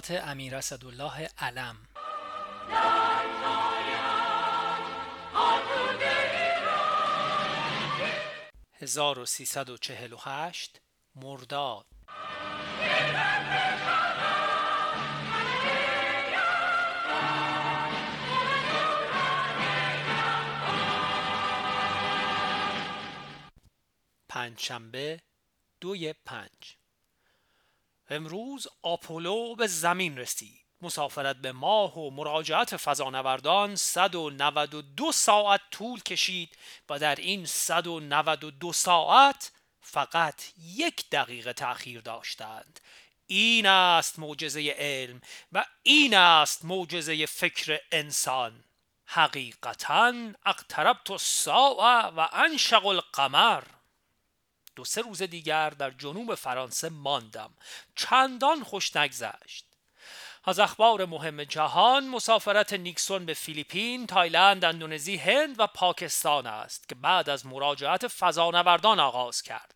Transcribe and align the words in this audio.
خاطرات 0.00 0.28
امیر 0.28 0.56
اسدالله 0.56 1.28
علم. 1.38 1.76
هزار 8.74 9.18
و 9.18 9.26
سیصد 9.26 9.70
و 9.70 9.76
چهل 9.76 10.12
و 10.12 10.16
هشت 10.20 10.80
مرداد. 11.14 11.86
پنجشنبه 24.28 25.20
دوی 25.80 26.12
پنج. 26.12 26.76
امروز 28.10 28.68
آپولو 28.82 29.54
به 29.54 29.66
زمین 29.66 30.18
رسید. 30.18 30.60
مسافرت 30.82 31.36
به 31.36 31.52
ماه 31.52 31.98
و 31.98 32.10
مراجعت 32.10 32.76
فضانوردان 32.76 33.76
192 33.76 35.12
ساعت 35.12 35.60
طول 35.70 36.00
کشید 36.00 36.56
و 36.88 36.98
در 36.98 37.14
این 37.14 37.46
192 37.46 38.72
ساعت 38.72 39.52
فقط 39.80 40.42
یک 40.58 41.10
دقیقه 41.10 41.52
تأخیر 41.52 42.00
داشتند. 42.00 42.80
این 43.26 43.66
است 43.66 44.18
معجزه 44.18 44.74
علم 44.78 45.20
و 45.52 45.64
این 45.82 46.14
است 46.14 46.64
معجزه 46.64 47.26
فکر 47.26 47.80
انسان. 47.92 48.64
حقیقتا 49.04 50.14
اقتربت 50.46 51.10
الساعه 51.10 52.06
و 52.06 52.28
انشق 52.32 52.86
القمر. 52.86 53.62
دو 54.80 54.84
سه 54.84 55.00
روز 55.00 55.22
دیگر 55.22 55.70
در 55.70 55.90
جنوب 55.90 56.34
فرانسه 56.34 56.88
ماندم. 56.88 57.50
چندان 57.96 58.64
خوش 58.64 58.96
نگذشت. 58.96 59.66
از 60.44 60.58
اخبار 60.58 61.04
مهم 61.04 61.44
جهان 61.44 62.08
مسافرت 62.08 62.72
نیکسون 62.72 63.26
به 63.26 63.34
فیلیپین، 63.34 64.06
تایلند، 64.06 64.64
اندونزی، 64.64 65.16
هند 65.16 65.60
و 65.60 65.66
پاکستان 65.66 66.46
است 66.46 66.88
که 66.88 66.94
بعد 66.94 67.30
از 67.30 67.46
مراجعت 67.46 68.08
فضانوردان 68.08 69.00
آغاز 69.00 69.42
کرد. 69.42 69.74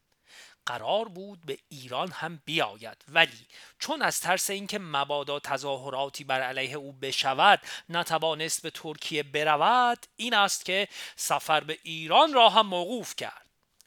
قرار 0.66 1.08
بود 1.08 1.46
به 1.46 1.58
ایران 1.68 2.11
هم 2.11 2.42
بیاید 2.44 3.05
ولی 3.08 3.46
چون 3.78 4.02
از 4.02 4.20
ترس 4.20 4.50
اینکه 4.50 4.78
مبادا 4.78 5.41
تظاهراتی 5.41 6.24
بر 6.24 6.41
علیه 6.41 6.74
او 6.74 6.92
بشود 6.92 7.61
نتوانست 7.89 8.62
به 8.62 8.70
ترکیه 8.70 9.22
برود 9.22 10.06
این 10.16 10.34
است 10.34 10.64
که 10.64 10.89
سفر 11.16 11.61
به 11.61 11.78
ایران 11.83 12.33
را 12.33 12.48
هم 12.48 12.66
موقوف 12.66 13.16
کرد. 13.16 13.43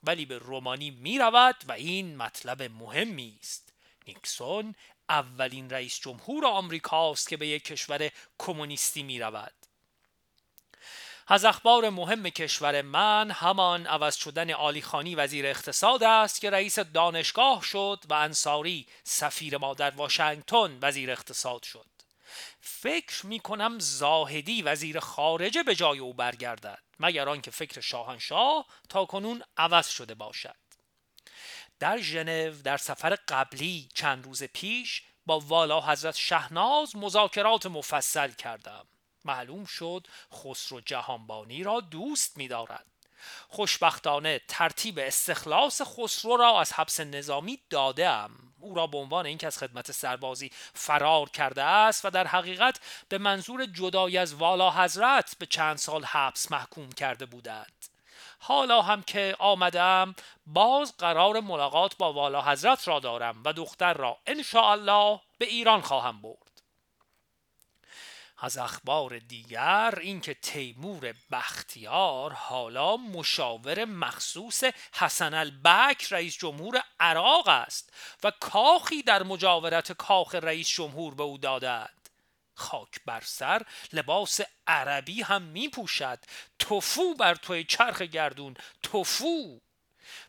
ولی 0.07 0.25
به 0.25 0.37
رومانی 0.37 0.91
می 0.91 1.19
رود 1.19 1.55
و 1.67 1.71
این 1.71 2.17
مطلب 2.17 2.63
مهمی 2.63 3.37
است. 3.39 3.73
نیکسون 4.07 4.75
اولین 5.09 5.69
رئیس 5.69 5.99
جمهور 5.99 6.45
آمریکاست 6.45 7.29
که 7.29 7.37
به 7.37 7.47
یک 7.47 7.63
کشور 7.63 8.11
کمونیستی 8.37 9.03
می 9.03 9.19
رود 9.19 9.53
از 11.27 11.45
اخبار 11.45 11.89
مهم 11.89 12.29
کشور 12.29 12.81
من 12.81 13.31
همان 13.31 13.87
عوض 13.87 14.15
شدن 14.15 14.51
آلیخانی 14.51 15.15
وزیر 15.15 15.45
اقتصاد 15.45 16.03
است 16.03 16.41
که 16.41 16.49
رئیس 16.49 16.79
دانشگاه 16.79 17.63
شد 17.63 18.03
و 18.09 18.13
انصاری 18.13 18.87
سفیر 19.03 19.57
ما 19.57 19.73
در 19.73 19.91
واشنگتن 19.91 20.79
وزیر 20.81 21.11
اقتصاد 21.11 21.63
شد. 21.63 21.85
فکر 22.61 23.25
می 23.25 23.39
کنم 23.39 23.79
زاهدی 23.79 24.61
وزیر 24.61 24.99
خارجه 24.99 25.63
به 25.63 25.75
جای 25.75 25.99
او 25.99 26.13
برگردد. 26.13 26.86
مگر 26.99 27.29
آنکه 27.29 27.51
فکر 27.51 27.81
شاهنشاه 27.81 28.65
تا 28.89 29.05
کنون 29.05 29.43
عوض 29.57 29.87
شده 29.87 30.15
باشد 30.15 30.55
در 31.79 31.97
ژنو 31.97 32.61
در 32.61 32.77
سفر 32.77 33.17
قبلی 33.27 33.89
چند 33.93 34.25
روز 34.25 34.43
پیش 34.43 35.03
با 35.25 35.39
والا 35.39 35.81
حضرت 35.81 36.15
شهناز 36.15 36.95
مذاکرات 36.95 37.65
مفصل 37.65 38.31
کردم 38.31 38.87
معلوم 39.25 39.65
شد 39.65 40.07
خسرو 40.33 40.81
جهانبانی 40.81 41.63
را 41.63 41.79
دوست 41.79 42.37
می 42.37 42.47
دارد. 42.47 42.85
خوشبختانه 43.47 44.41
ترتیب 44.47 44.99
استخلاص 44.99 45.81
خسرو 45.81 46.37
را 46.37 46.61
از 46.61 46.73
حبس 46.73 46.99
نظامی 46.99 47.59
داده 47.69 48.09
ام. 48.09 48.31
او 48.59 48.75
را 48.75 48.87
به 48.87 48.97
عنوان 48.97 49.25
اینکه 49.25 49.47
از 49.47 49.57
خدمت 49.57 49.91
سربازی 49.91 50.51
فرار 50.73 51.29
کرده 51.29 51.63
است 51.63 52.05
و 52.05 52.09
در 52.09 52.27
حقیقت 52.27 52.79
به 53.09 53.17
منظور 53.17 53.65
جدایی 53.65 54.17
از 54.17 54.33
والا 54.33 54.71
حضرت 54.71 55.35
به 55.39 55.45
چند 55.45 55.77
سال 55.77 56.03
حبس 56.03 56.51
محکوم 56.51 56.91
کرده 56.91 57.25
بودند 57.25 57.85
حالا 58.39 58.81
هم 58.81 59.03
که 59.03 59.35
آمدم 59.39 60.15
باز 60.47 60.97
قرار 60.97 61.39
ملاقات 61.39 61.97
با 61.97 62.13
والا 62.13 62.41
حضرت 62.41 62.87
را 62.87 62.99
دارم 62.99 63.41
و 63.45 63.53
دختر 63.53 63.93
را 63.93 64.17
ان 64.27 64.43
الله 64.53 65.19
به 65.37 65.45
ایران 65.45 65.81
خواهم 65.81 66.21
برد 66.21 66.46
از 68.37 68.57
اخبار 68.57 69.19
دیگر 69.19 69.99
اینکه 70.01 70.33
تیمور 70.33 71.13
بختیار 71.31 72.33
حالا 72.33 72.97
مشاور 72.97 73.85
مخصوص 73.85 74.63
حسن 74.93 75.33
البک 75.33 76.07
رئیس 76.13 76.37
جمهور 76.37 76.83
عراق 76.99 77.47
است 77.47 77.93
و 78.23 78.31
کاخی 78.39 79.03
در 79.03 79.23
مجاورت 79.23 79.91
کاخ 79.91 80.35
رئیس 80.35 80.69
جمهور 80.69 81.15
به 81.15 81.23
او 81.23 81.37
دادند 81.37 82.09
خاک 82.57 82.99
بر 83.05 83.21
سر 83.21 83.61
لباس 83.93 84.39
عربی 84.67 85.21
هم 85.21 85.41
می 85.41 85.69
پوشد 85.69 86.19
توفو 86.59 87.13
بر 87.13 87.35
توی 87.35 87.63
چرخ 87.63 88.01
گردون. 88.01 88.55
توفو! 88.83 89.59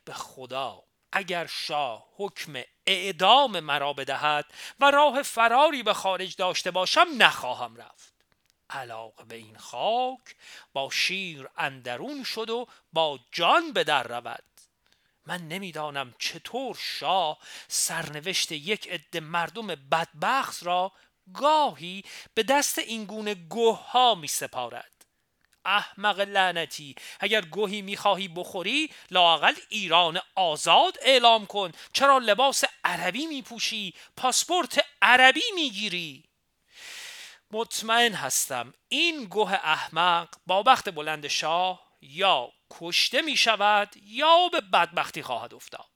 به 0.04 0.12
خدا! 0.12 0.87
اگر 1.12 1.46
شاه 1.46 2.08
حکم 2.16 2.62
اعدام 2.86 3.60
مرا 3.60 3.92
بدهد 3.92 4.44
و 4.80 4.90
راه 4.90 5.22
فراری 5.22 5.82
به 5.82 5.94
خارج 5.94 6.36
داشته 6.36 6.70
باشم 6.70 7.06
نخواهم 7.18 7.76
رفت. 7.76 8.14
علاقه 8.70 9.24
به 9.24 9.36
این 9.36 9.58
خاک 9.58 10.36
با 10.72 10.90
شیر 10.90 11.48
اندرون 11.56 12.24
شد 12.24 12.50
و 12.50 12.66
با 12.92 13.20
جان 13.32 13.72
به 13.72 13.84
در 13.84 14.02
رود. 14.02 14.44
من 15.26 15.48
نمی‌دانم 15.48 16.14
چطور 16.18 16.78
شاه 16.80 17.38
سرنوشت 17.68 18.52
یک 18.52 18.88
عده 18.88 19.20
مردم 19.20 19.66
بدبخت 19.66 20.62
را 20.62 20.92
گاهی 21.34 22.04
به 22.34 22.42
دست 22.42 22.78
این 22.78 23.04
گونه 23.04 23.34
گوه 23.34 23.90
ها 23.90 24.14
می 24.14 24.28
سپارد 24.28 24.97
احمق 25.68 26.20
لعنتی. 26.20 26.94
اگر 27.20 27.40
گوهی 27.40 27.82
می‌خواهی 27.82 28.28
بخوری 28.28 28.90
لاقل 29.10 29.54
ایران 29.68 30.20
آزاد 30.34 30.98
اعلام 31.02 31.46
کن. 31.46 31.72
چرا 31.92 32.18
لباس 32.18 32.64
عربی 32.84 33.26
میپوشی؟ 33.26 33.94
پاسپورت 34.16 34.84
عربی 35.02 35.44
می‌گیری. 35.54 36.24
مطمئن 37.50 38.14
هستم 38.14 38.74
این 38.88 39.24
گوه 39.24 39.52
احمق 39.52 40.28
با 40.46 40.62
بخت 40.62 40.88
بلند 40.88 41.28
شاه 41.28 41.88
یا 42.00 42.52
کشته 42.70 43.22
می 43.22 43.36
شود 43.36 43.94
یا 44.02 44.48
به 44.48 44.60
بدبختی 44.60 45.22
خواهد 45.22 45.54
افتاد. 45.54 45.88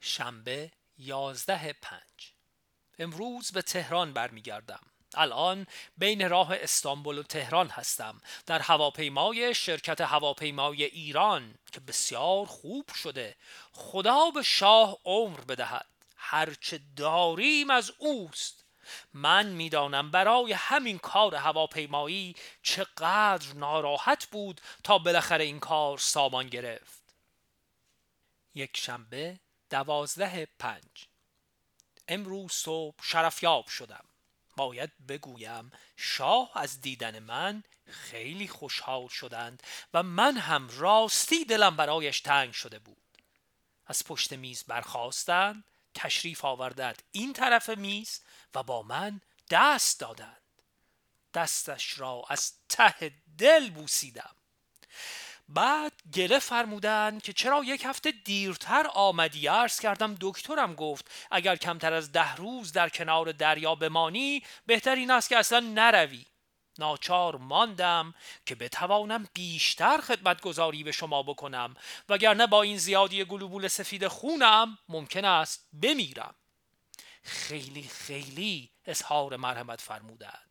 شنبه 0.00 0.72
یازده 0.98 1.72
پنج. 1.72 2.32
امروز 2.98 3.52
به 3.52 3.62
تهران 3.62 4.12
برمیگردم. 4.12 4.80
الان 5.14 5.66
بین 5.96 6.30
راه 6.30 6.54
استانبول 6.54 7.18
و 7.18 7.22
تهران 7.22 7.68
هستم. 7.68 8.20
در 8.46 8.58
هواپیمای 8.58 9.54
شرکت 9.54 10.00
هواپیمای 10.00 10.84
ایران 10.84 11.54
که 11.72 11.80
بسیار 11.80 12.46
خوب 12.46 12.90
شده. 12.94 13.36
خدا 13.72 14.30
به 14.30 14.42
شاه 14.42 14.98
عمر 15.04 15.40
بدهد. 15.40 15.86
هرچه 16.16 16.80
داریم 16.96 17.70
از 17.70 17.92
اوست. 17.98 18.64
من 19.12 19.46
می‌دانم 19.46 20.10
برای 20.10 20.52
همین 20.52 20.98
کار 20.98 21.34
هواپیمایی 21.34 22.36
چقدر 22.62 23.54
ناراحت 23.54 24.26
بود 24.26 24.60
تا 24.84 24.98
بالاخره 24.98 25.44
این 25.44 25.60
کار 25.60 25.98
سامان 25.98 26.48
گرفت. 26.48 27.02
یک 28.54 28.76
شنبه 28.76 29.40
دوازده 29.70 30.48
پنج. 30.58 31.06
امروز 32.08 32.52
صبح 32.52 32.96
شرفیاب 33.02 33.68
شدم. 33.68 34.04
باید 34.58 35.06
بگویم 35.08 35.70
شاه 35.96 36.50
از 36.54 36.80
دیدن 36.80 37.18
من 37.18 37.62
خیلی 37.86 38.48
خوشحال 38.48 39.08
شدند 39.08 39.62
و 39.94 40.02
من 40.02 40.36
هم 40.36 40.68
راستی 40.68 41.44
دلم 41.44 41.76
برایش 41.76 42.20
تنگ 42.20 42.52
شده 42.52 42.78
بود. 42.78 43.02
از 43.86 44.04
پشت 44.04 44.32
میز 44.32 44.64
برخواستند 44.64 45.64
تشریف 45.94 46.44
آوردند 46.44 47.02
این 47.12 47.32
طرف 47.32 47.68
میز 47.68 48.20
و 48.54 48.62
با 48.62 48.82
من 48.82 49.20
دست 49.50 50.00
دادند. 50.00 50.42
دستش 51.34 51.98
را 51.98 52.24
از 52.28 52.52
ته 52.68 53.12
دل 53.38 53.70
بوسیدم. 53.70 54.36
بعد 55.48 55.92
گله 56.14 56.38
فرمودند 56.38 57.22
که 57.22 57.32
چرا 57.32 57.64
یک 57.64 57.84
هفته 57.84 58.10
دیرتر 58.10 58.86
آمدی؟ 58.94 59.46
عرض 59.46 59.80
کردم 59.80 60.16
دکترم 60.20 60.74
گفت 60.74 61.10
اگر 61.30 61.56
کمتر 61.56 61.92
از 61.92 62.12
ده 62.12 62.34
روز 62.34 62.72
در 62.72 62.88
کنار 62.88 63.32
دریا 63.32 63.74
بمانی 63.74 64.42
بهتر 64.66 64.94
این 64.94 65.10
است 65.10 65.28
که 65.28 65.38
اصلا 65.38 65.60
نروی. 65.60 66.24
ناچار 66.78 67.36
ماندم 67.36 68.14
که 68.46 68.54
بتوانم 68.54 69.28
بیشتر 69.34 70.00
خدمتگذاری 70.00 70.84
به 70.84 70.92
شما 70.92 71.22
بکنم 71.22 71.74
وگرنه 72.08 72.46
با 72.46 72.62
این 72.62 72.78
زیادی 72.78 73.24
گلوبول 73.24 73.68
سفید 73.68 74.08
خونم 74.08 74.78
ممکن 74.88 75.24
است 75.24 75.68
بمیرم. 75.82 76.34
خیلی 77.22 77.82
خیلی 77.82 78.70
اظهار 78.84 79.36
مرحمت 79.36 79.80
فرمودند 79.80 80.47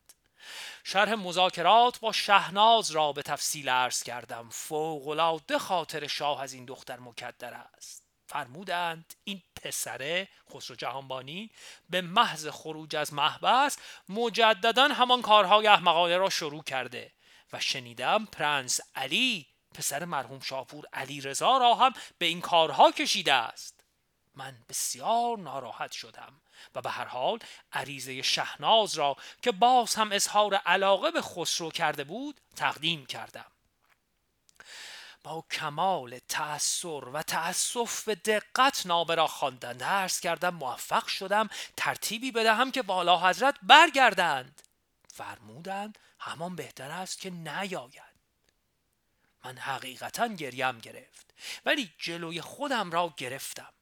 شرح 0.89 1.13
مذاکرات 1.13 1.99
با 1.99 2.11
شهناز 2.11 2.91
را 2.91 3.13
به 3.13 3.21
تفصیل 3.21 3.69
عرض 3.69 4.03
کردم. 4.03 4.49
فوقالعاده 4.49 5.59
خاطر 5.59 6.07
شاه 6.07 6.41
از 6.41 6.53
این 6.53 6.65
دختر 6.65 6.99
مکدر 6.99 7.53
است. 7.53 8.03
فرمودند 8.27 9.13
این 9.23 9.41
پسره 9.63 10.27
خسرو 10.53 10.75
جهانبانی 10.75 11.51
به 11.89 12.01
محض 12.01 12.47
خروج 12.47 12.95
از 12.95 13.13
محبس 13.13 13.77
مجددا 14.09 14.87
همان 14.87 15.21
کارهای 15.21 15.67
احمقانه 15.67 16.17
را 16.17 16.29
شروع 16.29 16.63
کرده 16.63 17.11
و 17.53 17.59
شنیدم 17.59 18.25
پرنس 18.25 18.79
علی 18.95 19.47
پسر 19.75 20.05
مرحوم 20.05 20.39
شاپور 20.39 20.85
علی 20.93 21.21
رضا 21.21 21.57
را 21.57 21.75
هم 21.75 21.93
به 22.17 22.25
این 22.25 22.41
کارها 22.41 22.91
کشیده 22.91 23.33
است. 23.33 23.83
من 24.35 24.57
بسیار 24.69 25.37
ناراحت 25.37 25.91
شدم. 25.91 26.41
و 26.75 26.81
به 26.81 26.89
هر 26.89 27.05
حال 27.05 27.39
عریضه 27.73 28.21
شهناز 28.21 28.95
را 28.95 29.17
که 29.41 29.51
باز 29.51 29.95
هم 29.95 30.11
اظهار 30.11 30.55
علاقه 30.55 31.11
به 31.11 31.21
خسرو 31.21 31.71
کرده 31.71 32.03
بود 32.03 32.41
تقدیم 32.55 33.05
کردم. 33.05 33.51
با 35.23 35.45
کمال 35.51 36.19
تأثر 36.19 37.09
و 37.09 37.23
تأسف 37.23 38.03
به 38.03 38.15
دقت 38.15 38.85
نامه 38.85 39.15
را 39.15 39.29
درس 39.59 40.19
کردم 40.19 40.55
موفق 40.55 41.07
شدم 41.07 41.49
ترتیبی 41.77 42.31
بدهم 42.31 42.71
که 42.71 42.81
والا 42.81 43.29
حضرت 43.29 43.55
برگردند. 43.63 44.61
فرمودند 45.13 45.99
همان 46.19 46.55
بهتر 46.55 46.91
است 46.91 47.19
که 47.19 47.29
نیاید. 47.29 48.17
من 49.45 49.57
حقیقتا 49.57 50.27
گریم 50.27 50.79
گرفت 50.79 51.33
ولی 51.65 51.93
جلوی 51.97 52.41
خودم 52.41 52.91
را 52.91 53.13
گرفتم. 53.17 53.73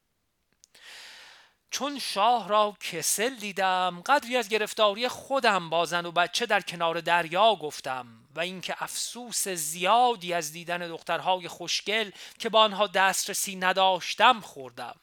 چون 1.76 2.00
شاه 2.00 2.48
را 2.48 2.78
کسل 2.80 3.36
دیدم 3.36 4.02
قدری 4.06 4.38
از 4.38 4.50
گرفتاری 4.50 5.08
خودم 5.08 5.70
با 5.70 5.86
زن 5.86 6.06
و 6.06 6.12
بچه 6.12 6.46
در 6.46 6.62
کنار 6.62 7.02
دریا 7.02 7.56
گفتم 7.56 8.08
و 8.36 8.40
اینکه 8.40 8.76
افسوس 8.80 9.48
زیادی 9.48 10.34
از 10.34 10.52
دیدن 10.52 10.88
دخترهای 10.88 11.48
خوشگل 11.48 12.12
که 12.40 12.50
با 12.50 12.60
آنها 12.62 12.88
دسترسی 12.88 13.56
نداشتم 13.56 14.42
خوردم. 14.42 14.96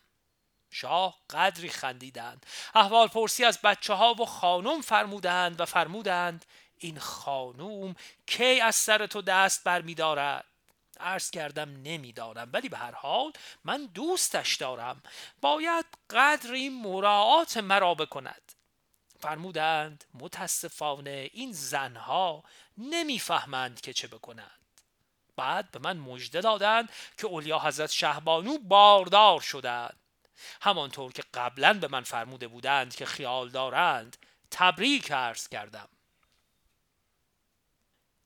شاه 0.70 1.18
قدری 1.30 1.68
خندیدند. 1.68 2.46
احوال 2.74 3.08
پرسی 3.08 3.44
از 3.44 3.58
بچه 3.60 3.94
ها 3.94 4.14
و 4.14 4.26
خانم 4.26 4.80
فرمودند 4.80 5.60
و 5.60 5.64
فرمودند 5.64 6.44
این 6.78 6.98
خانوم 6.98 7.94
کی 8.26 8.60
از 8.60 8.74
سر 8.74 9.06
تو 9.06 9.22
دست 9.22 9.64
برمیدارد؟ 9.64 10.51
عرض 11.02 11.30
کردم 11.30 11.70
نمی‌دانم 11.82 12.50
ولی 12.52 12.68
به 12.68 12.76
هر 12.76 12.94
حال 12.94 13.32
من 13.64 13.86
دوستش 13.86 14.56
دارم. 14.56 15.02
باید 15.40 15.86
قدری 16.10 16.68
مراعات 16.68 17.56
مرا 17.56 17.94
بکند. 17.94 18.52
فرمودند 19.20 20.04
متاسفانه 20.14 21.30
این 21.32 21.52
زنها 21.52 22.44
نمی‌فهمند 22.78 23.80
که 23.80 23.92
چه 23.92 24.08
بکنند. 24.08 24.58
بعد 25.36 25.70
به 25.70 25.78
من 25.78 25.96
مژده 25.96 26.40
دادند 26.40 26.90
که 27.18 27.26
اولیا 27.26 27.58
حضرت 27.58 27.90
شهبانو 27.90 28.58
باردار 28.58 29.40
شدند. 29.40 30.00
همانطور 30.60 31.12
که 31.12 31.22
قبلا 31.34 31.72
به 31.72 31.88
من 31.88 32.02
فرموده 32.02 32.48
بودند 32.48 32.94
که 32.94 33.06
خیال 33.06 33.48
دارند 33.48 34.16
تبریک 34.50 35.12
عرض 35.12 35.48
کردم. 35.48 35.88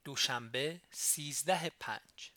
دوشنبه 0.04 0.80
سیزده 0.90 1.72
پنج. 1.80 2.35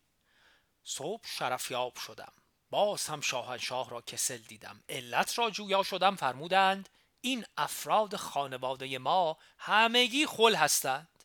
صبح 0.89 1.21
شرفیاب 1.25 1.95
شدم. 1.95 2.31
باز 2.69 3.07
هم 3.07 3.21
شاهنشاه 3.21 3.89
را 3.89 4.01
کسل 4.01 4.37
دیدم. 4.37 4.83
علت 4.89 5.39
را 5.39 5.49
جویا 5.49 5.83
شدم 5.83 6.15
فرمودند 6.15 6.89
این 7.21 7.45
افراد 7.57 8.15
خانواده 8.15 8.97
ما 8.97 9.37
همگی 9.57 10.25
خل 10.25 10.55
هستند. 10.55 11.23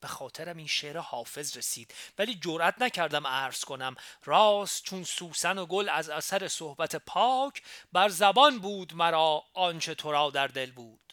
به 0.00 0.08
خاطرم 0.08 0.56
این 0.56 0.66
شعر 0.66 0.98
حافظ 0.98 1.56
رسید. 1.56 1.94
ولی 2.18 2.34
جرأت 2.34 2.82
نکردم 2.82 3.26
عرض 3.26 3.64
کنم. 3.64 3.94
راست 4.24 4.84
چون 4.84 5.04
سوسن 5.04 5.58
و 5.58 5.66
گل 5.66 5.88
از 5.88 6.10
اثر 6.10 6.48
صحبت 6.48 6.96
پاک 6.96 7.62
بر 7.92 8.08
زبان 8.08 8.58
بود 8.58 8.94
مرا 8.94 9.44
آنچه 9.54 9.94
تو 9.94 10.12
را 10.12 10.30
در 10.30 10.46
دل 10.46 10.70
بود. 10.70 11.05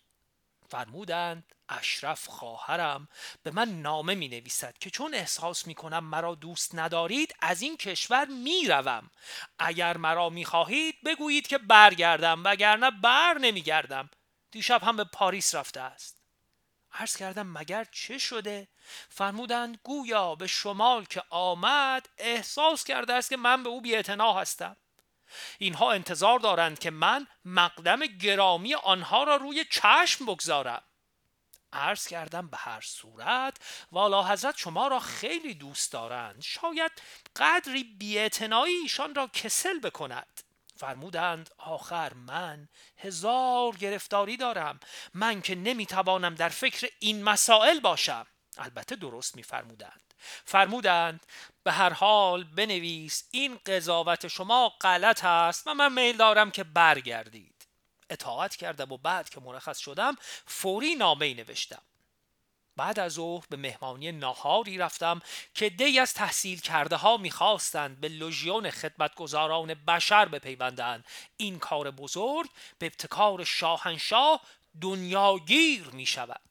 فرمودند 0.74 1.56
اشرف 1.70 2.28
خواهرم 2.28 3.08
به 3.44 3.52
من 3.52 3.82
نامه 3.82 4.16
می 4.16 4.28
نویسد 4.28 4.78
که 4.78 4.90
چون 4.90 5.14
احساس 5.14 5.68
می 5.68 5.76
کنم 5.76 6.04
مرا 6.04 6.36
دوست 6.36 6.76
ندارید 6.76 7.36
از 7.40 7.62
این 7.62 7.78
کشور 7.78 8.26
می 8.26 8.68
روم. 8.68 9.10
اگر 9.60 9.98
مرا 9.98 10.30
می 10.30 10.46
خواهید 10.46 11.04
بگویید 11.06 11.48
که 11.48 11.58
برگردم 11.58 12.44
وگرنه 12.44 12.92
بر 12.92 13.38
نمی 13.38 13.62
گردم 13.62 14.10
دیشب 14.52 14.84
هم 14.84 14.96
به 14.96 15.04
پاریس 15.04 15.56
رفته 15.56 15.82
است 15.82 16.18
عرض 16.92 17.18
کردم 17.18 17.48
مگر 17.48 17.86
چه 17.92 18.18
شده؟ 18.18 18.68
فرمودند 19.10 19.80
گویا 19.84 20.36
به 20.36 20.48
شمال 20.48 21.06
که 21.06 21.24
آمد 21.30 22.10
احساس 22.18 22.84
کرده 22.84 23.14
است 23.14 23.30
که 23.30 23.38
من 23.38 23.64
به 23.64 23.70
او 23.70 23.82
بیعتنا 23.82 24.34
هستم 24.34 24.78
اینها 25.58 25.92
انتظار 25.92 26.40
دارند 26.40 26.80
که 26.80 26.92
من 26.92 27.28
مقدم 27.46 28.06
گرامی 28.06 28.74
آنها 28.74 29.24
را 29.24 29.36
روی 29.36 29.66
چشم 29.72 30.26
بگذارم. 30.26 30.84
عرض 31.74 32.08
کردم 32.08 32.48
به 32.48 32.58
هر 32.58 32.82
صورت 32.82 33.58
والا 33.92 34.24
حضرت 34.24 34.58
شما 34.58 34.88
را 34.88 35.00
خیلی 35.00 35.54
دوست 35.54 35.92
دارند. 35.92 36.42
شاید 36.42 36.92
قدری 37.36 37.84
بیعتنایی 37.84 38.76
ایشان 38.76 39.16
را 39.16 39.28
کسل 39.28 39.80
بکند. 39.80 40.42
فرمودند 40.76 41.50
آخر 41.58 42.14
من 42.14 42.68
هزار 42.98 43.76
گرفتاری 43.76 44.38
دارم. 44.38 44.80
من 45.14 45.42
که 45.42 45.56
نمی‌توانم 45.56 46.36
در 46.36 46.50
فکر 46.50 46.90
این 47.00 47.24
مسائل 47.24 47.80
باشم. 47.80 48.26
البته 48.58 48.96
درست 48.96 49.36
میفرمودند. 49.36 50.13
فرمودند 50.46 51.26
به 51.64 51.72
هر 51.72 51.94
حال 51.94 52.44
بنویس 52.44 53.24
این 53.32 53.60
قضاوت 53.66 54.28
شما 54.28 54.70
غلط 54.70 55.26
است 55.26 55.68
و 55.68 55.74
من 55.74 55.94
میل 55.94 56.18
دارم 56.18 56.52
که 56.52 56.64
برگردید. 56.64 57.68
اطاعت 58.10 58.56
کردم 58.56 58.92
و 58.92 58.98
بعد 58.98 59.30
که 59.30 59.40
مرخص 59.40 59.80
شدم 59.80 60.16
فوری 60.46 60.96
نامه 60.96 61.34
نوشتم. 61.34 61.82
بعد 62.76 63.00
از 63.00 63.12
ظهر 63.12 63.46
به 63.50 63.58
مهمانی 63.58 64.12
ناهاری 64.12 64.78
رفتم 64.78 65.22
که 65.54 65.70
دی 65.70 66.00
از 66.00 66.14
تحصیل 66.14 66.62
کرده 66.62 66.96
ها 66.96 67.18
می‌خواستند 67.18 68.02
به 68.02 68.08
لژیون 68.08 68.70
خدمتگزاران 68.72 69.74
بشر 69.74 70.26
بپیوندند. 70.26 71.06
این 71.38 71.60
کار 71.60 71.92
بزرگ 71.92 72.50
به 72.80 72.86
ابتکار 72.86 73.44
شاهنشاه 73.44 74.42
دنیاگیر 74.82 75.88
می 75.88 76.06
شود 76.06 76.42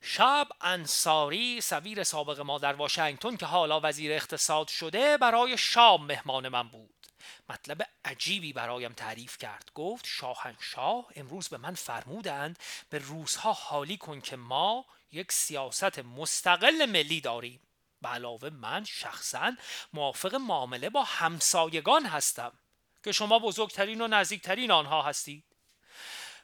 شب 0.00 0.48
انصاری 0.60 1.60
سویر 1.60 2.04
سابق 2.04 2.40
ما 2.40 2.58
در 2.58 2.72
واشنگتن 2.72 3.36
که 3.36 3.46
حالا 3.46 3.80
وزیر 3.82 4.12
اقتصاد 4.12 4.68
شده 4.68 5.16
برای 5.16 5.58
شام 5.58 6.06
مهمان 6.06 6.48
من 6.48 6.68
بود. 6.68 6.94
مطلب 7.48 7.82
عجیبی 8.04 8.52
برایم 8.52 8.92
تعریف 8.92 9.38
کرد. 9.38 9.70
گفت 9.74 10.06
شاهنشاه 10.06 11.06
امروز 11.16 11.48
به 11.48 11.56
من 11.56 11.74
فرمودند 11.74 12.58
به 12.90 12.98
روزها 12.98 13.52
حالی 13.52 13.96
کن 13.96 14.20
که 14.20 14.36
ما 14.36 14.84
یک 15.12 15.32
سیاست 15.32 15.98
مستقل 15.98 16.86
ملی 16.86 17.20
داریم. 17.20 17.60
به 18.02 18.08
علاوه 18.08 18.50
من 18.50 18.84
شخصا 18.84 19.56
موافق 19.92 20.34
معامله 20.34 20.90
با 20.90 21.02
همسایگان 21.02 22.06
هستم 22.06 22.52
که 23.04 23.12
شما 23.12 23.38
بزرگترین 23.38 24.00
و 24.00 24.08
نزدیکترین 24.08 24.70
آنها 24.70 25.02
هستید. 25.02 25.47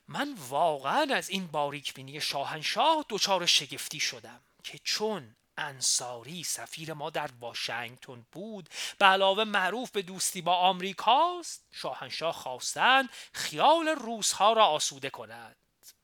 من 0.09 0.35
واقعا 0.49 1.15
از 1.15 1.29
این 1.29 1.47
باریک 1.47 1.95
بینی 1.95 2.21
شاهنشاه 2.21 3.05
دچار 3.09 3.47
شگفتی 3.47 4.01
شدم 4.01 4.41
که 4.65 4.79
چون 4.79 5.37
انصاری 5.57 6.45
سفیر 6.45 6.93
ما 6.93 7.11
در 7.11 7.31
واشنگتن 7.41 8.27
بود 8.33 8.69
به 8.99 9.07
علاوه 9.07 9.45
معروف 9.45 9.91
به 9.91 10.03
دوستی 10.03 10.43
با 10.43 10.57
آمریکاست 10.57 11.67
شاهنشاه 11.73 12.35
خواستند 12.35 13.09
خیال 13.33 13.89
روزها 13.89 14.53
را 14.53 14.67
آسوده 14.67 15.11
کنند 15.11 15.57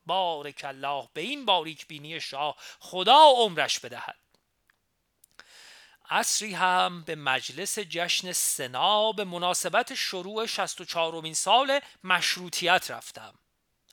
بارک 0.05 0.61
الله 0.63 1.09
به 1.13 1.21
این 1.21 1.45
باریک 1.45 1.87
بینی 1.87 2.19
شاه 2.19 2.55
خدا 2.79 3.19
عمرش 3.37 3.79
بدهد. 3.79 4.17
عصری 6.09 6.53
هم 6.53 7.03
به 7.03 7.15
مجلس 7.15 7.79
جشن 7.79 8.31
سنا 8.31 9.11
به 9.11 9.23
مناسبت 9.23 9.93
شروع 9.93 10.45
64 10.45 11.21
مین 11.21 11.33
سال 11.33 11.79
مشروطیت 12.03 12.91
رفتم. 12.91 13.33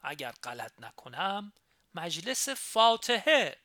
اگر 0.03 0.35
غلط 0.43 0.73
نکنم 0.81 1.53
مجلس 1.95 2.49
فاتحه. 2.49 3.57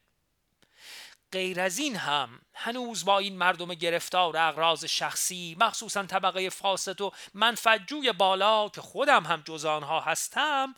غیر 1.31 1.61
از 1.61 1.77
این 1.77 1.95
هم 1.95 2.29
هنوز 2.53 3.05
با 3.05 3.19
این 3.19 3.37
مردم 3.37 3.73
گرفتار 3.73 4.37
اغراض 4.37 4.85
شخصی 4.85 5.57
مخصوصا 5.59 6.03
طبقه 6.03 6.49
فاسد 6.49 7.01
و 7.01 7.11
منفجوی 7.33 8.11
بالا 8.11 8.69
که 8.69 8.81
خودم 8.81 9.23
هم 9.23 9.41
جز 9.45 9.65
آنها 9.65 9.99
هستم 9.99 10.75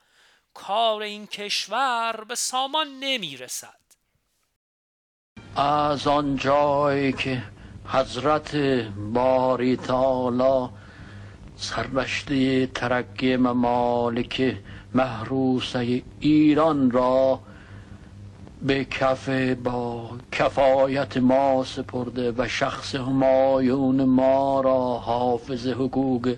کار 0.54 1.02
این 1.02 1.28
کشور 1.28 2.24
به 2.28 2.36
سامان 2.36 2.88
نمی 3.00 3.38
رسد 3.38 3.80
از 5.56 6.08
آن 6.08 6.38
که 7.18 7.44
حضرت 7.86 8.56
باری 8.96 9.78
تعالی 9.78 10.70
سربشته 11.56 12.68
ترقی 12.68 13.38
ممالک 13.38 14.58
محروسه 14.96 16.02
ایران 16.20 16.92
را 16.92 17.40
به 18.62 18.86
کف 18.86 19.30
با 19.64 20.10
کفایت 20.32 21.18
ما 21.18 21.64
سپرده 21.64 22.32
و 22.38 22.48
شخص 22.48 22.96
همایون 22.96 24.04
ما 24.04 24.62
را 24.62 24.98
حافظ 24.98 25.68
حقوق 25.68 26.36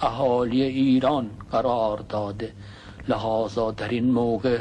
اهالی 0.00 0.62
ایران 0.62 1.30
قرار 1.52 1.98
داده. 1.98 2.52
لحاظا 3.08 3.70
در 3.70 3.88
این 3.88 4.10
موقع 4.10 4.58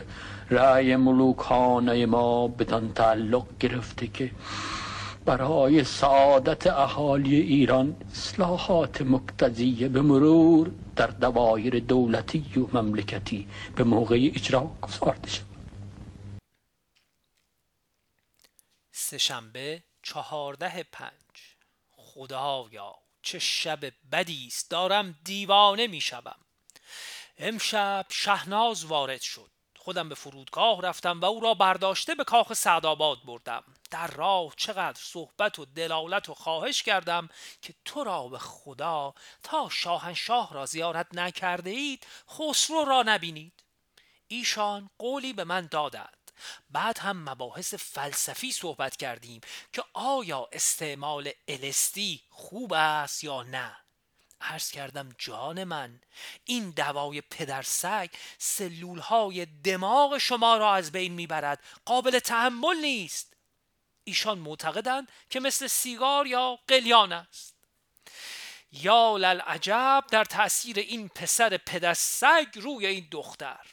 رأی 0.50 0.96
ملوکانه 0.96 2.06
ما 2.06 2.48
بدان 2.48 2.92
تعلق 2.96 3.46
گرفته 3.60 4.08
که 4.08 4.32
برای 5.26 5.84
سعادت 5.84 6.68
اهالی 6.68 7.36
ایران 7.36 7.96
اصلاحات 8.12 9.02
مقتضیه 9.02 9.88
به 9.88 10.02
مرور 10.02 10.72
در 10.98 11.08
دوایر 11.08 11.80
دولتی 11.80 12.60
و 12.60 12.78
مملکتی 12.78 13.48
به 13.76 13.84
موقع 13.84 14.32
اجرا 14.36 14.62
گذارده 14.82 15.30
شد. 15.30 15.46
سهشنبه 18.92 19.84
چهارده 20.04 20.86
پنج. 20.92 21.12
خدایا 21.92 22.96
چه 23.22 23.40
شب 23.40 23.80
بدی 24.12 24.48
است. 24.48 24.72
دارم 24.72 25.16
دیوانه 25.24 25.88
می‌شوم. 25.88 26.40
امشب 27.38 28.06
شهناز 28.10 28.86
وارد 28.86 29.22
شد. 29.22 29.52
خودم 29.78 30.10
به 30.10 30.16
فرودگاه 30.16 30.82
رفتم 30.82 31.22
و 31.22 31.26
او 31.26 31.40
را 31.40 31.54
برداشته 31.54 32.16
به 32.16 32.24
کاخ 32.24 32.54
سعدآباد 32.54 33.18
بردم. 33.26 33.64
در 33.90 34.08
راه 34.08 34.54
چقدر 34.58 35.00
صحبت 35.02 35.60
و 35.60 35.66
دلالت 35.66 36.30
و 36.30 36.34
خواهش 36.34 36.84
کردم 36.84 37.30
که 37.62 37.74
تو 37.86 38.04
را 38.04 38.28
به 38.28 38.40
خدا 38.40 39.14
تا 39.44 39.70
شاهنشاه 39.70 40.54
را 40.54 40.66
زیارت 40.66 41.08
نکرده 41.14 41.70
اید 41.70 42.08
خسرو 42.30 42.86
را 42.86 43.04
نبینید. 43.04 43.64
ایشان 44.28 44.90
قولی 44.98 45.34
به 45.34 45.44
من 45.44 45.68
دادند. 45.68 46.32
بعد 46.70 46.98
هم 46.98 47.30
مباحث 47.30 47.74
فلسفی 47.74 48.52
صحبت 48.52 48.96
کردیم 48.96 49.42
که 49.74 49.84
آیا 49.94 50.50
استعمال 50.52 51.30
الستی 51.48 52.24
خوب 52.30 52.74
است 52.74 53.24
یا 53.24 53.44
نه. 53.44 53.78
عرض 54.42 54.72
کردم 54.72 55.10
جان 55.18 55.64
من 55.64 56.02
این 56.46 56.70
دوای 56.70 57.22
پدر 57.22 57.62
سگ 57.62 58.10
سلول 58.38 59.00
های 59.00 59.46
دماغ 59.46 60.18
شما 60.18 60.58
را 60.58 60.74
از 60.74 60.92
بین 60.92 61.14
می‌برد. 61.14 61.64
قابل 61.86 62.20
تحمل 62.20 62.78
نیست. 62.82 63.37
ایشان 64.08 64.40
معتقدند 64.40 65.12
که 65.30 65.40
مثل 65.40 65.68
سیگار 65.68 66.28
یا 66.28 66.60
قلیان 66.68 67.14
است. 67.14 67.56
یا 68.72 69.18
للعجب 69.18 70.04
در 70.12 70.26
تأثیر 70.26 70.80
این 70.80 71.10
پسر 71.10 71.58
پدر 71.58 71.94
سگ 71.94 72.48
روی 72.56 72.86
این 72.86 73.08
دختر. 73.12 73.66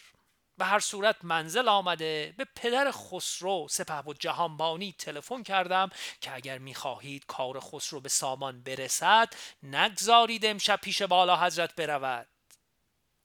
به 0.58 0.64
هر 0.64 0.78
صورت 0.80 1.16
منزل 1.22 1.68
آمده 1.68 2.34
به 2.38 2.46
پدر 2.56 2.90
خسرو 2.90 3.66
سپه 3.70 4.02
و 4.02 4.12
جهانبانی 4.12 4.94
تلفن 4.98 5.42
کردم 5.42 5.90
که 6.20 6.34
اگر 6.34 6.58
می‌خواهید 6.58 7.26
کار 7.26 7.60
خسرو 7.60 8.00
به 8.00 8.08
سامان 8.08 8.62
برسد 8.62 9.34
نگذارید 9.62 10.46
امشب 10.46 10.80
پیش 10.82 11.02
بالا 11.02 11.36
حضرت 11.36 11.74
برود. 11.74 12.33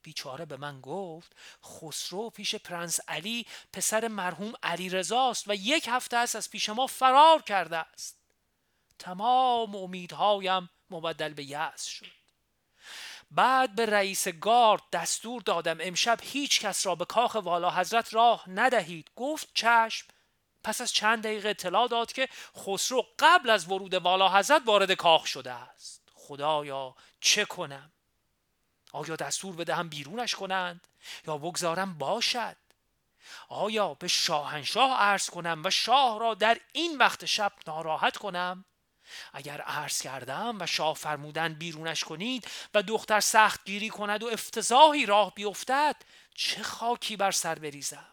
بیچاره 0.02 0.44
به 0.44 0.56
من 0.56 0.80
گفت 0.80 1.36
خسرو 1.64 2.30
پیش 2.30 2.54
پرنس 2.54 3.00
علی 3.08 3.46
پسر 3.72 4.08
مرحوم 4.08 4.52
علی 4.62 4.88
رزاست 4.88 5.48
و 5.48 5.54
یک 5.54 5.88
هفته 5.88 6.16
است 6.16 6.36
از 6.36 6.50
پیش 6.50 6.68
ما 6.68 6.86
فرار 6.86 7.42
کرده 7.42 7.76
است. 7.76 8.16
تمام 8.98 9.76
امیدهایم 9.76 10.70
مبدل 10.90 11.34
به 11.34 11.44
یأس 11.44 11.84
شد. 11.84 12.20
بعد 13.30 13.74
به 13.74 13.86
رئیس 13.86 14.28
گارد 14.28 14.82
دستور 14.92 15.42
دادم 15.42 15.78
امشب 15.80 16.18
هیچ 16.22 16.60
کس 16.60 16.86
را 16.86 16.94
به 16.94 17.04
کاخ 17.04 17.34
والا 17.34 17.70
حضرت 17.70 18.14
راه 18.14 18.50
ندهید. 18.50 19.10
گفت 19.16 19.48
چشم. 19.54 20.06
پس 20.64 20.80
از 20.80 20.92
چند 20.92 21.22
دقیقه 21.22 21.48
اطلاع 21.48 21.88
داد 21.88 22.12
که 22.12 22.28
خسرو 22.56 23.06
قبل 23.18 23.50
از 23.50 23.68
ورود 23.68 23.94
والا 23.94 24.28
حضرت 24.28 24.62
وارد 24.66 24.92
کاخ 24.92 25.26
شده 25.26 25.52
است. 25.52 26.08
خدایا 26.14 26.94
چه 27.20 27.44
کنم؟ 27.44 27.92
آیا 28.92 29.16
دستور 29.16 29.56
بدهم 29.56 29.88
بیرونش 29.88 30.34
کنند؟ 30.34 30.88
یا 31.26 31.38
بگذارم 31.38 31.98
باشد؟ 31.98 32.56
آیا 33.48 33.94
به 33.94 34.08
شاهنشاه 34.08 35.00
عرض 35.00 35.30
کنم 35.30 35.62
و 35.64 35.70
شاه 35.70 36.20
را 36.20 36.34
در 36.34 36.60
این 36.72 36.98
وقت 36.98 37.24
شب 37.24 37.52
ناراحت 37.66 38.16
کنم؟ 38.16 38.64
اگر 39.32 39.60
عرض 39.60 40.02
کردم 40.02 40.56
و 40.60 40.66
شاه 40.66 40.94
فرمودن 40.94 41.54
بیرونش 41.54 42.04
کنید 42.04 42.48
و 42.74 42.82
دختر 42.82 43.20
سخت 43.20 43.64
گیری 43.64 43.90
کند 43.90 44.22
و 44.22 44.26
افتضاحی 44.26 45.06
راه 45.06 45.34
بیفتد 45.34 45.96
چه 46.34 46.62
خاکی 46.62 47.16
بر 47.16 47.30
سر 47.30 47.54
بریزم؟ 47.54 48.09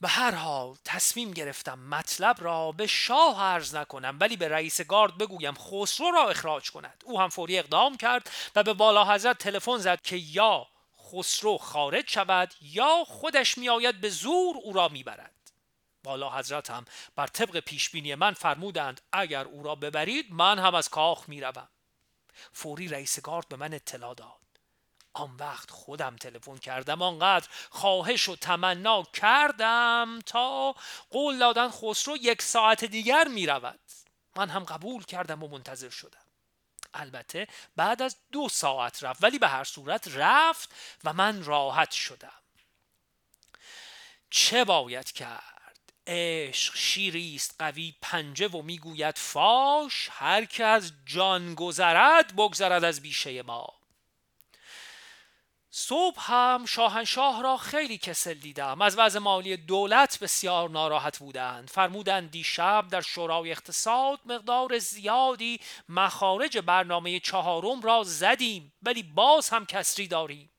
به 0.00 0.08
هر 0.08 0.34
حال 0.34 0.76
تصمیم 0.84 1.30
گرفتم 1.30 1.78
مطلب 1.78 2.36
را 2.40 2.72
به 2.72 2.86
شاه 2.86 3.42
عرض 3.42 3.74
نکنم 3.74 4.16
ولی 4.20 4.36
به 4.36 4.48
رئیس 4.48 4.80
گارد 4.80 5.18
بگویم 5.18 5.54
خسرو 5.54 6.10
را 6.10 6.28
اخراج 6.28 6.70
کند. 6.70 7.04
او 7.06 7.20
هم 7.20 7.28
فوری 7.28 7.58
اقدام 7.58 7.96
کرد 7.96 8.30
و 8.56 8.62
به 8.62 8.74
بالا 8.74 9.14
حضرت 9.14 9.38
تلفن 9.38 9.76
زد 9.78 10.00
که 10.02 10.16
یا 10.16 10.66
خسرو 11.12 11.58
خارج 11.58 12.10
شود 12.10 12.54
یا 12.60 13.04
خودش 13.06 13.58
میآید 13.58 14.00
به 14.00 14.08
زور 14.08 14.56
او 14.62 14.72
را 14.72 14.88
می‌برد. 14.88 15.32
والا 16.04 16.30
حضرت 16.30 16.70
هم 16.70 16.84
بر 17.16 17.26
طبق 17.26 17.60
پیشبینی 17.60 18.14
من 18.14 18.32
فرمودند 18.32 19.00
اگر 19.12 19.44
او 19.44 19.62
را 19.62 19.74
ببرید 19.74 20.32
من 20.32 20.58
هم 20.58 20.74
از 20.74 20.88
کاخ 20.88 21.28
می‌روم. 21.28 21.68
فوری 22.52 22.88
رئیس 22.88 23.20
گارد 23.20 23.48
به 23.48 23.56
من 23.56 23.74
اطلاع 23.74 24.14
داد. 24.14 24.45
آن 25.16 25.36
وقت 25.38 25.70
خودم 25.70 26.16
تلفن 26.16 26.56
کردم 26.56 27.02
آنقدر 27.02 27.48
خواهش 27.70 28.28
و 28.28 28.36
تمنا 28.36 29.02
کردم 29.02 30.18
تا 30.26 30.74
قول 31.10 31.38
دادن 31.38 31.68
خسرو 31.70 32.16
یک 32.16 32.42
ساعت 32.42 32.84
دیگر 32.84 33.28
می 33.28 33.46
رود 33.46 33.80
من 34.36 34.48
هم 34.50 34.64
قبول 34.64 35.04
کردم 35.04 35.42
و 35.42 35.48
منتظر 35.48 35.90
شدم. 35.90 36.18
البته 36.94 37.48
بعد 37.76 38.02
از 38.02 38.16
دو 38.32 38.48
ساعت 38.48 39.04
رفت 39.04 39.24
ولی 39.24 39.38
به 39.38 39.48
هر 39.48 39.64
صورت 39.64 40.08
رفت 40.14 40.74
و 41.04 41.12
من 41.12 41.44
راحت 41.44 41.90
شدم. 41.90 42.42
چه 44.30 44.64
باید 44.64 45.12
کرد؟ 45.12 45.92
عشق 46.06 46.76
شیری 46.76 47.34
است 47.34 47.54
قوی 47.58 47.94
پنجه 48.02 48.48
و 48.48 48.62
می‌گوید 48.62 49.18
فاش 49.18 50.08
هر 50.12 50.44
که 50.44 50.64
از 50.64 50.92
جان 51.06 51.54
گذرد 51.54 52.36
بگذرد 52.36 52.84
از 52.84 53.02
بیشه 53.02 53.42
ما. 53.42 53.85
صبح 55.78 56.16
هم 56.18 56.64
شاهنشاه 56.68 57.42
را 57.42 57.56
خیلی 57.56 57.98
کسل 57.98 58.34
دیدم. 58.34 58.82
از 58.82 58.98
وضع 58.98 59.18
مالی 59.18 59.56
دولت 59.56 60.18
بسیار 60.18 60.70
ناراحت 60.70 61.18
بودند. 61.18 61.70
فرمودند 61.70 62.30
دیشب 62.30 62.84
در 62.90 63.00
شورای 63.00 63.50
اقتصاد 63.50 64.20
مقدار 64.26 64.78
زیادی 64.78 65.60
مخارج 65.88 66.58
برنامه 66.58 67.20
چهارم 67.20 67.80
را 67.80 68.02
زدیم 68.04 68.72
ولی 68.82 69.02
باز 69.02 69.48
هم 69.48 69.66
کسری 69.66 70.08
داریم. 70.08 70.50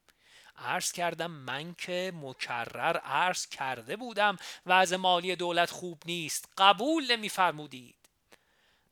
عرض 0.57 0.91
کردم 0.91 1.31
من 1.31 1.73
که 1.73 2.13
مکرر 2.15 2.97
عرض 2.97 3.47
کرده 3.47 3.95
بودم. 3.95 4.37
وضع 4.65 4.95
مالی 4.95 5.35
دولت 5.35 5.71
خوب 5.71 6.01
نیست. 6.05 6.49
قبول 6.57 7.11
نمیفرمودید. 7.11 8.06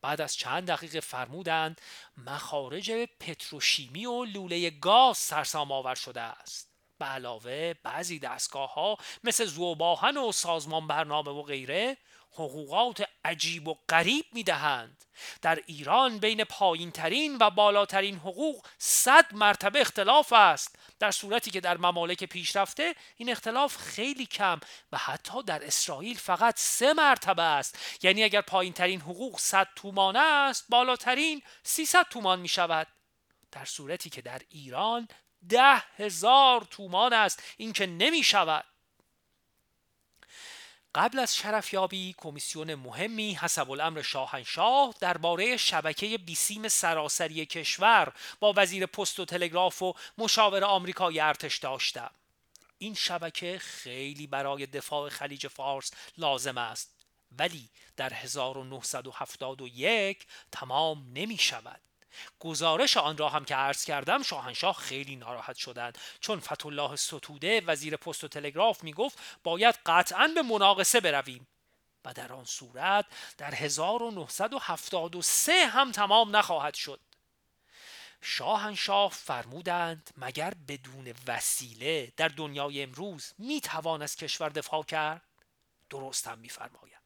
بعد 0.05 0.21
از 0.21 0.35
چند 0.35 0.67
دقیقه 0.67 0.99
فرمودند 0.99 1.81
مخارج 2.17 2.91
پتروشیمی 3.19 4.05
و 4.05 4.25
لوله 4.25 4.69
گاز 4.69 5.17
سرسام 5.17 5.71
آور 5.71 5.95
شده 5.95 6.21
است. 6.21 6.71
به 6.99 7.05
علاوه 7.05 7.73
بعضی 7.73 8.19
دستگاه 8.19 8.73
ها 8.73 8.97
مثل 9.23 9.45
زوباهن 9.45 10.17
و 10.17 10.31
سازمان 10.31 10.87
برنامه 10.87 11.31
و 11.31 11.41
غیره 11.41 11.97
حقوقات 12.35 13.09
عجیب 13.25 13.67
و 13.67 13.75
غریب 13.89 14.25
می 14.33 14.43
دهند 14.43 15.05
در 15.41 15.59
ایران 15.65 16.17
بین 16.17 16.43
پایین 16.43 16.91
ترین 16.91 17.37
و 17.39 17.49
بالاترین 17.49 18.15
حقوق 18.15 18.65
صد 18.77 19.33
مرتبه 19.35 19.81
اختلاف 19.81 20.33
است. 20.33 20.75
در 20.99 21.11
صورتی 21.11 21.51
که 21.51 21.61
در 21.61 21.77
ممالک 21.77 22.23
پیشرفته 22.23 22.95
این 23.15 23.29
اختلاف 23.29 23.77
خیلی 23.77 24.25
کم 24.25 24.59
و 24.91 24.97
حتی 24.97 25.43
در 25.43 25.65
اسرائیل 25.65 26.17
فقط 26.17 26.59
سه 26.59 26.93
مرتبه 26.93 27.41
است. 27.41 27.79
یعنی 28.03 28.23
اگر 28.23 28.41
پایین 28.41 28.73
ترین 28.73 29.01
حقوق 29.01 29.39
100 29.39 29.67
تومان 29.75 30.15
است 30.15 30.65
بالاترین 30.69 31.41
300 31.63 32.05
تومان 32.09 32.39
می 32.39 32.47
شود 32.47 32.87
در 33.51 33.65
صورتی 33.65 34.09
که 34.09 34.21
در 34.21 34.41
ایران 34.49 35.07
ده 35.49 35.83
هزار 35.97 36.61
تومان 36.61 37.13
است. 37.13 37.43
این 37.57 37.73
که 37.73 37.85
نمی 37.85 38.23
شود 38.23 38.65
قبل 40.95 41.19
از 41.19 41.35
شرفیابی 41.35 42.15
کمیسیون 42.17 42.75
مهمی 42.75 43.33
حسب 43.33 43.71
الامر 43.71 44.01
شاهنشاه 44.01 44.95
درباره 44.99 45.57
شبکه 45.57 46.17
بیسیم 46.17 46.67
سراسری 46.67 47.45
کشور 47.45 48.13
با 48.39 48.53
وزیر 48.57 48.85
پست 48.85 49.19
و 49.19 49.25
تلگراف 49.25 49.81
و 49.81 49.93
مشاور 50.17 50.63
آمریکای 50.63 51.19
ارتش 51.19 51.57
داشتم 51.57 52.11
این 52.77 52.93
شبکه 52.93 53.59
خیلی 53.59 54.27
برای 54.27 54.65
دفاع 54.65 55.09
خلیج 55.09 55.47
فارس 55.47 55.91
لازم 56.17 56.57
است 56.57 56.95
ولی 57.39 57.69
در 57.97 58.13
1971 58.13 60.25
تمام 60.51 61.05
نمی 61.13 61.37
شود 61.37 61.79
گزارش 62.39 62.97
آن 62.97 63.17
را 63.17 63.29
هم 63.29 63.45
که 63.45 63.55
عرض 63.55 63.85
کردم 63.85 64.23
شاهنشاه 64.23 64.75
خیلی 64.75 65.15
ناراحت 65.15 65.55
شدند. 65.55 65.97
چون 66.19 66.39
فتولاه 66.39 66.95
ستوده 66.95 67.61
وزیر 67.61 67.97
پست 67.97 68.23
و 68.23 68.27
تلگراف 68.27 68.83
می 68.83 68.93
گفت 68.93 69.19
باید 69.43 69.75
قطعا 69.85 70.31
به 70.35 70.41
مناقصه 70.41 70.99
برویم. 70.99 71.47
و 72.05 72.13
در 72.13 72.33
آن 72.33 72.45
صورت 72.45 73.05
در 73.37 73.55
1973 73.55 75.67
هم 75.67 75.91
تمام 75.91 76.35
نخواهد 76.35 76.73
شد. 76.73 76.99
شاهنشاه 78.21 79.11
فرمودند 79.11 80.09
مگر 80.17 80.53
بدون 80.67 81.13
وسیله 81.27 82.13
در 82.17 82.27
دنیای 82.27 82.83
امروز 82.83 83.33
می 83.37 83.61
توان 83.61 84.01
از 84.01 84.15
کشور 84.15 84.49
دفاع 84.49 84.83
کرد؟ 84.83 85.21
درست 85.89 86.27
هم 86.27 86.39
میفرماید. 86.39 87.04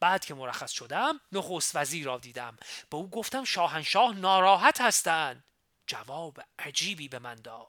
بعد 0.00 0.24
که 0.24 0.34
مرخص 0.34 0.70
شدم 0.70 1.20
نخست 1.32 1.76
وزیر 1.76 2.06
را 2.06 2.18
دیدم. 2.18 2.56
به 2.90 2.96
او 2.96 3.10
گفتم 3.10 3.44
شاهنشاه 3.44 4.14
ناراحت 4.14 4.80
هستند. 4.80 5.44
جواب 5.86 6.40
عجیبی 6.58 7.08
به 7.08 7.18
من 7.18 7.34
داد. 7.34 7.66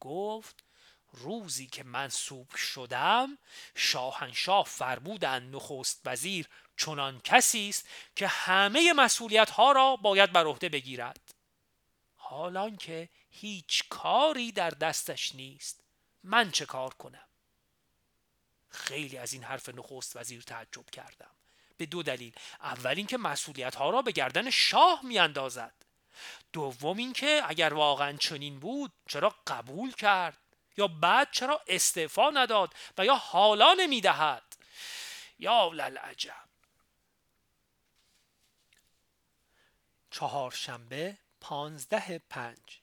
گفت 0.00 0.64
روزی 1.12 1.66
که 1.66 1.84
منصوب 1.84 2.54
شدم 2.54 3.38
شاهنشاه 3.74 4.64
فرمودند 4.64 5.56
نخست 5.56 6.00
وزیر 6.04 6.48
چنان 6.76 7.20
کسی 7.24 7.68
است 7.68 7.88
که 8.16 8.26
همه 8.26 8.92
مسئولیت 8.92 9.50
ها 9.50 9.72
را 9.72 9.96
باید 9.96 10.32
بر 10.32 10.44
عهده 10.44 10.68
بگیرد. 10.68 11.34
حالان 12.16 12.76
که 12.76 13.08
هیچ 13.30 13.82
کاری 13.88 14.52
در 14.52 14.70
دستش 14.70 15.34
نیست. 15.34 15.84
من 16.22 16.50
چه 16.50 16.66
کار 16.66 16.94
کنم؟ 16.94 17.29
خیلی 18.70 19.18
از 19.18 19.32
این 19.32 19.44
حرف 19.44 19.68
نخست 19.68 20.16
وزیر 20.16 20.42
تعجب 20.42 20.90
کردم. 20.90 21.30
به 21.76 21.86
دو 21.86 22.02
دلیل. 22.02 22.34
اول 22.60 22.94
اینکه 22.96 23.16
مسئولیت 23.16 23.74
ها 23.74 23.90
را 23.90 24.02
به 24.02 24.12
گردن 24.12 24.50
شاه 24.50 25.00
میاندازد. 25.04 25.74
دوم 26.52 26.96
اینکه 26.96 27.42
اگر 27.46 27.74
واقعا 27.74 28.16
چنین 28.16 28.60
بود 28.60 28.92
چرا 29.08 29.34
قبول 29.46 29.92
کرد؟ 29.92 30.38
یا 30.76 30.88
بعد 30.88 31.28
چرا 31.32 31.60
استعفا 31.66 32.30
نداد 32.30 32.74
و 32.98 33.04
یا 33.04 33.14
حالا 33.14 33.74
نمی‌دهد؟ 33.74 34.56
یا 35.38 35.68
للعجب 35.68 36.50
چهارشنبه 40.10 41.18
پانزده 41.40 42.22
پنج. 42.30 42.80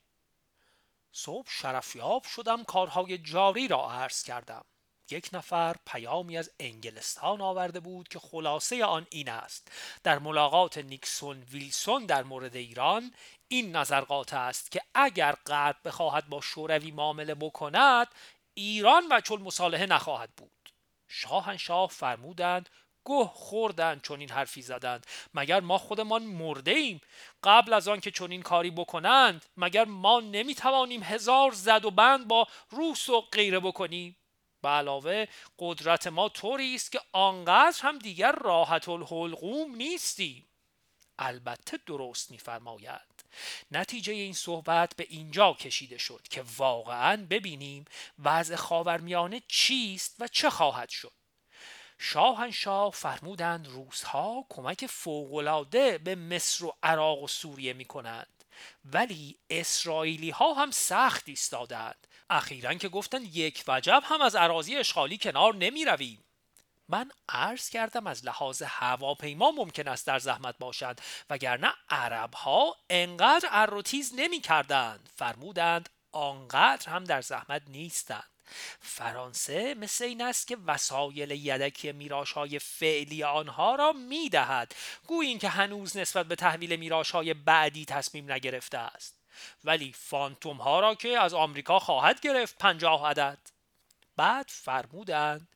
صبح 1.12 1.50
شرفیاب 1.50 2.24
شدم 2.24 2.64
کارهای 2.64 3.18
جاری 3.18 3.68
را 3.68 3.90
عرض 3.90 4.22
کردم. 4.22 4.64
یک 5.10 5.28
نفر 5.32 5.76
پیامی 5.86 6.38
از 6.38 6.50
انگلستان 6.60 7.40
آورده 7.40 7.80
بود 7.80 8.08
که 8.08 8.18
خلاصه 8.18 8.84
آن 8.84 9.06
این 9.10 9.28
است. 9.28 9.72
در 10.02 10.18
ملاقات 10.18 10.78
نیکسون 10.78 11.42
ویلسون 11.42 12.06
در 12.06 12.22
مورد 12.22 12.56
ایران 12.56 13.12
این 13.48 13.76
نظر 13.76 14.00
قاطع 14.00 14.38
است 14.38 14.70
که 14.70 14.80
اگر 14.94 15.32
غرب 15.32 15.76
بخواهد 15.84 16.28
با 16.28 16.40
شوروی 16.40 16.90
معامله 16.90 17.34
بکند 17.34 18.08
ایران 18.54 19.04
و 19.10 19.20
چون 19.20 19.42
مصالحه 19.42 19.86
نخواهد 19.86 20.30
بود. 20.36 20.50
شاهنشاه 21.08 21.88
فرمودند 21.88 22.68
گه 23.04 23.30
خوردن 23.34 24.00
چون 24.00 24.20
این 24.20 24.30
حرفی 24.30 24.62
زدند. 24.62 25.06
مگر 25.34 25.60
ما 25.60 25.78
خودمان 25.78 26.22
مرده 26.22 26.70
ایم 26.70 27.00
قبل 27.44 27.72
از 27.72 27.88
آن 27.88 28.00
که 28.00 28.10
چون 28.10 28.30
این 28.30 28.42
کاری 28.42 28.70
بکنند 28.70 29.44
مگر 29.56 29.84
ما 29.84 30.20
نمی‌توانیم 30.20 31.02
هزار 31.02 31.52
زد 31.52 31.84
و 31.84 31.90
بند 31.90 32.28
با 32.28 32.46
روس 32.70 33.08
و 33.08 33.20
غیره 33.20 33.60
بکنیم؟ 33.60 34.16
به 34.62 34.68
علاوه 34.68 35.26
قدرت 35.58 36.06
ما 36.06 36.28
طوری 36.28 36.74
است 36.74 36.92
که 36.92 37.00
آنقدر 37.12 37.78
هم 37.80 37.98
دیگر 37.98 38.32
راحت 38.32 38.88
الحلقوم 38.88 39.74
نیستیم. 39.74 40.44
البته 41.18 41.78
درست 41.86 42.30
میفرماید. 42.30 43.08
نتیجه 43.70 44.12
این 44.12 44.32
صحبت 44.32 44.96
به 44.96 45.06
اینجا 45.08 45.52
کشیده 45.52 45.98
شد 45.98 46.22
که 46.30 46.44
واقعا 46.56 47.26
ببینیم 47.30 47.84
وضع 48.18 48.56
خاورمیانه 48.56 49.42
چیست 49.48 50.16
و 50.18 50.28
چه 50.28 50.50
خواهد 50.50 50.88
شد. 50.88 51.12
شاهنشاه 51.98 52.90
فرمودند 52.90 53.68
روزها 53.68 54.46
کمک 54.48 54.86
فوقالعاده 54.86 55.98
به 55.98 56.14
مصر 56.14 56.64
و 56.64 56.76
عراق 56.82 57.22
و 57.22 57.28
سوریه 57.28 57.72
می 57.72 57.84
کنند 57.84 58.44
ولی 58.84 59.38
اسرائیلی 59.50 60.30
ها 60.30 60.54
هم 60.54 60.70
سخت 60.70 61.28
ایستادند 61.28 62.06
اخیرا 62.30 62.74
که 62.74 62.88
گفتن 62.88 63.22
یک 63.22 63.64
وجب 63.68 64.02
هم 64.04 64.20
از 64.20 64.36
عراضی 64.36 64.76
اشغالی 64.76 65.18
کنار 65.18 65.54
نمی 65.54 65.84
رویم 65.84 66.24
من 66.88 67.10
عرض 67.28 67.68
کردم 67.68 68.06
از 68.06 68.24
لحاظ 68.24 68.62
هواپیما 68.62 69.50
ممکن 69.50 69.88
است 69.88 70.06
در 70.06 70.18
زحمت 70.18 70.58
باشند 70.58 71.00
وگرنه 71.30 71.72
عرب 71.90 72.34
ها 72.34 72.76
انقدر 72.90 73.48
اروتیز 73.52 74.12
نمی 74.16 74.40
کردند 74.40 75.08
فرمودند 75.16 75.88
آنقدر 76.12 76.90
هم 76.90 77.04
در 77.04 77.20
زحمت 77.20 77.62
نیستند. 77.68 78.24
فرانسه 78.80 79.74
مثل 79.74 80.04
این 80.04 80.22
است 80.22 80.46
که 80.46 80.56
وسایل 80.66 81.30
یدکی 81.30 81.92
میراش 81.92 82.32
های 82.32 82.58
فعلی 82.58 83.24
آنها 83.24 83.74
را 83.74 83.92
می 83.92 84.28
دهد 84.28 84.74
گویی 85.06 85.38
که 85.38 85.48
هنوز 85.48 85.96
نسبت 85.96 86.26
به 86.26 86.36
تحویل 86.36 86.76
میراش 86.76 87.10
های 87.10 87.34
بعدی 87.34 87.84
تصمیم 87.84 88.32
نگرفته 88.32 88.78
است. 88.78 89.17
ولی 89.64 89.92
فانتوم 89.92 90.56
ها 90.56 90.80
را 90.80 90.94
که 90.94 91.20
از 91.20 91.34
آمریکا 91.34 91.78
خواهد 91.78 92.20
گرفت 92.20 92.58
پنجاه 92.58 93.06
عدد. 93.06 93.38
بعد 94.16 94.46
فرمودند 94.48 95.48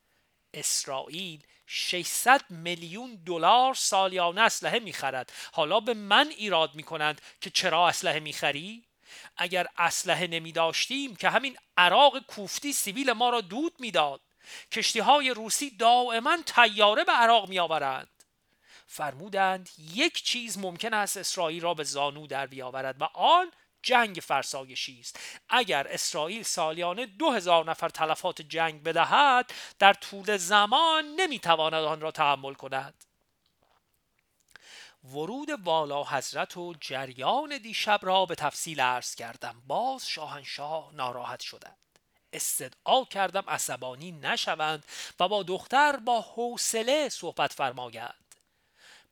اسرائیل 0.54 1.42
600 1.66 2.50
میلیون 2.50 3.22
دلار 3.26 3.74
سالیانه 3.74 4.40
اسلحه 4.40 4.78
می‌خرد. 4.78 5.32
حالا 5.52 5.80
به 5.80 5.94
من 5.94 6.28
ایراد 6.28 6.74
می‌کنند 6.74 7.20
که 7.40 7.50
چرا 7.50 7.88
اسلحه 7.88 8.20
می‌خری؟ 8.20 8.85
اگر 9.37 9.66
اسلحه 9.76 10.26
نمی 10.26 10.52
داشتیم 10.52 11.16
که 11.16 11.28
همین 11.28 11.58
عراق 11.76 12.18
کوفتی 12.18 12.72
سیویل 12.72 13.12
ما 13.12 13.30
را 13.30 13.40
دود 13.40 13.72
می‌داد. 13.78 14.20
کشتی 14.72 14.98
های 14.98 15.30
روسی 15.30 15.70
دائما 15.70 16.38
تیاره 16.46 17.04
به 17.04 17.12
عراق 17.12 17.48
می 17.48 17.58
آورند 17.58 18.08
فرمودند 18.87 19.70
یک 19.78 20.22
چیز 20.22 20.58
ممکن 20.58 20.94
است 20.94 21.16
اسرائیل 21.16 21.62
را 21.62 21.74
به 21.74 21.85
زانو 21.85 22.26
در 22.26 22.46
بیاورد 22.46 23.02
و 23.02 23.04
آن 23.04 23.52
جنگ 23.83 24.16
فرسایشی 24.23 25.01
است. 25.01 25.18
اگر 25.49 25.88
اسرائیل 25.88 26.42
سالیانه 26.42 27.07
دو 27.07 27.31
هزار 27.31 27.71
نفر 27.71 27.88
تلفات 27.88 28.42
جنگ 28.42 28.83
بدهد 28.83 29.53
در 29.79 29.95
طول 29.95 30.37
زمان 30.37 31.05
نمی‌تواند 31.05 31.85
آن 31.85 32.01
را 32.01 32.11
تحمل 32.11 32.55
کند. 32.55 33.05
ورود 35.05 35.49
والا 35.64 36.05
حضرت 36.05 36.57
و 36.57 36.75
جریان 36.81 37.59
دیشب 37.59 38.01
را 38.03 38.27
به 38.27 38.35
تفصیل 38.35 38.81
عرض 38.81 39.14
کردم. 39.14 39.62
باز 39.66 40.09
شاهنشاه 40.09 40.90
ناراحت 40.95 41.40
شدند. 41.40 41.77
استدعا 42.33 43.05
کردم 43.05 43.45
عصبانی 43.49 44.12
نشوند 44.12 44.85
و 45.21 45.29
با 45.29 45.42
دختر 45.42 45.97
با 45.97 46.21
حوصله 46.21 47.09
صحبت 47.09 47.53
فرمایند. 47.53 48.35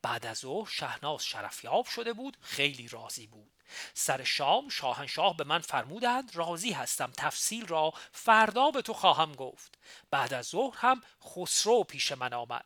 بعد 0.02 0.26
از 0.26 0.38
ظهر 0.38 0.70
شهناز 0.70 1.26
شرفیاب 1.26 1.86
شده 1.86 2.12
بود 2.12 2.36
خیلی 2.40 2.88
راضی 2.88 3.26
بود. 3.26 3.52
سر 3.94 4.24
شام 4.24 4.68
شاهنشاه 4.68 5.36
به 5.36 5.44
من 5.44 5.58
فرمودند 5.58 6.36
راضی 6.36 6.72
هستم 6.72 7.12
تفصیل 7.16 7.66
را 7.66 7.92
فردا 8.12 8.70
به 8.70 8.82
تو 8.82 8.92
خواهم 8.92 9.32
گفت. 9.32 9.78
بعد 10.10 10.34
از 10.34 10.46
ظهر 10.46 10.76
هم 10.76 11.02
خسرو 11.24 11.84
پیش 11.84 12.12
من 12.12 12.32
آمد. 12.32 12.64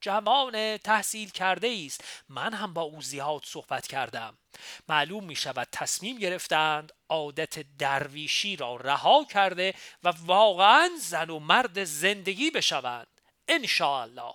جوان 0.00 0.76
تحصیل 0.76 1.30
کرده 1.30 1.82
است. 1.86 2.04
من 2.28 2.54
هم 2.54 2.74
با 2.74 2.82
او 2.82 3.02
زیاد 3.02 3.42
صحبت 3.44 3.86
کردم. 3.86 4.38
معلوم 4.88 5.24
می 5.24 5.36
شود 5.36 5.68
تصمیم 5.72 6.18
گرفتند 6.18 6.92
عادت 7.08 7.76
درویشی 7.78 8.56
را 8.56 8.76
رها 8.76 9.24
کرده 9.24 9.74
و 10.02 10.08
واقعا 10.08 10.90
زن 11.00 11.30
و 11.30 11.38
مرد 11.38 11.84
زندگی 11.84 12.50
بشوند. 12.50 13.20
الله 13.48 14.34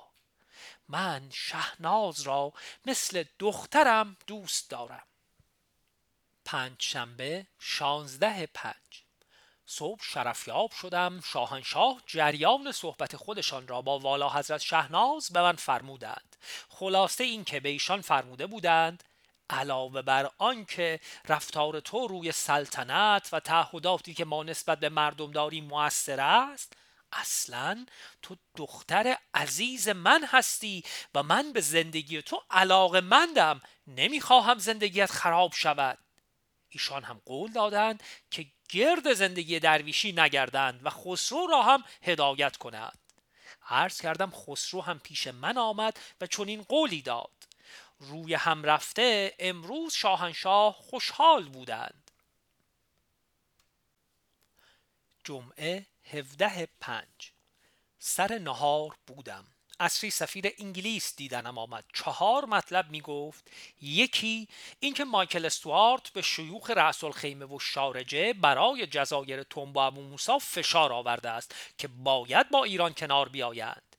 من 0.90 1.30
شهناز 1.34 2.22
را 2.22 2.54
مثل 2.86 3.24
دخترم 3.40 4.18
دوست 4.28 4.70
دارم. 4.70 5.04
پنج 6.52 6.76
شنبه 6.80 7.48
شانزده 7.60 8.50
پنج. 8.54 9.04
صبح 9.66 10.04
شرفیاب 10.04 10.72
شدم 10.72 11.22
شاهنشاه 11.22 12.02
جریان 12.08 12.72
صحبت 12.72 13.16
خودشان 13.16 13.68
را 13.68 13.82
با 13.82 14.00
والا 14.00 14.30
حضرت 14.30 14.62
شهناز 14.62 15.30
به 15.30 15.42
من 15.42 15.56
فرمودند. 15.56 16.36
خلاصه 16.70 17.24
این 17.24 17.44
که 17.44 17.60
به 17.60 17.70
ایشان 17.70 18.02
فرموده 18.02 18.48
بودند 18.48 19.04
علاوه 19.50 20.02
بر 20.02 20.30
آنکه 20.38 21.00
رفتار 21.30 21.80
تو 21.80 22.08
روی 22.08 22.32
سلطنت 22.32 23.30
و 23.32 23.40
تعهداتی 23.40 24.14
که 24.14 24.26
ما 24.26 24.44
نسبت 24.44 24.80
به 24.80 24.90
مردم 24.90 25.32
داریم 25.32 25.66
موثر 25.66 26.20
است 26.20 26.74
اصلا 27.12 27.86
تو 28.22 28.36
دختر 28.56 29.18
عزیز 29.34 29.90
من 29.90 30.26
هستی 30.26 30.84
و 31.16 31.24
من 31.24 31.54
به 31.54 31.62
زندگی 31.62 32.22
تو 32.22 32.44
علاقه 32.50 33.02
مندم. 33.02 33.62
نمی‌خواهم 33.88 34.58
زندگیت 34.58 35.12
خراب 35.12 35.54
شود. 35.54 35.98
ایشان 36.72 37.04
هم 37.04 37.22
قول 37.26 37.52
دادند 37.52 38.04
که 38.32 38.46
گرد 38.70 39.14
زندگی 39.14 39.60
درویشی 39.60 40.12
نگردند 40.12 40.86
و 40.86 40.90
خسرو 40.90 41.48
را 41.48 41.64
هم 41.64 41.84
هدایت 42.02 42.58
کنند 42.58 43.00
عرض 43.70 44.02
کردم 44.02 44.32
خسرو 44.32 44.82
هم 44.82 45.00
پیش 45.00 45.28
من 45.28 45.58
آمد 45.58 46.00
و 46.22 46.28
چون 46.28 46.48
این 46.48 46.64
قولی 46.64 47.02
داد. 47.02 47.32
روی 48.00 48.34
هم 48.34 48.64
رفته 48.64 49.36
امروز 49.40 49.94
شاهنشاه 49.94 50.74
خوشحال 50.74 51.50
بودند. 51.50 52.12
جمعه 55.24 55.86
17 56.12 56.68
پنج. 56.80 57.32
سر 58.00 58.38
نهار 58.38 58.96
بودم. 59.08 59.51
اصری 59.82 60.10
سفیر 60.10 60.52
انگلیس 60.60 61.16
دیدنم 61.16 61.58
آمد 61.58 61.84
چهار 61.94 62.46
مطلب 62.46 62.92
می 62.92 63.02
گفت 63.02 63.52
یکی 63.82 64.48
اینکه 64.80 65.04
مایکل 65.04 65.46
استوارت 65.46 66.10
به 66.10 66.22
شیوخ 66.22 66.70
رأس 66.70 67.04
الخیمه 67.04 67.46
و 67.46 67.60
شارجه 67.60 68.34
برای 68.34 68.88
جزایر 68.88 69.44
تنبا 69.44 69.92
و 69.92 69.94
موسا 69.94 70.40
فشار 70.40 70.94
آورده 70.94 71.30
است 71.30 71.56
که 71.78 71.88
باید 71.88 72.50
با 72.50 72.64
ایران 72.64 72.94
کنار 72.94 73.30
بیایند 73.30 73.96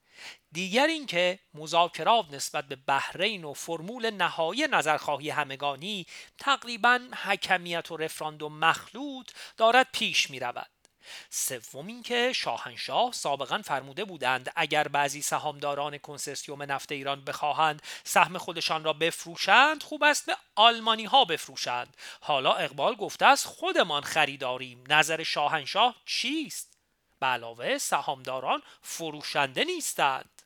دیگر 0.52 0.86
اینکه 0.86 1.38
مذاکرات 1.54 2.26
نسبت 2.30 2.64
به 2.64 2.76
بحرین 2.76 3.44
و 3.44 3.52
فرمول 3.52 4.10
نهایی 4.10 4.66
نظرخواهی 4.66 5.30
همگانی 5.30 6.06
تقریبا 6.38 7.00
حکمیت 7.24 7.90
و 7.90 7.96
رفراندوم 7.96 8.58
مخلوط 8.58 9.30
دارد 9.56 9.86
پیش 9.92 10.30
می 10.30 10.40
رود 10.40 10.81
سوم 11.30 11.86
اینکه 11.86 12.32
شاهنشاه 12.32 13.12
سابقا 13.12 13.62
فرموده 13.64 14.04
بودند 14.04 14.52
اگر 14.56 14.88
بعضی 14.88 15.22
سهامداران 15.22 15.98
کنسرسیوم 15.98 16.62
نفت 16.62 16.92
ایران 16.92 17.24
بخواهند 17.24 17.82
سهم 18.04 18.38
خودشان 18.38 18.84
را 18.84 18.92
بفروشند 18.92 19.82
خوب 19.82 20.02
است 20.02 20.26
به 20.26 20.36
آلمانی 20.54 21.04
ها 21.04 21.24
بفروشند. 21.24 21.96
حالا 22.20 22.52
اقبال 22.52 22.94
گفته 22.94 23.26
است 23.26 23.46
خودمان 23.46 24.02
خریداریم. 24.02 24.84
نظر 24.88 25.22
شاهنشاه 25.22 25.94
چیست؟ 26.06 26.72
به 27.20 27.26
علاوه 27.26 27.78
سهامداران 27.78 28.62
فروشنده 28.82 29.64
نیستند. 29.64 30.42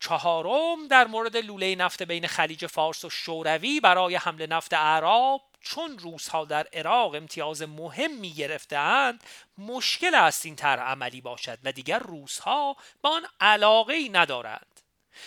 چهارم 0.00 0.88
در 0.88 1.06
مورد 1.06 1.36
لوله 1.36 1.74
نفت 1.74 2.02
بین 2.02 2.26
خلیج 2.26 2.66
فارس 2.66 3.04
و 3.04 3.10
شوروی 3.10 3.80
برای 3.80 4.16
حمل 4.16 4.46
نفت 4.46 4.74
اعراب 4.74 5.42
چون 5.64 5.98
روسها 5.98 6.44
در 6.44 6.68
عراق 6.72 7.14
امتیاز 7.14 7.62
مهمی 7.62 8.32
گرفتهاند 8.32 9.24
مشکل 9.58 10.14
است 10.14 10.46
این 10.46 10.56
طرح 10.56 10.82
عملی 10.82 11.20
باشد 11.20 11.58
و 11.64 11.72
دیگر 11.72 11.98
روسها 11.98 12.76
به 13.02 13.08
آن 13.08 13.26
علاقه 13.40 13.94
ای 13.94 14.08
ندارند. 14.08 14.80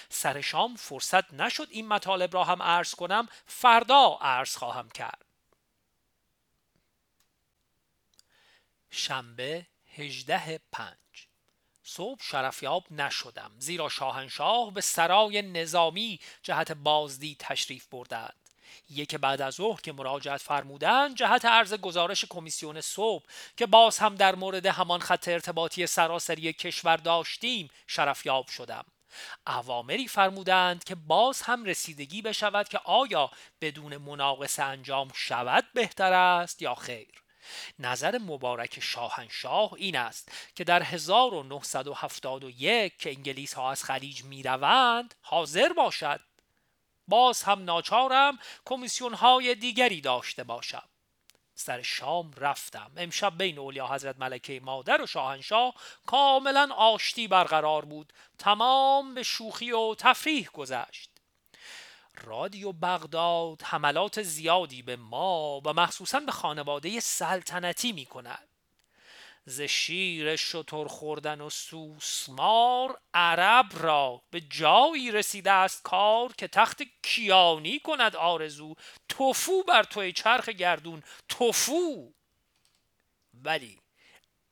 سر 0.09 0.41
شام 0.41 0.75
فرصت 0.75 1.33
نشد 1.33 1.67
این 1.71 1.87
مطالب 1.87 2.33
را 2.33 2.43
هم 2.43 2.61
عرض 2.61 2.95
کنم 2.95 3.27
فردا 3.45 4.17
عرض 4.21 4.55
خواهم 4.55 4.89
کرد. 4.89 5.25
شنبه 8.89 9.65
18 9.95 10.59
پنج. 10.71 10.97
صبح 11.83 12.23
شرفیاب 12.23 12.91
نشدم 12.91 13.51
زیرا 13.59 13.89
شاهنشاه 13.89 14.73
به 14.73 14.81
سرای 14.81 15.41
نظامی 15.41 16.19
جهت 16.43 16.71
بازدید 16.71 17.37
تشریف 17.39 17.87
بردند. 17.87 18.46
یک 18.89 19.15
بعد 19.15 19.41
از 19.41 19.53
ظهر 19.53 19.81
که 19.81 19.91
مراجعت 19.91 20.41
فرمودند 20.41 21.15
جهت 21.15 21.45
عرض 21.45 21.73
گزارش 21.73 22.25
کمیسیون 22.25 22.81
صبح 22.81 23.25
که 23.57 23.65
باز 23.65 23.97
هم 23.97 24.15
در 24.15 24.35
مورد 24.35 24.65
همان 24.65 24.99
خط 24.99 25.27
ارتباطی 25.27 25.87
سراسری 25.87 26.53
کشور 26.53 26.97
داشتیم 26.97 27.69
شرفیاب 27.87 28.47
شدم. 28.47 28.85
اوامری 29.47 30.07
فرمودند 30.07 30.83
که 30.83 30.95
باز 30.95 31.41
هم 31.41 31.63
رسیدگی 31.63 32.21
بشود 32.21 32.69
که 32.69 32.79
آیا 32.83 33.31
بدون 33.61 33.97
مناقصه 33.97 34.63
انجام 34.63 35.11
شود 35.13 35.65
بهتر 35.73 36.13
است 36.13 36.61
یا 36.61 36.75
خیر. 36.75 37.23
نظر 37.79 38.17
مبارک 38.17 38.79
شاهنشاه 38.79 39.73
این 39.73 39.95
است 39.95 40.31
که 40.55 40.63
در 40.63 40.83
1971 40.83 42.97
که 42.97 43.09
انگلیس 43.09 43.53
ها 43.53 43.71
از 43.71 43.83
خلیج 43.83 44.23
می 44.23 44.43
روند 44.43 45.15
حاضر 45.21 45.73
باشد 45.73 46.19
باز 47.07 47.43
هم 47.43 47.63
ناچارم 47.63 48.39
کمیسیون 48.65 49.13
های 49.13 49.55
دیگری 49.55 50.01
داشته 50.01 50.43
باشم. 50.43 50.83
سر 51.55 51.81
شام 51.81 52.33
رفتم. 52.37 52.91
امشب 52.97 53.37
بین 53.37 53.59
اولیا 53.59 53.87
حضرت 53.87 54.19
ملکه 54.19 54.59
مادر 54.63 55.01
و 55.01 55.07
شاهنشاه 55.07 55.73
کاملا 56.05 56.69
آشتی 56.75 57.27
برقرار 57.27 57.85
بود. 57.85 58.13
تمام 58.37 59.13
به 59.13 59.23
شوخی 59.23 59.71
و 59.71 59.95
تفریح 59.95 60.49
گذشت. 60.53 61.09
رادیو 62.23 62.71
بغداد 62.71 63.61
حملات 63.61 64.21
زیادی 64.21 64.81
به 64.81 64.95
ما 64.95 65.61
و 65.65 65.73
مخصوصا 65.73 66.19
به 66.19 66.31
خانواده 66.31 66.99
سلطنتی 66.99 67.91
می 67.91 68.05
کند 68.05 68.47
ز 69.49 69.61
شیر 69.61 70.35
شتر 70.35 70.87
خوردن 70.87 71.41
و 71.41 71.49
سوسمار 71.49 72.99
عرب 73.13 73.65
را 73.73 74.21
به 74.31 74.41
جایی 74.41 75.11
رسیده 75.11 75.51
است 75.51 75.83
کار 75.83 76.33
که 76.37 76.47
تخت 76.47 76.81
کیانی 77.03 77.79
کند 77.79 78.15
آرزو. 78.15 78.75
توفو 79.09 79.63
بر 79.63 79.83
توی 79.83 80.11
چرخ 80.11 80.49
گردون 80.49 81.03
توفو! 81.29 82.11
ولی 83.33 83.79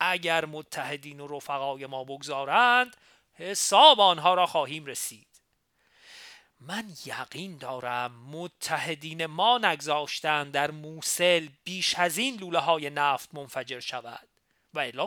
اگر 0.00 0.44
متحدین 0.44 1.20
و 1.20 1.36
رفقای 1.36 1.86
ما 1.86 2.04
بگذارند 2.04 2.96
حساب 3.34 4.00
آنها 4.00 4.34
را 4.34 4.46
خواهیم 4.46 4.86
رسید. 4.86 5.26
من 6.60 6.84
یقین 7.06 7.58
دارم 7.58 8.12
متحدین 8.12 9.26
ما 9.26 9.58
نگذاشتند 9.58 10.52
در 10.52 10.70
موسل 10.70 11.48
بیش 11.64 11.94
از 11.94 12.18
این 12.18 12.36
لوله 12.36 12.58
های 12.58 12.90
نفت 12.90 13.34
منفجر 13.34 13.80
شود. 13.80 14.28
و 14.76 14.78
الا 14.78 15.06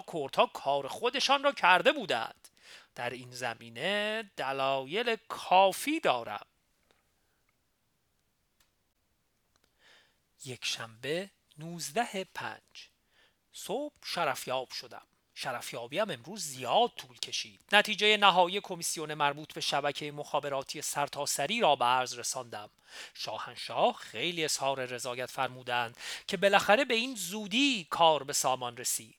کار 0.53 0.87
خودشان 0.87 1.43
را 1.43 1.51
کرده 1.51 1.91
بودند. 1.91 2.47
در 2.95 3.09
این 3.09 3.31
زمینه 3.31 4.23
دلایل 4.37 5.15
کافی 5.27 5.99
دارم. 5.99 6.45
یک 10.45 10.65
شنبه 10.65 11.29
19 11.57 12.23
پنج. 12.23 12.89
صبح 13.53 13.93
شرفیاب 14.05 14.71
شدم. 14.71 15.05
شرفیابی 15.35 15.99
هم 15.99 16.11
امروز 16.11 16.41
زیاد 16.41 16.91
طول 16.97 17.17
کشید. 17.17 17.61
نتیجه 17.71 18.17
نهایی 18.17 18.61
کمیسیون 18.61 19.13
مربوط 19.13 19.53
به 19.53 19.61
شبکه 19.61 20.11
مخابراتی 20.11 20.81
سرتاسری 20.81 21.59
را 21.59 21.75
به 21.75 21.85
عرض 21.85 22.19
رساندم. 22.19 22.69
شاهنشاه 23.13 23.93
خیلی 23.93 24.45
اظهار 24.45 24.85
رضایت 24.85 25.25
فرمودند 25.31 25.97
که 26.27 26.37
بالاخره 26.37 26.85
به 26.85 26.93
این 26.93 27.15
زودی 27.15 27.87
کار 27.89 28.23
به 28.23 28.33
سامان 28.33 28.77
رسید. 28.77 29.18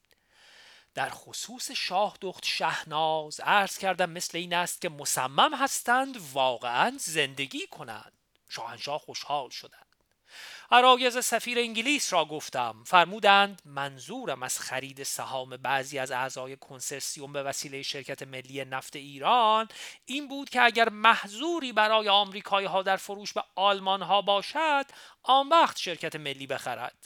در 0.95 1.11
خصوص 1.11 1.71
شاه 1.71 2.17
دخت 2.21 2.45
شهناز 2.45 3.41
عرض 3.41 3.79
کردم 3.79 4.11
مثل 4.11 4.39
این 4.39 4.55
است 4.55 4.81
که 4.81 4.89
مصمم 4.89 5.55
هستند 5.55 6.17
واقعا 6.33 6.95
زندگی 6.99 7.67
کنند. 7.67 8.13
شاهنشاه 8.49 8.99
خوشحال 8.99 9.51
شدند. 9.51 9.87
عرایز 10.71 11.25
سفیر 11.25 11.59
انگلیس 11.59 12.13
را 12.13 12.25
گفتم. 12.25 12.85
فرمودند 12.87 13.63
منظورم 13.65 14.43
از 14.43 14.59
خرید 14.59 15.03
سهام 15.03 15.57
بعضی 15.57 15.99
از 15.99 16.11
اعضای 16.11 16.57
کنسرسیوم 16.57 17.33
به 17.33 17.43
وسیله 17.43 17.83
شرکت 17.83 18.23
ملی 18.23 18.65
نفت 18.65 18.97
ایران 18.97 19.69
این 20.05 20.29
بود 20.29 20.51
که 20.51 20.63
اگر 20.63 20.89
محضوری 20.89 21.73
برای 21.73 22.09
آمریکایی 22.09 22.67
ها 22.67 22.83
در 22.83 22.97
فروش 22.97 23.33
به 23.33 23.45
آلمان 23.55 24.03
ها 24.03 24.23
باشد 24.23 24.87
آن 25.23 25.49
وقت 25.49 25.79
شرکت 25.79 26.17
ملی 26.17 26.47
بخرد. 26.47 27.00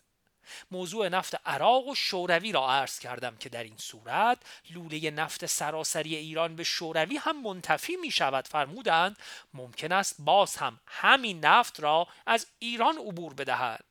موضوع 0.70 1.08
نفت 1.08 1.34
عراق 1.46 1.86
و 1.88 1.94
شوروی 1.94 2.52
را 2.52 2.70
عرض 2.70 2.98
کردم 2.98 3.36
که 3.36 3.48
در 3.48 3.62
این 3.62 3.76
صورت 3.78 4.38
لوله 4.70 5.10
نفت 5.10 5.46
سراسری 5.46 6.16
ایران 6.16 6.56
به 6.56 6.64
شوروی 6.64 7.16
هم 7.16 7.42
منتفی 7.42 7.96
می 7.96 8.10
شود. 8.10 8.48
فرمودند 8.48 9.16
ممکن 9.54 9.92
است 9.92 10.16
باز 10.18 10.56
هم 10.56 10.80
همین 10.86 11.44
نفت 11.44 11.80
را 11.80 12.08
از 12.26 12.46
ایران 12.58 12.98
عبور 12.98 13.34
بدهد. 13.34 13.84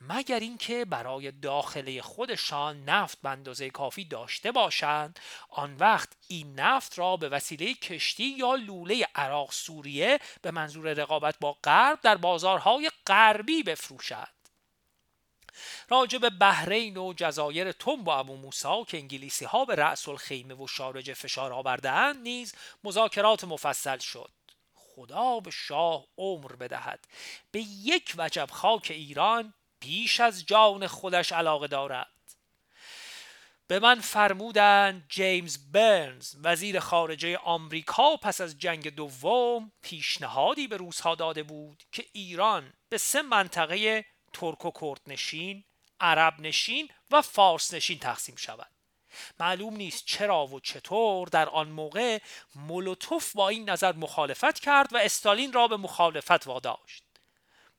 مگر 0.00 0.40
اینکه 0.40 0.84
برای 0.84 1.30
داخله 1.30 2.02
خودشان 2.02 2.84
نفت 2.84 3.18
به 3.22 3.28
اندازه 3.28 3.70
کافی 3.70 4.04
داشته 4.04 4.52
باشند 4.52 5.20
آن 5.48 5.76
وقت 5.76 6.08
این 6.28 6.60
نفت 6.60 6.98
را 6.98 7.16
به 7.16 7.28
وسیله 7.28 7.74
کشتی 7.74 8.24
یا 8.24 8.54
لوله 8.54 9.06
عراق 9.14 9.52
سوریه 9.52 10.20
به 10.42 10.50
منظور 10.50 10.92
رقابت 10.92 11.34
با 11.40 11.52
غرب 11.52 12.00
در 12.02 12.16
بازارهای 12.16 12.90
غربی 13.06 13.62
بفروشد. 13.62 14.33
راجع 15.88 16.18
به 16.18 16.30
بحرین 16.30 16.96
و 16.96 17.12
جزایر 17.16 17.72
تنب 17.72 18.08
و 18.08 18.10
ابو 18.10 18.36
موسا 18.36 18.84
که 18.84 18.98
انگلیسی 18.98 19.44
ها 19.44 19.64
به 19.64 19.74
رأس 19.74 20.08
الخیمه 20.08 20.54
و 20.54 20.66
شارج 20.66 21.12
فشار 21.12 21.52
آوردهاند 21.52 22.22
نیز 22.22 22.54
مذاکرات 22.84 23.44
مفصل 23.44 23.98
شد. 23.98 24.30
خدا 24.74 25.40
به 25.40 25.50
شاه 25.50 26.04
عمر 26.18 26.52
بدهد. 26.52 27.04
به 27.50 27.60
یک 27.60 28.14
وجب 28.18 28.48
خاک 28.50 28.86
ایران 28.90 29.54
بیش 29.80 30.20
از 30.20 30.46
جان 30.46 30.86
خودش 30.86 31.32
علاقه 31.32 31.66
دارد. 31.66 32.14
به 33.66 33.78
من 33.78 34.00
فرمودند 34.00 35.04
جیمز 35.08 35.58
برنز 35.72 36.34
وزیر 36.42 36.80
خارجه 36.80 37.36
آمریکا 37.36 38.16
پس 38.16 38.40
از 38.40 38.58
جنگ 38.58 38.94
دوم 38.94 39.72
پیشنهادی 39.82 40.68
به 40.68 40.76
روسها 40.76 41.14
داده 41.14 41.42
بود 41.42 41.82
که 41.92 42.04
ایران 42.12 42.72
به 42.88 42.98
سه 42.98 43.22
منطقه 43.22 44.04
ترک 44.34 44.64
و 44.64 44.70
کرد 44.80 45.00
نشین 45.06 45.64
عرب 46.00 46.40
نشین 46.40 46.88
و 47.10 47.22
فارس 47.22 47.74
نشین 47.74 47.98
تقسیم 47.98 48.36
شود. 48.36 48.70
معلوم 49.40 49.76
نیست 49.76 50.04
چرا 50.06 50.46
و 50.46 50.60
چطور 50.60 51.28
در 51.28 51.48
آن 51.48 51.68
موقع 51.68 52.18
مولوتوف 52.54 53.32
با 53.32 53.48
این 53.48 53.70
نظر 53.70 53.92
مخالفت 53.92 54.60
کرد 54.60 54.92
و 54.92 54.96
استالین 54.96 55.52
را 55.52 55.68
به 55.68 55.76
مخالفت 55.76 56.46
واداشت. 56.46 57.04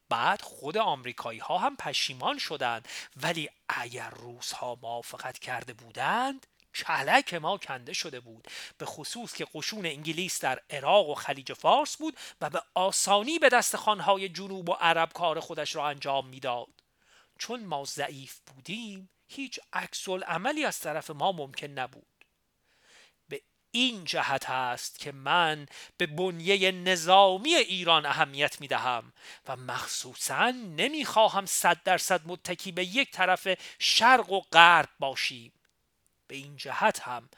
بعد 0.09 0.41
خود 0.41 0.77
آمریکایی 0.77 1.39
ها 1.39 1.57
هم 1.57 1.75
پشیمان 1.75 2.37
شدند 2.37 2.87
ولی 3.15 3.49
اگر 3.69 4.09
روس 4.09 4.51
ها 4.51 4.77
موافقت 4.81 5.39
کرده 5.39 5.73
بودند 5.73 6.47
کلک 6.75 7.33
ما 7.33 7.57
کنده 7.57 7.93
شده 7.93 8.19
بود. 8.19 8.47
به 8.77 8.85
خصوص 8.85 9.33
که 9.33 9.47
قشون 9.53 9.85
انگلیس 9.85 10.41
در 10.41 10.61
عراق 10.69 11.09
و 11.09 11.15
خلیج 11.15 11.53
فارس 11.53 11.97
بود 11.97 12.17
و 12.41 12.49
به 12.49 12.61
آسانی 12.73 13.39
به 13.39 13.49
دست 13.49 13.75
خانهای 13.75 14.29
جنوب 14.29 14.69
و 14.69 14.73
عرب 14.73 15.13
کار 15.13 15.39
خودش 15.39 15.75
را 15.75 15.87
انجام 15.87 16.27
می‌داد. 16.27 16.83
چون 17.39 17.65
ما 17.65 17.85
ضعیف 17.85 18.39
بودیم 18.39 19.09
هیچ 19.27 19.59
عکس 19.73 20.09
عملی 20.09 20.65
از 20.65 20.79
طرف 20.79 21.09
ما 21.09 21.31
ممکن 21.31 21.67
نبود. 21.67 22.25
به 23.29 23.41
این 23.71 24.05
جهت 24.05 24.49
است 24.49 24.99
که 24.99 25.11
من 25.11 25.65
به 25.97 26.07
بنیه 26.07 26.71
نظامی 26.71 27.55
ایران 27.55 28.05
اهمیت 28.05 28.61
می 28.61 28.67
دهم 28.67 29.13
و 29.47 29.55
مخصوصا 29.55 30.51
نمی 30.51 31.05
خواهم 31.05 31.45
صد 31.45 31.83
درصد 31.83 32.27
متکی 32.27 32.71
به 32.71 32.85
یک 32.85 33.11
طرف 33.11 33.47
شرق 33.79 34.31
و 34.31 34.39
غرب 34.39 34.89
باشیم. 34.99 35.51
به 36.27 36.35
این 36.35 36.57
جهت 36.57 36.99
هم 36.99 37.29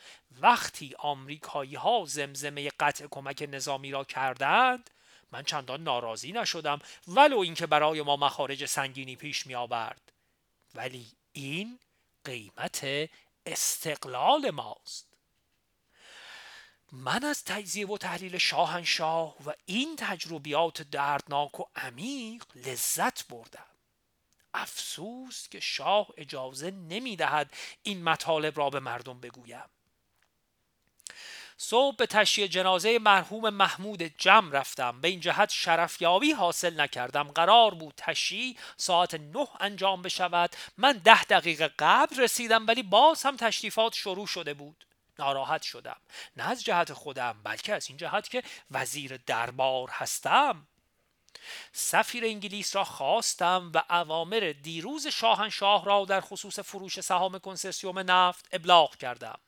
وقتی 0.41 0.95
آمریکایی 0.99 1.75
ها 1.75 2.03
زمزمه 2.07 2.69
قطع 2.79 3.07
کمک 3.11 3.47
نظامی 3.51 3.91
را 3.91 4.03
کردند 4.03 4.89
من 5.31 5.43
چندان 5.43 5.83
ناراضی 5.83 6.31
نشدم 6.31 6.79
ولو 7.07 7.39
اینکه 7.39 7.67
برای 7.67 8.01
ما 8.01 8.15
مخارج 8.15 8.65
سنگینی 8.65 9.15
پیش 9.15 9.47
می 9.47 9.55
آورد 9.55 10.11
ولی 10.75 11.07
این 11.31 11.79
قیمت 12.25 13.09
استقلال 13.45 14.49
ماست. 14.49 15.07
من 16.91 17.23
از 17.23 17.43
تجزیه 17.43 17.87
و 17.87 17.97
تحلیل 17.97 18.37
شاهنشاه 18.37 19.35
و 19.45 19.53
این 19.65 19.95
تجربیات 19.95 20.81
دردناک 20.81 21.59
و 21.59 21.63
عمیق 21.75 22.43
لذت 22.55 23.27
بردم. 23.27 23.76
افسوس 24.57 25.49
که 25.49 25.59
شاه 25.59 26.07
اجازه 26.17 26.71
نمی 26.71 27.15
دهد 27.15 27.53
این 27.83 28.03
مطالب 28.03 28.57
را 28.57 28.69
به 28.69 28.79
مردم 28.79 29.19
بگویم. 29.19 29.69
صبح 31.57 31.95
به 31.95 32.05
تشییع 32.05 32.47
جنازه 32.47 32.99
مرحوم 32.99 33.49
محمود 33.49 34.01
جم 34.01 34.51
رفتم. 34.51 35.01
به 35.01 35.07
این 35.07 35.19
جهت 35.19 35.49
شرفیابی 35.49 36.31
حاصل 36.31 36.81
نکردم. 36.81 37.23
قرار 37.23 37.73
بود 37.73 37.93
تشییع 37.97 38.57
ساعت 38.77 39.13
نه 39.13 39.47
انجام 39.59 40.01
بشود. 40.01 40.55
من 40.77 41.01
ده 41.03 41.23
دقیقه 41.23 41.71
قبل 41.79 42.19
رسیدم 42.19 42.67
ولی 42.67 42.83
باز 42.83 43.23
هم 43.23 43.37
تشریفات 43.37 43.93
شروع 43.93 44.27
شده 44.27 44.53
بود. 44.53 44.85
ناراحت 45.19 45.61
شدم. 45.61 45.97
نه 46.37 46.49
از 46.49 46.63
جهت 46.63 46.93
خودم 46.93 47.41
بلکه 47.43 47.73
از 47.73 47.87
این 47.89 47.97
جهت 47.97 48.29
که 48.29 48.43
وزیر 48.71 49.17
دربار 49.17 49.89
هستم. 49.91 50.67
سفیر 51.71 52.25
انگلیس 52.25 52.75
را 52.75 52.83
خواستم 52.83 53.71
و 53.73 53.83
اوامر 53.89 54.53
دیروز 54.63 55.07
شاهنشاه 55.07 55.85
را 55.85 56.05
در 56.05 56.21
خصوص 56.21 56.59
فروش 56.59 56.99
سهام 56.99 57.39
کنسرسیوم 57.39 58.11
نفت 58.11 58.47
ابلاغ 58.51 58.95
کردم. 58.95 59.39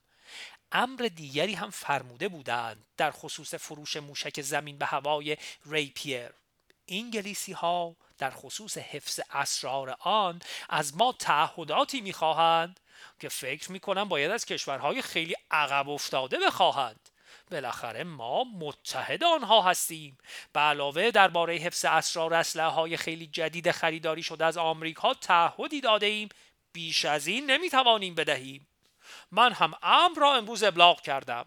امر 0.72 1.10
دیگری 1.16 1.54
هم 1.54 1.70
فرموده 1.70 2.28
بودند 2.28 2.86
در 2.98 3.12
خصوص 3.12 3.56
فروش 3.56 3.98
موشک 3.98 4.42
زمین 4.42 4.78
به 4.78 4.86
هوای 4.86 5.38
ریپیر. 5.66 6.30
انگلیسی 6.88 7.52
ها 7.52 7.96
در 8.18 8.32
خصوص 8.32 8.78
حفظ 8.78 9.20
اسرار 9.32 9.96
آن 10.00 10.42
از 10.70 10.98
ما 10.98 11.16
تعهداتی 11.20 12.02
می‌خواهند 12.02 12.80
که 13.20 13.30
فکر 13.30 13.72
می‌کنم 13.72 14.10
باید 14.10 14.32
از 14.32 14.46
کشورهای 14.46 15.02
خیلی 15.02 15.36
عقب 15.52 15.90
افتاده 15.90 16.38
بخواهند. 16.40 17.09
بالاخره 17.52 18.04
ما 18.04 18.44
متحد 18.44 19.24
آنها 19.24 19.62
هستیم. 19.62 20.18
به 20.54 20.60
علاوه 20.60 21.12
درباره 21.12 21.56
حفظ 21.56 21.86
اسرار 21.86 22.34
اسلحه 22.34 22.68
های 22.68 22.98
خیلی 22.98 23.28
جدید 23.28 23.72
خریداری 23.72 24.24
شده 24.24 24.46
از 24.46 24.58
آمریکا 24.58 25.14
تعهدی 25.14 25.82
داده 25.82 26.06
ایم 26.06 26.30
بیش 26.74 27.06
از 27.06 27.28
این 27.28 27.52
نمی‌توانیم 27.52 28.16
بدهیم. 28.16 28.68
من 29.32 29.54
هم 29.54 29.74
امر 29.82 30.20
را 30.20 30.36
امروز 30.36 30.64
ابلاغ 30.64 31.02
کردم. 31.02 31.46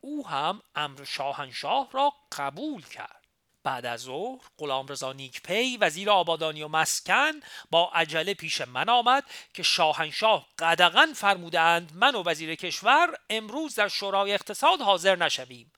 او 0.00 0.28
هم 0.28 0.62
امر 0.74 1.04
شاهنشاه 1.04 1.88
را 1.92 2.12
قبول 2.38 2.82
کرد. 2.86 3.23
بعد 3.64 3.86
از 3.86 4.00
ظهر 4.00 4.40
غلام 4.58 4.86
رضا 4.86 5.12
نیکپی 5.12 5.76
وزیر 5.76 6.10
آبادانی 6.10 6.62
و 6.62 6.68
مسکن 6.68 7.32
با 7.70 7.90
عجله 7.94 8.34
پیش 8.34 8.60
من 8.60 8.88
آمد 8.88 9.24
که 9.54 9.62
شاهنشاه 9.62 10.46
قدغن 10.58 11.12
فرمودند 11.12 11.92
من 11.94 12.14
و 12.14 12.22
وزیر 12.22 12.54
کشور 12.54 13.16
امروز 13.30 13.74
در 13.74 13.88
شورای 13.88 14.34
اقتصاد 14.34 14.80
حاضر 14.80 15.16
نشویم. 15.16 15.72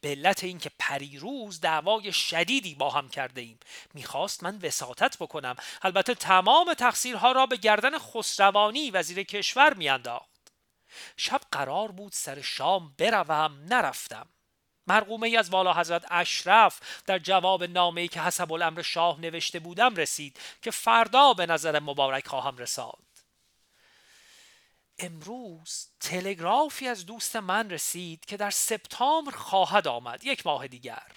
به 0.00 0.08
علت 0.08 0.44
اینکه 0.44 0.70
پریروز 0.78 1.60
دعوای 1.60 2.12
شدیدی 2.12 2.74
با 2.74 2.90
هم 2.90 3.08
کرده 3.08 3.40
ایم. 3.40 3.60
می‌خواست 3.94 4.42
من 4.42 4.58
وساطت 4.62 5.16
بکنم. 5.18 5.56
البته 5.82 6.14
تمام 6.14 6.74
تقصیرها 6.74 7.32
را 7.32 7.46
به 7.46 7.56
گردن 7.56 7.98
خسروانی 7.98 8.90
وزیر 8.90 9.22
کشور 9.22 9.74
میانداخت. 9.74 10.52
شب 11.16 11.40
قرار 11.52 11.92
بود 11.92 12.12
سر 12.12 12.40
شام 12.40 12.94
بروم 12.98 13.60
نرفتم. 13.68 14.28
مرقومه 14.90 15.26
ای 15.26 15.36
از 15.36 15.50
والا 15.50 15.74
حضرت 15.74 16.04
اشرف 16.10 17.02
در 17.06 17.18
جواب 17.18 17.64
نامه‌ای 17.64 18.08
که 18.08 18.20
حسب 18.20 18.52
الامر 18.52 18.82
شاه 18.82 19.20
نوشته 19.20 19.58
بودم 19.58 19.96
رسید 19.96 20.38
که 20.62 20.70
فردا 20.70 21.32
به 21.32 21.46
نظر 21.46 21.80
مبارک 21.80 22.26
خواهم 22.26 22.56
رساد. 22.56 22.98
امروز 24.98 25.88
تلگرافی 26.00 26.88
از 26.88 27.06
دوست 27.06 27.36
من 27.36 27.70
رسید 27.70 28.24
که 28.24 28.36
در 28.36 28.50
سپتامبر 28.50 29.32
خواهد 29.32 29.88
آمد. 29.88 30.24
یک 30.24 30.46
ماه 30.46 30.66
دیگر. 30.66 31.12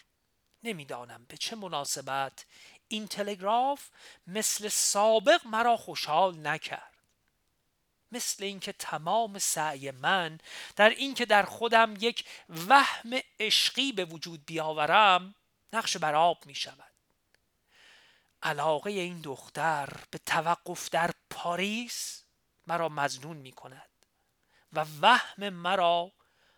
نمی‌دانم 0.63 1.25
به 1.27 1.37
چه 1.37 1.55
مناسبت 1.55 2.45
این 2.87 3.07
تلگراف 3.07 3.89
مثل 4.27 4.67
سابق 4.67 5.47
مرا 5.47 5.77
خوشحال 5.77 6.47
نکرد. 6.47 6.92
مثل 8.13 8.43
اینکه 8.43 8.71
تمام 8.71 9.39
سعی 9.39 9.91
من 9.91 10.39
در 10.75 10.89
اینکه 10.89 11.25
در 11.25 11.43
خودم 11.43 11.93
یک 11.99 12.25
وهم 12.49 13.19
عشقی 13.39 13.91
به 13.91 14.05
وجود 14.05 14.45
بیاورم 14.45 15.35
نقش 15.73 15.97
بر 15.97 16.15
آب 16.15 16.45
می 16.45 16.55
شود. 16.55 16.93
علاقه 18.43 18.91
این 18.91 19.21
دختر 19.21 19.89
به 20.11 20.17
توقف 20.17 20.89
در 20.89 21.11
پاریس 21.29 22.23
مرا 22.67 22.89
مزنون 22.89 23.37
می 23.37 23.51
کند 23.51 23.89
و 24.73 24.85
وهم 25.01 25.49
مرا 25.49 26.11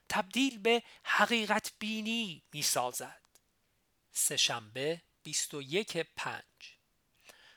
تبدیل 0.10 0.58
به 0.58 0.84
حقیقت 1.04 1.72
بینی 1.80 2.44
می 2.54 2.62
سازد. 2.62 3.22
سهشنبه 4.12 5.02
21 5.24 5.98
پنج. 6.16 6.75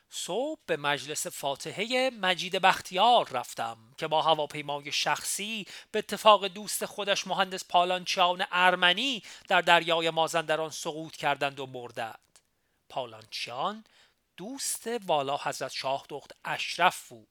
صبح 0.09 0.59
به 0.65 0.77
مجلس 0.77 1.27
فاتحه 1.27 2.09
مجید 2.09 2.55
بختیار 2.55 3.29
رفتم 3.29 3.77
که 3.97 4.07
با 4.07 4.21
هواپیمای 4.21 4.91
شخصی 4.91 5.65
به 5.91 5.99
اتفاق 5.99 6.47
دوست 6.47 6.85
خودش 6.85 7.27
مهندس 7.27 7.65
پالانچیان 7.65 8.45
ارمنی 8.51 9.23
در 9.47 9.61
دریای 9.61 10.09
مازندران 10.09 10.69
سقوط 10.69 11.15
کردند 11.15 11.59
و 11.59 11.65
مردند. 11.65 12.39
پالانچیان 12.89 13.83
دوست 14.37 14.87
والا 15.05 15.37
حضرت 15.37 15.71
شاه 15.71 16.05
دخت 16.09 16.31
اشرف 16.45 17.07
بود. 17.09 17.27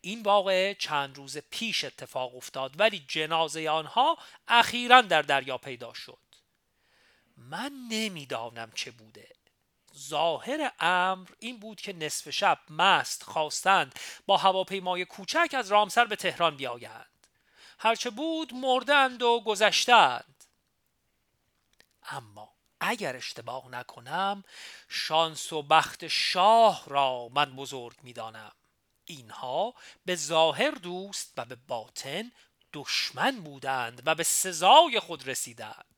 این 0.00 0.22
واقعه 0.22 0.74
چند 0.74 1.16
روز 1.16 1.38
پیش 1.38 1.84
اتفاق 1.84 2.36
افتاد 2.36 2.80
ولی 2.80 3.04
جنازه 3.08 3.70
آنها 3.70 4.18
اخیرا 4.48 5.00
در 5.00 5.22
دریا 5.22 5.58
پیدا 5.58 5.92
شد. 5.94 6.18
من 7.36 7.72
نمی‌دانم 7.88 8.72
چه 8.74 8.90
بوده. 8.90 9.39
ظاهر 10.00 10.72
امر 10.80 11.28
این 11.38 11.60
بود 11.60 11.80
که 11.80 11.92
نصف 11.92 12.30
شب 12.30 12.58
مست 12.70 13.22
خواستند 13.22 13.98
با 14.26 14.36
هواپیمای 14.36 15.04
کوچک 15.04 15.54
از 15.58 15.68
رامسر 15.68 16.04
به 16.04 16.16
تهران 16.16 16.56
بیایند. 16.56 17.06
هرچه 17.78 18.10
بود 18.10 18.54
مردند 18.54 19.22
و 19.22 19.40
گذشتند. 19.40 20.44
اما 22.10 22.52
اگر 22.80 23.16
اشتباه 23.16 23.68
نکنم 23.68 24.44
شانس 24.88 25.52
و 25.52 25.62
بخت 25.62 26.08
شاه 26.08 26.82
را 26.86 27.28
من 27.28 27.56
بزرگ 27.56 27.96
می‌دانم. 28.02 28.52
اینها 29.04 29.74
به 30.04 30.16
ظاهر 30.16 30.70
دوست 30.70 31.32
و 31.36 31.44
به 31.44 31.56
باطن 31.68 32.32
دشمن 32.72 33.40
بودند 33.40 34.02
و 34.06 34.14
به 34.14 34.22
سزای 34.22 35.00
خود 35.00 35.28
رسیدند. 35.28 35.89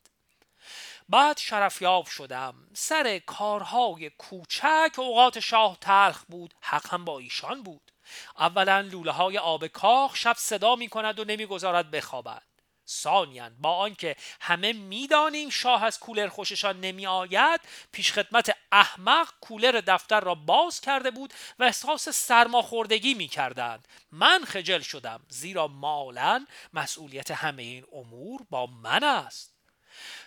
بعد 1.12 1.38
شرفیاب 1.38 2.06
شدم. 2.06 2.54
سر 2.74 3.18
کارهای 3.18 4.10
کوچک 4.10 4.92
اوقات 4.96 5.40
شاه 5.40 5.78
تلخ 5.80 6.24
بود. 6.28 6.54
حق 6.60 6.92
هم 6.92 7.04
با 7.04 7.18
ایشان 7.18 7.62
بود. 7.62 7.92
اولا 8.38 8.80
لوله 8.80 9.10
های 9.10 9.38
آب 9.38 9.66
کاخ 9.66 10.16
شب 10.16 10.36
صدا 10.38 10.76
می 10.76 10.88
کند 10.88 11.20
و 11.20 11.24
نمی‌گذارد 11.24 11.90
بخوابد. 11.90 12.42
سانیان 12.84 13.56
با 13.58 13.76
آنکه 13.76 14.16
همه 14.40 14.72
می‌دانیم 14.72 15.50
شاه 15.50 15.84
از 15.84 15.98
کولر 15.98 16.28
خوششان 16.28 16.80
نمی 16.80 17.06
آید 17.06 17.60
پیش 17.92 18.12
خدمت 18.12 18.56
احمق 18.72 19.28
کولر 19.40 19.82
دفتر 19.86 20.20
را 20.20 20.34
باز 20.34 20.80
کرده 20.80 21.10
بود 21.10 21.34
و 21.58 21.64
احساس 21.64 22.08
سرماخوردگی 22.08 23.14
می 23.14 23.28
کردند 23.28 23.88
من 24.12 24.44
خجل 24.44 24.80
شدم 24.80 25.20
زیرا 25.28 25.66
مالا 25.66 26.46
مسئولیت 26.72 27.30
همه 27.30 27.62
این 27.62 27.84
امور 27.92 28.40
با 28.50 28.66
من 28.66 29.04
است. 29.04 29.61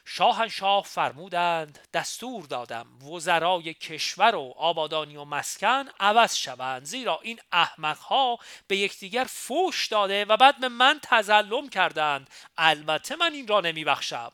شاهنشاه 0.05 0.83
فرمودند 0.83 1.79
دستور 1.93 2.45
دادم 2.45 3.03
وزرای 3.03 3.73
کشور 3.73 4.35
و 4.35 4.53
آبادانی 4.57 5.17
و 5.17 5.23
مسکن 5.23 5.85
عوض 5.99 6.35
شوند 6.35 6.83
زیرا 6.83 7.19
این 7.21 7.39
احمقها 7.51 8.37
به 8.67 8.77
یکدیگر 8.77 9.25
فوش 9.29 9.87
داده 9.87 10.25
و 10.25 10.37
بعد 10.37 10.59
به 10.59 10.69
من 10.69 10.99
تظلم 11.03 11.69
کردند. 11.69 12.29
البته 12.57 13.15
من 13.15 13.33
این 13.33 13.47
را 13.47 13.61
نمیبخشم. 13.61 14.31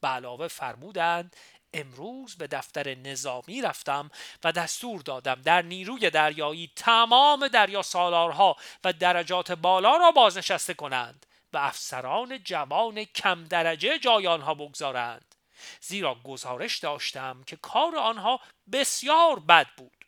به 0.00 0.08
علاوه 0.08 0.48
فرمودند 0.48 1.36
امروز 1.74 2.36
به 2.36 2.46
دفتر 2.46 2.94
نظامی 2.94 3.62
رفتم 3.62 4.10
و 4.44 4.52
دستور 4.52 5.00
دادم 5.00 5.42
در 5.42 5.62
نیروی 5.62 6.10
دریایی 6.10 6.72
تمام 6.76 7.48
دریا 7.48 7.82
سالارها 7.82 8.56
و 8.84 8.92
درجات 8.92 9.52
بالا 9.52 9.96
را 9.96 10.10
بازنشسته 10.10 10.74
کنند. 10.74 11.26
و 11.52 11.58
افسران 11.58 12.38
جوان 12.44 13.04
کم 13.04 13.44
درجه 13.44 13.98
جای 13.98 14.26
آنها 14.26 14.54
بگذارند. 14.54 15.34
زیرا 15.80 16.14
گزارش 16.14 16.78
داشتم 16.78 17.42
که 17.46 17.56
کار 17.56 17.96
آنها 17.96 18.40
بسیار 18.72 19.38
بد 19.38 19.66
بود. 19.76 20.04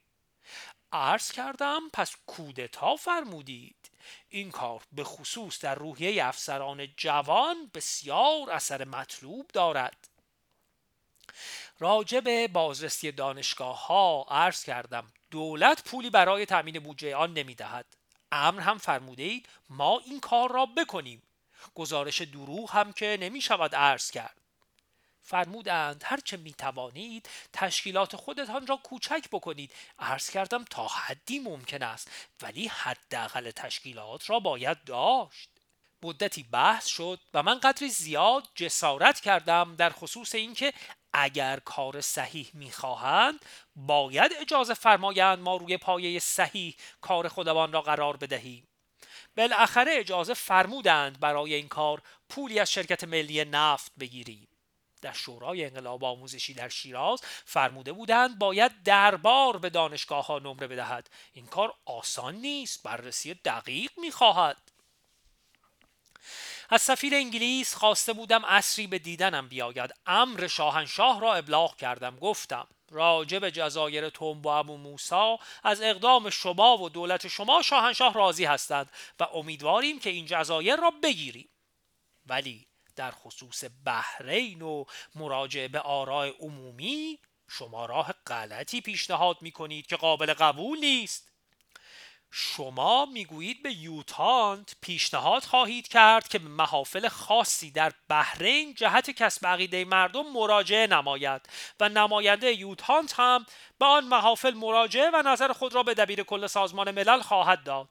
عرض 0.92 1.32
کردم 1.32 1.80
پس 1.92 2.16
کودتا 2.26 2.96
فرمودید. 2.96 3.90
این 4.28 4.50
کار 4.50 4.82
به 4.92 5.04
خصوص 5.04 5.60
در 5.60 5.74
روحیه 5.74 6.26
افسران 6.26 6.86
جوان 6.96 7.70
بسیار 7.74 8.50
اثر 8.50 8.84
مطلوب 8.84 9.50
دارد. 9.52 10.08
راجع 11.78 12.20
به 12.20 12.48
بازرسی 12.48 13.12
دانشگاه 13.12 13.86
ها 13.86 14.26
عرض 14.30 14.64
کردم 14.64 15.12
دولت 15.30 15.84
پولی 15.84 16.10
برای 16.10 16.46
تامین 16.46 16.78
بودجه 16.78 17.16
آن 17.16 17.32
نمی‌دهد. 17.32 17.86
امر 18.32 18.60
هم 18.60 18.78
فرموده 18.78 19.22
اید 19.22 19.48
ما 19.70 20.00
این 20.06 20.20
کار 20.20 20.52
را 20.52 20.66
بکنیم. 20.66 21.22
گزارش 21.74 22.22
دروغ 22.22 22.70
هم 22.70 22.92
که 22.92 23.18
نمی 23.20 23.40
شود 23.40 23.74
عرض 23.74 24.10
کرد. 24.10 24.36
فرمودند 25.22 26.02
هرچه 26.06 26.36
می 26.36 26.52
توانید 26.52 27.28
تشکیلات 27.52 28.16
خودتان 28.16 28.66
را 28.66 28.76
کوچک 28.76 29.28
بکنید. 29.32 29.72
عرض 29.98 30.30
کردم 30.30 30.64
تا 30.64 30.86
حدی 30.86 31.38
ممکن 31.38 31.82
است 31.82 32.10
ولی 32.42 32.68
حداقل 32.68 33.50
تشکیلات 33.50 34.30
را 34.30 34.40
باید 34.40 34.84
داشت. 34.84 35.48
مدتی 36.02 36.42
بحث 36.42 36.86
شد 36.86 37.20
و 37.34 37.42
من 37.42 37.58
قدری 37.58 37.88
زیاد 37.88 38.48
جسارت 38.54 39.20
کردم 39.20 39.76
در 39.76 39.90
خصوص 39.90 40.34
اینکه 40.34 40.72
اگر 41.12 41.58
کار 41.58 42.00
صحیح 42.00 42.50
می‌خواهند 42.54 43.44
باید 43.76 44.32
اجازه 44.40 44.74
فرمایند 44.74 45.38
ما 45.38 45.56
روی 45.56 45.76
پایه 45.76 46.18
صحیح 46.18 46.76
کار 47.00 47.28
خودمان 47.28 47.72
را 47.72 47.82
قرار 47.82 48.16
بدهیم. 48.16 48.68
بالاخره 49.36 49.92
اجازه 49.94 50.34
فرمودند 50.34 51.20
برای 51.20 51.54
این 51.54 51.68
کار 51.68 52.02
پولی 52.28 52.58
از 52.58 52.72
شرکت 52.72 53.04
ملی 53.04 53.44
نفت 53.44 53.92
بگیریم. 54.00 54.48
در 55.02 55.12
شورای 55.12 55.64
انقلاب 55.64 56.04
آموزشی 56.04 56.54
در 56.54 56.68
شیراز 56.68 57.20
فرموده 57.44 57.92
بودند 57.92 58.38
باید 58.38 58.82
دربار 58.82 59.58
به 59.58 59.70
دانشگاه 59.70 60.26
ها 60.26 60.38
نمره 60.38 60.66
بدهد. 60.66 61.10
این 61.32 61.46
کار 61.46 61.74
آسان 61.84 62.34
نیست 62.34 62.82
بررسی 62.82 63.34
دقیق 63.34 63.90
می‌خواهد. 63.96 64.56
از 66.70 66.82
سفیر 66.82 67.14
انگلیس 67.14 67.74
خواسته 67.74 68.12
بودم 68.12 68.44
اصری 68.44 68.86
به 68.86 68.98
دیدنم 68.98 69.48
بیاید. 69.48 69.94
امر 70.06 70.46
شاهنشاه 70.46 71.20
را 71.20 71.34
ابلاغ 71.34 71.76
کردم 71.76 72.16
گفتم 72.16 72.66
راجب 72.92 73.50
جزایر 73.50 74.10
توم 74.10 74.42
و 74.42 74.48
ابو 74.48 74.76
موسا 74.76 75.38
از 75.62 75.82
اقدام 75.82 76.30
شما 76.30 76.78
و 76.78 76.88
دولت 76.88 77.28
شما 77.28 77.62
شاهنشاه 77.62 78.14
راضی 78.14 78.44
هستند 78.44 78.90
و 79.20 79.24
امیدواریم 79.34 79.98
که 79.98 80.10
این 80.10 80.26
جزایر 80.26 80.76
را 80.76 80.90
بگیریم. 81.02 81.48
ولی 82.26 82.66
در 82.96 83.10
خصوص 83.10 83.64
بحرین 83.84 84.62
و 84.62 84.84
مراجعه 85.14 85.68
به 85.68 85.80
آراء 85.80 86.28
عمومی 86.28 87.18
شما 87.48 87.86
راه 87.86 88.14
غلطی 88.26 88.80
پیشنهاد 88.80 89.42
می 89.42 89.52
کنید 89.52 89.86
که 89.86 89.96
قابل 89.96 90.34
قبول 90.34 90.78
نیست. 90.78 91.31
شما 92.34 93.06
می‌گویید 93.06 93.62
به 93.62 93.72
یوتانت 93.72 94.76
پیشنهاد 94.80 95.42
خواهید 95.42 95.88
کرد 95.88 96.28
که 96.28 96.38
به 96.38 96.48
محافل 96.48 97.08
خاصی 97.08 97.70
در 97.70 97.92
بحرین 98.08 98.74
جهت 98.74 99.10
کسب 99.10 99.46
عقیده 99.46 99.84
مردم 99.84 100.32
مراجعه 100.32 100.86
نماید 100.86 101.48
و 101.80 101.88
نماینده 101.88 102.52
یوتانت 102.52 103.20
هم 103.20 103.46
به 103.78 103.86
آن 103.86 104.04
محافل 104.04 104.54
مراجعه 104.54 105.10
و 105.14 105.22
نظر 105.26 105.52
خود 105.52 105.74
را 105.74 105.82
به 105.82 105.94
دبیر 105.94 106.22
کل 106.22 106.46
سازمان 106.46 106.90
ملل 106.90 107.20
خواهد 107.20 107.64
داد. 107.64 107.88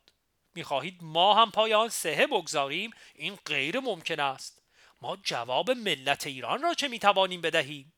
می‌خواهید 0.55 0.99
ما 1.01 1.33
هم 1.33 1.51
پای 1.51 1.73
آن 1.73 1.89
سهه 1.89 2.27
بگذاریم؟ 2.27 2.91
این 3.15 3.37
غیر 3.45 3.79
ممکن 3.79 4.19
است. 4.19 4.61
ما 5.01 5.17
جواب 5.23 5.71
ملت 5.71 6.27
ایران 6.27 6.61
را 6.61 6.73
چه 6.73 6.87
می‌توانیم 6.87 7.41
بدهیم؟ 7.41 7.93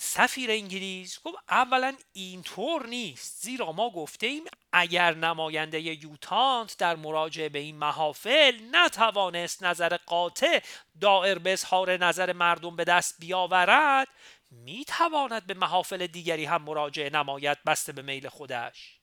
سفیر 0.00 0.50
انگلیس 0.50 1.20
گفت 1.24 1.36
اولا 1.48 1.96
اینطور 2.12 2.86
نیست 2.86 3.42
زیرا 3.42 3.72
ما 3.72 3.90
گفته 3.90 4.26
ایم 4.26 4.44
اگر 4.72 5.14
نماینده 5.14 5.80
یوتانت 5.80 6.76
در 6.78 6.96
مراجعه 6.96 7.48
به 7.48 7.58
این 7.58 7.76
محافل 7.76 8.60
نتوانست 8.72 9.62
نظر 9.62 9.96
قاطع 9.96 10.60
دائر 11.00 11.38
به 11.38 11.52
اظهار 11.52 11.96
نظر 11.96 12.32
مردم 12.32 12.76
به 12.76 12.84
دست 12.84 13.16
بیاورد 13.18 14.08
می‌تواند 14.50 15.46
به 15.46 15.54
محافل 15.54 16.06
دیگری 16.06 16.44
هم 16.44 16.62
مراجعه 16.62 17.10
نماید 17.10 17.58
بسته 17.66 17.92
به 17.92 18.02
میل 18.02 18.28
خودش. 18.28 19.00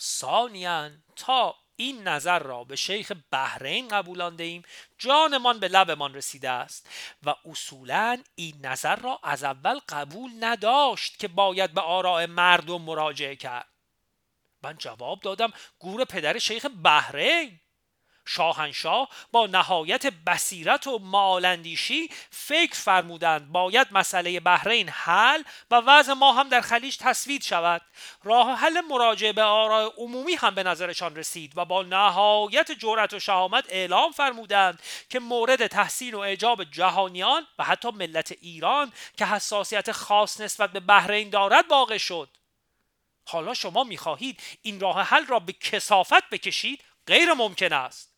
ثانیا 0.00 0.90
تا 1.16 1.54
این 1.76 2.08
نظر 2.08 2.38
را 2.38 2.64
به 2.64 2.76
شیخ 2.76 3.12
بحرین 3.30 3.88
قبولانده 3.88 4.44
ایم 4.44 4.62
جانمان 4.98 5.60
به 5.60 5.68
لبمان 5.68 6.14
رسیده 6.14 6.50
است 6.50 6.88
و 7.22 7.34
اصولا 7.44 8.22
این 8.34 8.66
نظر 8.66 8.96
را 8.96 9.20
از 9.22 9.44
اول 9.44 9.80
قبول 9.88 10.30
نداشت 10.40 11.18
که 11.18 11.28
باید 11.28 11.74
به 11.74 11.80
آراء 11.80 12.26
مردم 12.26 12.82
مراجعه 12.82 13.36
کرد. 13.36 13.68
من 14.62 14.76
جواب 14.78 15.20
دادم 15.20 15.52
گور 15.78 16.04
پدر 16.04 16.38
شیخ 16.38 16.66
بحرین! 16.66 17.60
شاهنشاه 18.26 19.08
با 19.32 19.46
نهایت 19.46 20.06
بصیرت 20.06 20.86
و 20.86 20.98
مالندیشی 20.98 22.10
فکر 22.30 22.74
فرمودند 22.74 23.52
باید 23.52 23.86
مسئله 23.92 24.40
بحرین 24.40 24.88
حل 24.88 25.42
و 25.70 25.82
وضع 25.86 26.12
ما 26.12 26.32
هم 26.32 26.48
در 26.48 26.60
خلیج 26.60 26.96
تصوید 26.98 27.42
شود. 27.42 27.82
راه 28.24 28.54
حل 28.54 28.80
مراجعه 28.80 29.32
به 29.32 29.42
آراء 29.42 29.90
عمومی 29.96 30.34
هم 30.34 30.54
به 30.54 30.62
نظرشان 30.62 31.16
رسید 31.16 31.52
و 31.56 31.64
با 31.64 31.82
نهایت 31.82 32.72
جرأت 32.72 33.12
و 33.12 33.20
شهامت 33.20 33.64
اعلام 33.68 34.12
فرمودند 34.12 34.82
که 35.08 35.18
مورد 35.20 35.66
تحسین 35.66 36.14
و 36.14 36.18
اعجاب 36.18 36.64
جهانیان 36.64 37.46
و 37.58 37.64
حتی 37.64 37.90
ملت 37.90 38.32
ایران 38.40 38.92
که 39.16 39.26
حساسیت 39.26 39.92
خاص 39.92 40.40
نسبت 40.40 40.72
به 40.72 40.80
بحرین 40.80 41.30
دارد 41.30 41.64
واقع 41.70 41.98
شد. 41.98 42.28
حالا 43.26 43.54
شما 43.54 43.84
می‌خواهید 43.84 44.42
این 44.62 44.80
راه 44.80 45.02
حل 45.02 45.26
را 45.26 45.38
به 45.38 45.52
کسافت 45.52 46.30
بکشید؟ 46.30 46.84
غیر 47.06 47.32
ممکن 47.32 47.72
است. 47.72 48.13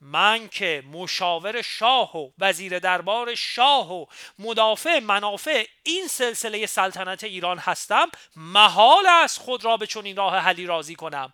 من 0.00 0.48
که 0.48 0.82
مشاور 0.92 1.62
شاه 1.62 2.16
و 2.16 2.28
وزیر 2.38 2.78
دربار 2.78 3.34
شاه 3.34 3.92
و 3.92 4.06
مدافع 4.38 5.00
منافع 5.00 5.64
این 5.82 6.06
سلسله 6.06 6.66
سلطنت 6.66 7.24
ایران 7.24 7.58
هستم 7.58 8.06
محال 8.36 9.04
است 9.24 9.38
خود 9.40 9.64
را 9.64 9.76
به 9.76 9.86
چنین 9.86 10.16
راه 10.16 10.38
حلی 10.38 10.66
راضی 10.66 10.94
کنم. 10.94 11.32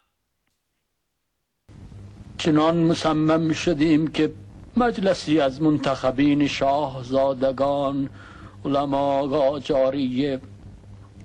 چنان 2.38 2.76
مصمم 2.76 3.52
شدیم 3.52 4.08
که 4.08 4.32
مجلسی 4.76 5.40
از 5.40 5.62
منتخبین 5.62 6.48
شاهزادگان 6.48 8.10
علما 8.64 9.26
قاجاریه 9.26 10.40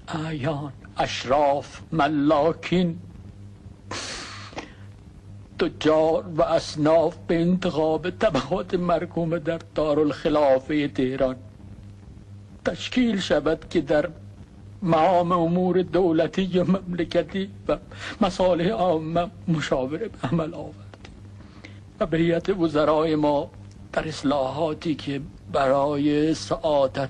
اعیان 0.07 0.73
اشراف 0.97 1.79
ملاکین 1.91 2.99
تجار 5.59 6.25
و 6.37 6.41
اصناف 6.41 7.15
به 7.27 7.41
انتخاب 7.41 8.09
طبقات 8.09 8.73
مرکوم 8.73 9.37
در 9.37 9.59
دارالخلافه 9.75 10.87
تهران. 10.87 11.35
تشکیل 12.65 13.19
شود 13.19 13.69
که 13.69 13.81
در 13.81 14.09
معام 14.81 15.31
امور 15.31 15.81
دولتی 15.81 16.59
و 16.59 16.63
مملکتی 16.63 17.49
و 17.67 17.77
مصالح 18.21 18.69
عامه 18.69 19.27
مشاوره 19.47 20.07
به 20.07 20.27
عمل 20.27 20.53
آورد. 20.53 21.07
و 21.99 22.05
به 22.05 22.53
وزرای 22.53 23.15
ما 23.15 23.49
در 23.93 24.07
اصلاحاتی 24.07 24.95
که 24.95 25.21
برای 25.51 26.33
سعادت 26.33 27.09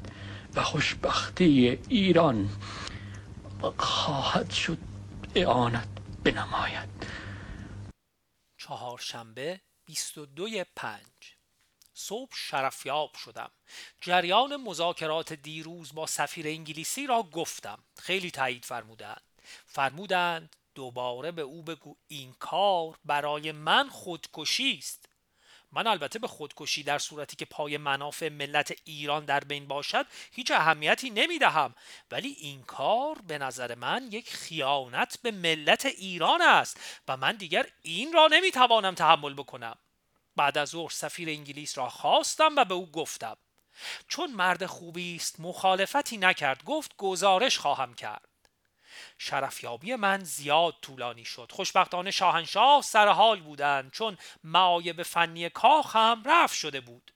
و 0.55 0.61
خوشبختی 0.61 1.79
ایران 1.89 2.49
خواهد 3.77 4.49
شد 4.49 4.77
اعانت 5.35 5.87
بنماید. 6.23 6.89
چهارشنبه 8.67 9.61
22 9.85 10.63
پنج. 10.75 11.35
صبح 11.93 12.31
شرفیاب 12.35 13.15
شدم. 13.15 13.51
جریان 14.01 14.55
مذاکرات 14.55 15.33
دیروز 15.33 15.93
با 15.93 16.05
سفیر 16.05 16.47
انگلیسی 16.47 17.07
را 17.07 17.23
گفتم. 17.23 17.83
خیلی 17.97 18.31
تایید 18.31 18.65
فرمودند. 18.65 19.21
فرمودند 19.65 20.55
دوباره 20.75 21.31
به 21.31 21.41
او 21.41 21.63
بگو 21.63 21.95
این 22.07 22.33
کار 22.39 22.99
برای 23.05 23.51
من 23.51 23.89
خودکشی 23.89 24.77
است. 24.77 25.09
من 25.75 25.87
البته 25.87 26.19
به 26.19 26.27
خودکشی 26.27 26.83
در 26.83 26.99
صورتی 26.99 27.35
که 27.35 27.45
پای 27.45 27.77
منافع 27.77 28.29
ملت 28.29 28.73
ایران 28.85 29.25
در 29.25 29.39
بین 29.39 29.67
باشد 29.67 30.05
هیچ 30.31 30.51
اهمیتی 30.51 31.09
نمی 31.09 31.39
دهم 31.39 31.75
ولی 32.11 32.35
این 32.39 32.63
کار 32.63 33.17
به 33.27 33.37
نظر 33.37 33.75
من 33.75 34.07
یک 34.11 34.29
خیانت 34.29 35.19
به 35.21 35.31
ملت 35.31 35.85
ایران 35.85 36.41
است 36.41 36.79
و 37.07 37.17
من 37.17 37.35
دیگر 37.35 37.65
این 37.81 38.13
را 38.13 38.27
نمی 38.27 38.51
توانم 38.51 38.95
تحمل 38.95 39.33
بکنم. 39.33 39.77
بعد 40.35 40.57
از 40.57 40.69
ظهر 40.69 40.89
سفیر 40.89 41.29
انگلیس 41.29 41.77
را 41.77 41.89
خواستم 41.89 42.55
و 42.55 42.65
به 42.65 42.73
او 42.73 42.91
گفتم. 42.91 43.37
چون 44.07 44.31
مرد 44.31 44.65
خوبی 44.65 45.15
است 45.15 45.39
مخالفتی 45.39 46.17
نکرد 46.17 46.63
گفت 46.63 46.97
گزارش 46.97 47.57
خواهم 47.57 47.93
کرد. 47.93 48.34
شرفیابی 49.17 49.95
من 49.95 50.23
زیاد 50.23 50.75
طولانی 50.81 51.25
شد. 51.25 51.51
خوشبختانه 51.51 52.11
شاهنشاه 52.11 52.81
سر 52.81 53.07
حال 53.07 53.39
بودند 53.39 53.91
چون 53.91 54.17
معایب 54.43 55.03
فنی 55.03 55.49
کاخ 55.49 55.95
هم 55.95 56.23
رفت 56.25 56.55
شده 56.55 56.81
بود. 56.81 57.11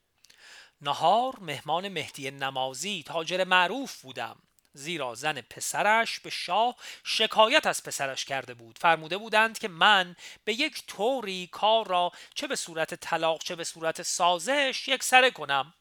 نهار 0.82 1.36
مهمان 1.42 1.88
مهدی 1.88 2.32
نمازی 2.32 3.04
تاجر 3.08 3.44
معروف 3.44 4.02
بودم. 4.02 4.36
زیرا 4.74 5.16
زن 5.16 5.42
پسرش 5.42 6.20
به 6.20 6.30
شاه 6.30 6.76
شکایت 7.04 7.68
از 7.68 7.84
پسرش 7.84 8.26
کرده 8.26 8.54
بود. 8.54 8.78
فرموده 8.78 9.18
بودند 9.18 9.60
که 9.60 9.68
من 9.68 10.16
به 10.44 10.54
یک 10.54 10.84
طوری 10.88 11.50
کار 11.52 11.88
را 11.88 12.12
چه 12.36 12.48
به 12.48 12.56
صورت 12.56 12.94
طلاق 12.94 13.44
چه 13.44 13.56
به 13.56 13.64
صورت 13.64 14.02
سازش 14.02 14.88
یک 14.88 15.04
سره 15.04 15.32
کنم. 15.32 15.74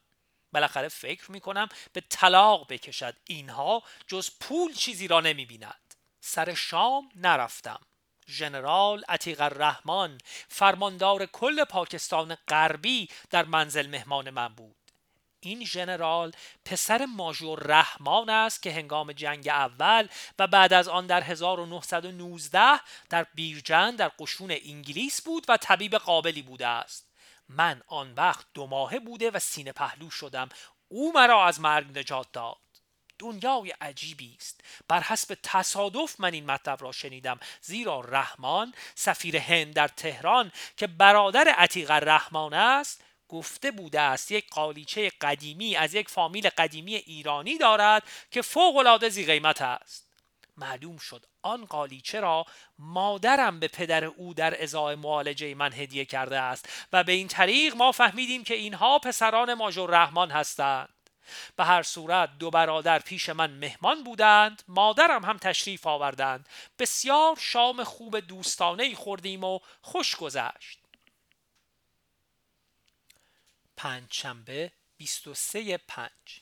بالاخره 0.51 0.87
فکر 0.87 1.31
می 1.31 1.39
کنم 1.39 1.69
به 1.93 2.01
طلاق 2.01 2.73
بکشد. 2.73 3.15
اینها 3.25 3.83
جز 4.07 4.29
پول 4.39 4.73
چیزی 4.73 5.07
را 5.07 5.21
نمی 5.21 5.45
بیند 5.45 5.88
سر 6.21 6.53
شام 6.53 7.09
نرفتم. 7.15 7.79
ژنرال 8.29 9.03
عتیق 9.09 9.41
الرحمن 9.41 10.17
فرماندار 10.47 11.25
کل 11.25 11.63
پاکستان 11.63 12.37
غربی 12.47 13.09
در 13.29 13.45
منزل 13.45 13.87
مهمان 13.87 14.29
من 14.29 14.47
بود. 14.47 14.75
این 15.39 15.65
ژنرال 15.65 16.31
پسر 16.65 17.05
ماژور 17.05 17.59
رحمان 17.59 18.29
است 18.29 18.61
که 18.61 18.71
هنگام 18.71 19.11
جنگ 19.11 19.47
اول 19.47 20.07
و 20.39 20.47
بعد 20.47 20.73
از 20.73 20.87
آن 20.87 21.07
در 21.07 21.23
1919 21.23 22.79
در 23.09 23.25
بیرجن 23.33 23.95
در 23.95 24.11
قشون 24.19 24.51
انگلیس 24.51 25.21
بود 25.21 25.45
و 25.47 25.57
طبیب 25.57 25.95
قابلی 25.95 26.41
بوده 26.41 26.67
است. 26.67 27.09
من 27.49 27.81
آن 27.87 28.13
وقت 28.13 28.45
دو 28.53 28.67
ماهه 28.67 28.99
بوده 28.99 29.31
و 29.31 29.39
سینه 29.39 29.71
پهلو 29.71 30.09
شدم. 30.09 30.49
او 30.87 31.13
مرا 31.13 31.45
از 31.45 31.59
مرگ 31.59 31.97
نجات 31.99 32.27
داد. 32.33 32.57
دنیای 33.19 33.73
عجیبی 33.81 34.35
است. 34.37 34.61
بر 34.87 35.01
حسب 35.01 35.37
تصادف 35.43 36.19
من 36.19 36.33
این 36.33 36.45
مطلب 36.45 36.83
را 36.83 36.91
شنیدم 36.91 37.39
زیرا 37.61 38.01
رحمان 38.01 38.73
سفیر 38.95 39.37
هند 39.37 39.73
در 39.73 39.87
تهران 39.87 40.51
که 40.77 40.87
برادر 40.87 41.47
عتیق 41.57 41.91
رحمان 41.91 42.53
است 42.53 43.03
گفته 43.29 43.71
بوده 43.71 44.01
است 44.01 44.31
یک 44.31 44.49
قالیچه 44.49 45.11
قدیمی 45.21 45.75
از 45.75 45.93
یک 45.93 46.09
فامیل 46.09 46.49
قدیمی 46.49 46.95
ایرانی 46.95 47.57
دارد 47.57 48.03
که 48.31 48.41
فوق 48.41 48.77
العاده 48.77 49.09
زی 49.09 49.25
قیمت 49.25 49.61
است. 49.61 50.09
معلوم 50.57 50.97
شد 50.97 51.25
آن 51.41 51.65
قالیچه 51.65 52.19
را 52.19 52.45
مادرم 52.79 53.59
به 53.59 53.67
پدر 53.67 54.05
او 54.05 54.33
در 54.33 54.63
ازای 54.63 54.95
معالجه 54.95 55.55
من 55.55 55.73
هدیه 55.73 56.05
کرده 56.05 56.39
است 56.39 56.69
و 56.93 57.03
به 57.03 57.11
این 57.11 57.27
طریق 57.27 57.75
ما 57.75 57.91
فهمیدیم 57.91 58.43
که 58.43 58.53
اینها 58.53 58.99
پسران 58.99 59.53
ماجور 59.53 59.89
رحمان 59.89 60.31
هستند. 60.31 60.89
به 61.55 61.65
هر 61.65 61.83
صورت 61.83 62.37
دو 62.37 62.49
برادر 62.49 62.99
پیش 62.99 63.29
من 63.29 63.51
مهمان 63.51 64.03
بودند 64.03 64.63
مادرم 64.67 65.25
هم 65.25 65.37
تشریف 65.37 65.87
آوردند. 65.87 66.49
بسیار 66.79 67.37
شام 67.39 67.83
خوب 67.83 68.19
دوستانه 68.19 68.95
خوردیم 68.95 69.43
و 69.43 69.59
خوش 69.81 70.15
گذشت. 70.15 70.79
پنجشنبه 73.77 74.71
23 74.97 75.77
پنج. 75.77 76.41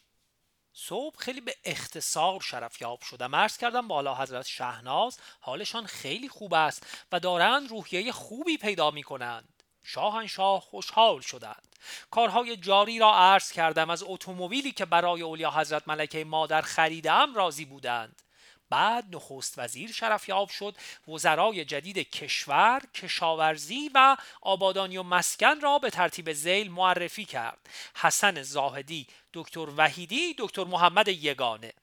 صبح 0.73 1.17
خیلی 1.17 1.41
به 1.41 1.55
اختصار 1.63 2.41
شرفیاب 2.41 3.01
شدم. 3.01 3.35
عرض 3.35 3.57
کردم 3.57 3.87
بالا 3.87 4.15
حضرت 4.15 4.45
شهناز 4.45 5.17
حالشان 5.39 5.85
خیلی 5.85 6.29
خوب 6.29 6.53
است 6.53 7.05
و 7.11 7.19
دارند 7.19 7.69
روحیه 7.69 8.11
خوبی 8.11 8.57
پیدا 8.57 8.91
می 8.91 9.03
کنند 9.03 9.63
شاهنشاه 9.83 10.61
خوشحال 10.61 11.21
شدند. 11.21 11.66
کارهای 12.11 12.57
جاری 12.57 12.99
را 12.99 13.15
عرض 13.15 13.51
کردم. 13.51 13.89
از 13.89 14.03
اتومبیلی 14.07 14.71
که 14.71 14.85
برای 14.85 15.21
اولیا 15.21 15.51
حضرت 15.51 15.87
ملکه 15.87 16.23
مادر 16.23 16.61
خریدم 16.61 17.35
راضی 17.35 17.65
بودند. 17.65 18.21
بعد 18.69 19.15
نخست 19.15 19.59
وزیر 19.59 19.91
شرفیاب 19.91 20.49
شد. 20.49 20.75
وزرای 21.07 21.65
جدید 21.65 21.97
کشور 21.97 22.81
کشاورزی 22.93 23.91
و 23.93 24.17
آبادانی 24.41 24.97
و 24.97 25.03
مسکن 25.03 25.61
را 25.61 25.79
به 25.79 25.89
ترتیب 25.89 26.33
زیل 26.33 26.71
معرفی 26.71 27.25
کرد. 27.25 27.69
حسن 27.95 28.41
زاهدی 28.41 29.07
دکتر 29.33 29.67
وحیدی 29.77 30.35
دکتر 30.37 30.63
محمد 30.63 31.07
یگانه. 31.07 31.73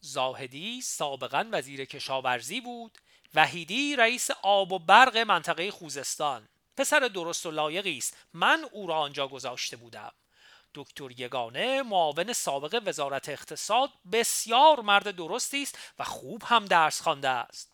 زاهدی 0.00 0.80
سابقا 0.80 1.44
وزیر 1.52 1.84
کشاورزی 1.84 2.60
بود. 2.60 2.98
وحیدی 3.34 3.96
رئیس 3.96 4.30
آب 4.42 4.72
و 4.72 4.78
برق 4.78 5.16
منطقه 5.16 5.70
خوزستان. 5.70 6.48
پسر 6.76 7.00
درست 7.00 7.46
و 7.46 7.50
لایقی 7.50 7.98
است. 7.98 8.16
من 8.32 8.66
او 8.72 8.86
را 8.86 8.96
آنجا 8.98 9.28
گذاشته 9.28 9.76
بودم. 9.76 10.12
دکتر 10.74 11.10
یگانه 11.10 11.82
معاون 11.82 12.32
سابق 12.32 12.82
وزارت 12.86 13.28
اقتصاد 13.28 13.90
بسیار 14.12 14.80
مرد 14.80 15.10
درستی 15.10 15.62
است 15.62 15.78
و 15.98 16.04
خوب 16.04 16.42
هم 16.46 16.64
درس 16.64 17.00
خوانده 17.00 17.28
است. 17.28 17.72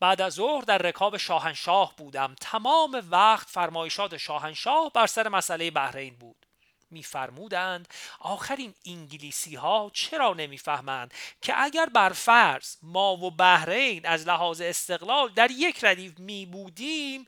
بعد 0.00 0.20
از 0.20 0.34
ظهر 0.34 0.64
در 0.64 0.78
رکاب 0.78 1.16
شاهنشاه 1.16 1.96
بودم. 1.96 2.34
تمام 2.40 3.06
وقت 3.10 3.48
فرمایشات 3.48 4.16
شاهنشاه 4.16 4.92
بر 4.92 5.06
سر 5.06 5.28
مسئله 5.28 5.70
بحرین 5.70 6.16
بود. 6.16 6.46
میفرمودند 6.90 7.88
آخرین 8.20 8.74
انگلیسی 8.86 9.54
ها 9.54 9.90
چرا 9.94 10.34
نمی‌فهمند 10.34 11.14
که 11.42 11.54
اگر 11.62 11.86
بر 11.86 12.10
فرض 12.10 12.76
ما 12.82 13.16
و 13.16 13.30
بحرین 13.30 14.06
از 14.06 14.26
لحاظ 14.26 14.60
استقلال 14.60 15.28
در 15.28 15.50
یک 15.50 15.84
ردیف 15.84 16.18
می 16.18 16.46
بودیم 16.46 17.26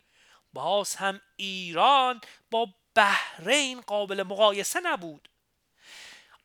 باز 0.58 0.96
هم 0.96 1.20
ایران 1.36 2.20
با 2.50 2.68
بحرین 2.94 3.80
قابل 3.80 4.22
مقایسه 4.22 4.80
نبود. 4.80 5.28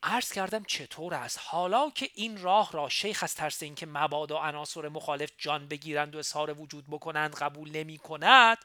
عرض 0.03 0.31
کردم 0.31 0.63
چطور 0.63 1.13
است؟ 1.13 1.39
حالا 1.43 1.89
که 1.89 2.09
این 2.13 2.41
راه 2.41 2.71
را 2.71 2.89
شیخ 2.89 3.23
از 3.23 3.35
ترس 3.35 3.63
اینکه 3.63 3.85
مبادا 3.85 4.39
عناصر 4.39 4.89
مخالف 4.89 5.31
جان 5.37 5.67
بگیرند 5.67 6.15
و 6.15 6.19
اظهار 6.19 6.61
وجود 6.61 6.85
بکنند 6.89 7.35
قبول 7.35 7.71
نمی 7.71 7.97
کند 7.97 8.57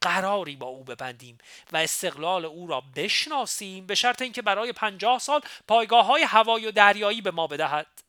قراری 0.00 0.56
با 0.56 0.66
او 0.66 0.84
ببندیم 0.84 1.38
و 1.72 1.76
استقلال 1.76 2.44
او 2.44 2.66
را 2.66 2.82
بشناسیم 2.96 3.86
به 3.86 3.94
شرط 3.94 4.22
اینکه 4.22 4.42
برای 4.42 4.72
پنجاه 4.72 5.18
سال 5.18 5.40
پایگاه 5.68 6.06
های 6.06 6.22
هوایی 6.22 6.66
و 6.66 6.70
دریایی 6.70 7.20
به 7.20 7.30
ما 7.30 7.46
بدهد. 7.46 8.07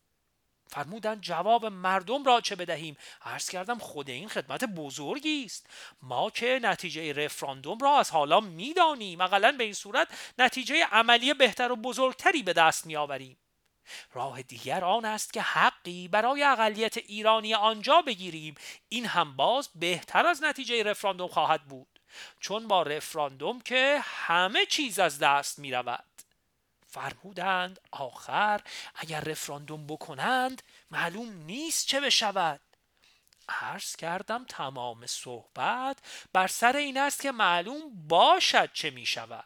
فرمودند 0.69 1.21
جواب 1.21 1.65
مردم 1.65 2.23
را 2.23 2.41
چه 2.41 2.55
بدهیم؟ 2.55 2.97
عرض 3.21 3.49
کردم 3.49 3.77
خود 3.79 4.09
این 4.09 4.29
خدمت 4.29 4.63
بزرگی 4.63 5.45
است. 5.45 5.67
ما 6.01 6.29
که 6.29 6.59
نتیجه 6.61 7.13
رفراندوم 7.13 7.77
را 7.77 7.99
از 7.99 8.11
حالا 8.11 8.39
می‌دانیم. 8.39 9.21
اقلا 9.21 9.51
به 9.51 9.63
این 9.63 9.73
صورت 9.73 10.07
نتیجه 10.37 10.85
عملی 10.91 11.33
بهتر 11.33 11.71
و 11.71 11.75
بزرگتری 11.75 12.43
به 12.43 12.53
دست 12.53 12.85
میآوریم. 12.85 13.37
راه 14.13 14.41
دیگر 14.41 14.85
آن 14.85 15.05
است 15.05 15.33
که 15.33 15.41
حقی 15.41 16.07
برای 16.07 16.43
اقلیت 16.43 16.97
ایرانی 16.97 17.53
آنجا 17.53 18.01
بگیریم. 18.01 18.55
این 18.89 19.05
هم 19.05 19.35
باز 19.35 19.69
بهتر 19.75 20.27
از 20.27 20.43
نتیجه 20.43 20.83
رفراندوم 20.83 21.27
خواهد 21.27 21.63
بود. 21.63 21.99
چون 22.39 22.67
با 22.67 22.83
رفراندوم 22.83 23.61
که 23.61 23.99
همه 24.03 24.65
چیز 24.65 24.99
از 24.99 25.19
دست 25.19 25.59
می 25.59 25.71
رود 25.71 26.08
فرمودند 26.89 27.79
آخر 27.91 28.61
اگر 28.95 29.19
رفراندوم 29.19 29.87
بکنند 29.87 30.63
معلوم 30.91 31.33
نیست 31.33 31.87
چه 31.87 32.01
بشود. 32.01 32.59
عرض 33.49 33.95
کردم 33.95 34.45
تمام 34.45 35.05
صحبت 35.05 35.97
بر 36.33 36.47
سر 36.47 36.75
این 36.75 36.97
است 36.97 37.21
که 37.21 37.31
معلوم 37.31 38.07
باشد 38.07 38.69
چه 38.73 38.89
می 38.89 39.05
شود. 39.05 39.45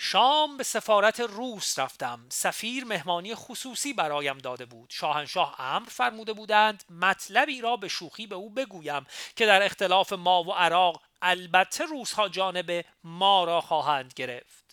شام 0.00 0.56
به 0.56 0.64
سفارت 0.64 1.20
روس 1.20 1.78
رفتم. 1.78 2.26
سفیر 2.28 2.84
مهمانی 2.84 3.34
خصوصی 3.34 3.92
برایم 3.92 4.38
داده 4.38 4.66
بود. 4.66 4.90
شاهنشاه 4.90 5.60
امر 5.60 5.88
فرموده 5.88 6.32
بودند 6.32 6.84
مطلبی 6.90 7.60
را 7.60 7.76
به 7.76 7.88
شوخی 7.88 8.26
به 8.26 8.34
او 8.34 8.50
بگویم 8.50 9.06
که 9.36 9.46
در 9.46 9.62
اختلاف 9.62 10.12
ما 10.12 10.44
و 10.44 10.52
عراق 10.52 11.02
البته 11.22 11.84
روزها 11.84 12.28
جانب 12.28 12.84
ما 13.04 13.44
را 13.44 13.60
خواهند 13.60 14.12
گرفت. 14.16 14.67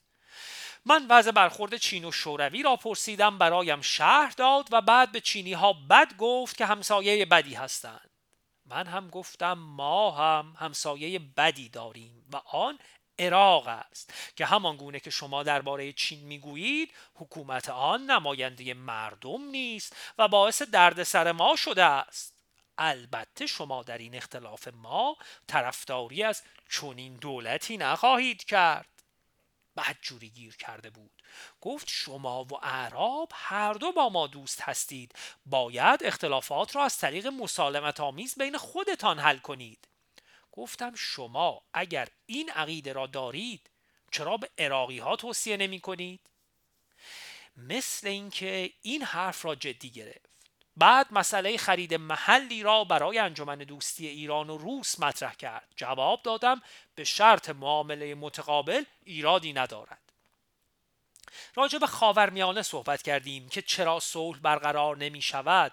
من 0.86 1.08
وضع 1.10 1.32
برخورد 1.32 1.78
چین 1.78 2.06
و 2.06 2.12
شوروی 2.12 2.64
را 2.64 2.76
پرسیدم 2.76 3.38
برایم 3.38 3.82
شهر 3.82 4.34
داد 4.38 4.68
و 4.72 4.82
بعد 4.82 5.12
به 5.12 5.22
چینی 5.22 5.54
ها 5.54 5.74
بد 5.74 6.18
گفت 6.18 6.58
که 6.58 6.66
همسایه 6.66 7.26
بدی 7.26 7.54
هستند. 7.54 8.10
من 8.66 8.88
هم 8.88 9.10
گفتم 9.10 9.54
ما 9.54 10.12
هم 10.12 10.56
همسایه 10.60 11.20
بدی 11.20 11.70
داریم 11.70 12.26
و 12.34 12.38
آن 12.46 12.80
عراق 13.20 13.68
است 13.68 14.14
که 14.36 14.46
همان 14.46 14.78
گونه 14.78 15.00
که 15.00 15.10
شما 15.10 15.44
درباره 15.44 15.94
چین 15.94 16.20
می‌گویید 16.20 16.94
حکومت 17.16 17.70
آن 17.70 18.12
نماینده 18.12 18.74
مردم 18.74 19.42
نیست 19.42 19.96
و 20.18 20.28
باعث 20.28 20.62
دردسر 20.62 21.32
ما 21.32 21.56
شده 21.56 21.84
است. 21.84 22.36
البته 22.78 23.48
شما 23.48 23.84
در 23.84 23.98
این 23.98 24.16
اختلاف 24.16 24.68
ما 24.68 25.18
طرفداری 25.48 26.24
از 26.24 26.44
چنین 26.70 27.16
دولتی 27.16 27.78
نخواهید 27.78 28.44
کرد. 28.44 28.95
بعد 29.76 29.98
جوری 30.02 30.30
گیر 30.30 30.58
کرده 30.58 30.90
بود. 30.90 31.24
گفت 31.62 31.88
شما 31.90 32.44
و 32.44 32.66
اعراب 32.66 33.32
هر 33.34 33.74
دو 33.74 33.92
با 33.92 34.10
ما 34.10 34.28
دوست 34.28 34.62
هستید. 34.62 35.12
باید 35.46 36.04
اختلافات 36.04 36.76
را 36.76 36.84
از 36.84 36.98
طریق 36.98 37.28
مسالمت 37.28 38.00
آمیز 38.00 38.36
بین 38.36 38.58
خودتان 38.58 39.20
حل 39.20 39.38
کنید. 39.38 39.88
گفتم 40.52 40.96
شما 40.96 41.62
اگر 41.74 42.08
این 42.26 42.50
عقیده 42.50 42.94
را 42.94 43.08
دارید 43.08 43.70
چرا 44.12 44.38
به 44.38 44.50
عراقی 44.58 45.00
ها 45.00 45.16
توصیه 45.16 45.58
نمی 45.58 45.80
کنید؟ 45.80 46.30
مثل 47.58 48.08
اینکه 48.08 48.74
این 48.82 49.04
حرف 49.04 49.46
را 49.46 49.56
جدی 49.56 49.90
گرفت. 49.90 50.35
بعد 50.78 51.08
مسئله 51.12 51.58
خرید 51.58 51.94
محلی 51.94 52.64
را 52.64 52.84
برای 52.84 53.20
انجمن 53.20 53.58
دوستی 53.58 54.08
ایران 54.08 54.50
و 54.50 54.58
روس 54.58 55.00
مطرح 55.00 55.36
کرد. 55.36 55.68
جواب 55.76 56.22
دادم 56.24 56.62
به 56.96 57.04
شرط 57.04 57.50
معامله 57.50 58.16
متقابل 58.16 58.84
ایرادی 59.04 59.54
ندارد. 59.54 60.00
راجع 61.56 61.80
به 61.80 61.88
خاورمیانه 61.88 62.62
صحبت 62.62 63.02
کردیم 63.02 63.50
که 63.50 63.62
چرا 63.62 64.00
صلح 64.00 64.40
برقرار 64.40 64.98
نمی 64.98 65.22
شود 65.22 65.72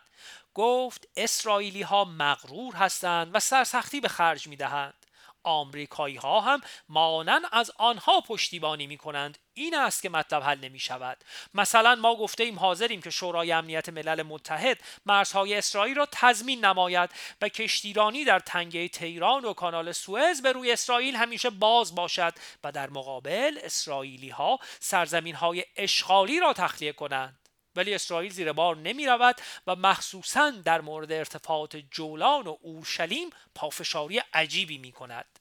گفت 0.54 1.08
اسرائیلی 1.16 1.82
ها 1.82 2.04
مغرور 2.04 2.74
هستند 2.74 3.30
و 3.34 3.40
سرسختی 3.40 4.00
به 4.00 4.08
خرج 4.08 4.46
می 4.46 4.56
دهند 4.56 5.01
آمریکایی 5.44 6.16
ها 6.16 6.40
هم 6.40 6.60
مانن 6.88 7.40
از 7.52 7.70
آنها 7.78 8.20
پشتیبانی 8.20 8.86
می 8.86 8.96
کنند 8.96 9.38
این 9.54 9.74
است 9.74 10.02
که 10.02 10.08
مطلب 10.08 10.42
حل 10.42 10.58
نمی 10.58 10.78
شود 10.78 11.24
مثلا 11.54 11.94
ما 11.94 12.16
گفته 12.16 12.44
ایم 12.44 12.58
حاضریم 12.58 13.02
که 13.02 13.10
شورای 13.10 13.52
امنیت 13.52 13.88
ملل 13.88 14.22
متحد 14.22 14.78
مرزهای 15.06 15.54
اسرائیل 15.54 15.96
را 15.96 16.08
تضمین 16.12 16.64
نماید 16.64 17.10
و 17.42 17.48
کشتیرانی 17.48 18.24
در 18.24 18.38
تنگه 18.38 18.88
تهران 18.88 19.44
و 19.44 19.52
کانال 19.52 19.92
سوئز 19.92 20.42
به 20.42 20.52
روی 20.52 20.72
اسرائیل 20.72 21.16
همیشه 21.16 21.50
باز 21.50 21.94
باشد 21.94 22.34
و 22.64 22.72
در 22.72 22.90
مقابل 22.90 23.58
اسرائیلی 23.62 24.28
ها 24.28 24.58
سرزمین 24.80 25.34
های 25.34 25.64
اشغالی 25.76 26.40
را 26.40 26.52
تخلیه 26.52 26.92
کنند. 26.92 27.38
ولی 27.76 27.94
اسرائیل 27.94 28.32
زیر 28.32 28.52
بار 28.52 28.76
نمی 28.76 29.06
رود 29.06 29.36
و 29.66 29.76
مخصوصا 29.76 30.50
در 30.50 30.80
مورد 30.80 31.12
ارتفاعات 31.12 31.76
جولان 31.76 32.46
و 32.46 32.56
اورشلیم 32.60 33.30
پافشاری 33.54 34.22
عجیبی 34.34 34.78
می 34.78 34.92
کند 34.92 35.31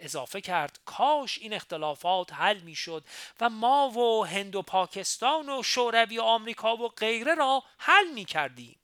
اضافه 0.00 0.40
کرد 0.40 0.80
کاش 0.84 1.38
این 1.38 1.52
اختلافات 1.52 2.32
حل 2.32 2.60
می 2.60 2.74
شد 2.74 3.04
و 3.40 3.48
ما 3.48 3.88
و 3.88 4.26
هند 4.26 4.56
و 4.56 4.62
پاکستان 4.62 5.48
و 5.48 5.62
شوروی 5.62 6.18
و 6.18 6.22
آمریکا 6.22 6.76
و 6.76 6.88
غیره 6.88 7.34
را 7.34 7.62
حل 7.78 8.10
می 8.14 8.24
کردیم 8.24 8.78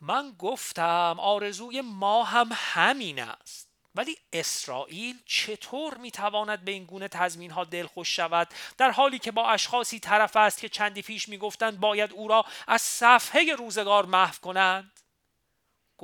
من 0.00 0.34
گفتم 0.38 1.16
آرزوی 1.18 1.80
ما 1.80 2.24
هم 2.24 2.50
همین 2.52 3.18
است. 3.18 3.70
ولی 3.94 4.16
اسرائیل 4.32 5.18
چطور 5.26 5.98
می‌تواند 5.98 6.64
به 6.64 6.72
این 6.72 6.84
گونه 6.84 7.08
تضمین 7.08 7.50
ها 7.50 7.64
دلخوش 7.64 8.16
شود؟ 8.16 8.48
در 8.78 8.90
حالی 8.90 9.18
که 9.18 9.30
با 9.30 9.50
اشخاصی 9.50 10.00
طرف 10.00 10.36
است 10.36 10.60
که 10.60 10.68
چندی 10.68 11.02
پیش 11.02 11.28
می‌گفتند 11.28 11.80
باید 11.80 12.12
او 12.12 12.28
را 12.28 12.44
از 12.66 12.82
صفحه 12.82 13.54
روزگار 13.54 14.06
محو 14.06 14.34
کنند؟ 14.42 15.00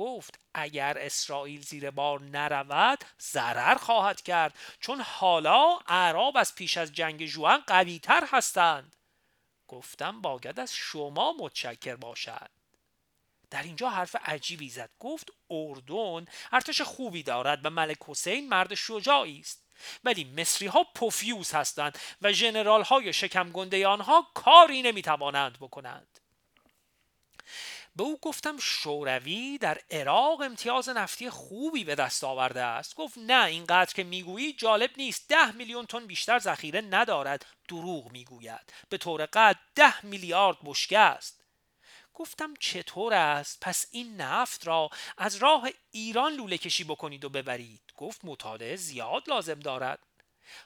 گفت 0.01 0.39
اگر 0.53 0.97
اسرائیل 0.97 1.61
زیر 1.61 1.91
بار 1.91 2.21
نرود 2.21 3.03
ضرر 3.21 3.75
خواهد 3.75 4.21
کرد 4.21 4.57
چون 4.79 5.01
حالا 5.01 5.79
اعراب 5.87 6.37
از 6.37 6.55
پیش 6.55 6.77
از 6.77 6.93
جنگ 6.93 7.25
جوان 7.25 7.63
قوی 7.67 7.99
تر 7.99 8.27
هستند. 8.31 8.95
گفتم 9.67 10.21
باید 10.21 10.59
از 10.59 10.73
شما 10.73 11.35
متشکر 11.39 11.95
باشد. 11.95 12.49
در 13.49 13.63
اینجا 13.63 13.89
حرف 13.89 14.15
عجیبی 14.25 14.69
زد. 14.69 14.89
گفت 14.99 15.29
اردن 15.49 16.25
ارتش 16.51 16.81
خوبی 16.81 17.23
دارد 17.23 17.65
و 17.65 17.69
ملک 17.69 17.97
حسین 18.07 18.49
مرد 18.49 18.73
شجاعی 18.73 19.39
است. 19.39 19.65
ولی 20.03 20.23
مصری 20.23 20.67
ها 20.67 20.83
پوفیوز 20.95 21.51
هستند 21.51 21.99
و 22.21 22.33
ژنرال 22.33 22.83
های 22.83 23.13
شکم 23.13 23.51
گنده 23.51 23.87
آنها 23.87 24.27
کاری 24.33 24.81
نمی‌توانند 24.81 25.57
بکنند. 25.59 26.20
به 27.95 28.03
او 28.03 28.19
گفتم 28.21 28.57
شوروی 28.57 29.57
در 29.57 29.77
عراق 29.91 30.41
امتیاز 30.41 30.89
نفتی 30.89 31.29
خوبی 31.29 31.83
به 31.83 31.95
دست 31.95 32.23
آورده 32.23 32.61
است. 32.61 32.95
گفت 32.95 33.17
نه 33.17 33.45
اینقدر 33.45 33.93
که 33.93 34.03
می‌گویی 34.03 34.53
جالب 34.53 34.89
نیست. 34.97 35.27
ده 35.29 35.51
میلیون 35.51 35.85
تن 35.85 36.07
بیشتر 36.07 36.39
ذخیره 36.39 36.81
ندارد 36.81 37.45
دروغ 37.69 38.11
می‌گوید. 38.11 38.73
به 38.89 38.97
طور 38.97 39.25
قد 39.25 39.57
ده 39.75 40.05
میلیارد 40.05 40.57
بشکه 40.65 40.99
است. 40.99 41.41
گفتم 42.13 42.53
چطور 42.59 43.13
است؟ 43.13 43.57
پس 43.61 43.85
این 43.91 44.21
نفت 44.21 44.67
را 44.67 44.89
از 45.17 45.35
راه 45.35 45.69
ایران 45.91 46.33
لوله 46.33 46.57
کشی 46.57 46.83
بکنید 46.83 47.25
و 47.25 47.29
ببرید. 47.29 47.81
گفت 47.97 48.21
مطالعه 48.23 48.75
زیاد 48.75 49.23
لازم 49.29 49.59
دارد. 49.59 49.99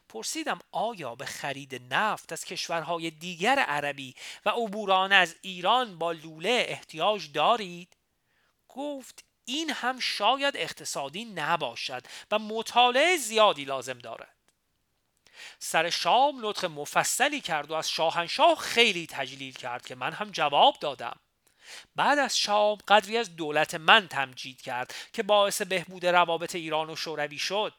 پرسیدم 0.09 0.59
آیا 0.71 1.15
به 1.15 1.25
خرید 1.25 1.93
نفت 1.93 2.31
از 2.31 2.45
کشورهای 2.45 3.11
دیگر 3.11 3.59
عربی 3.59 4.15
و 4.45 4.49
عبوران 4.49 5.11
از 5.11 5.35
ایران 5.41 5.97
با 5.97 6.11
لوله 6.11 6.65
احتیاج 6.67 7.31
دارید؟ 7.31 7.95
گفت 8.69 9.25
این 9.45 9.69
هم 9.69 9.99
شاید 9.99 10.57
اقتصادی 10.57 11.25
نباشد 11.25 12.03
و 12.31 12.39
مطالعه 12.39 13.17
زیادی 13.17 13.65
لازم 13.65 13.99
دارد. 13.99 14.35
سر 15.59 15.89
شام 15.89 16.45
نطق 16.45 16.65
مفصلی 16.65 17.41
کرد 17.41 17.71
و 17.71 17.73
از 17.73 17.89
شاهنشاه 17.89 18.55
خیلی 18.55 19.07
تجلیل 19.07 19.53
کرد 19.53 19.85
که 19.85 19.95
من 19.95 20.13
هم 20.13 20.29
جواب 20.31 20.77
دادم. 20.79 21.19
بعد 21.95 22.19
از 22.19 22.37
شام 22.37 22.77
قدری 22.87 23.17
از 23.17 23.35
دولت 23.35 23.75
من 23.75 24.07
تمجید 24.07 24.61
کرد 24.61 24.95
که 25.13 25.23
باعث 25.23 25.61
بهبود 25.61 26.05
روابط 26.05 26.55
ایران 26.55 26.89
و 26.89 26.95
شوروی 26.95 27.37
شد. 27.37 27.73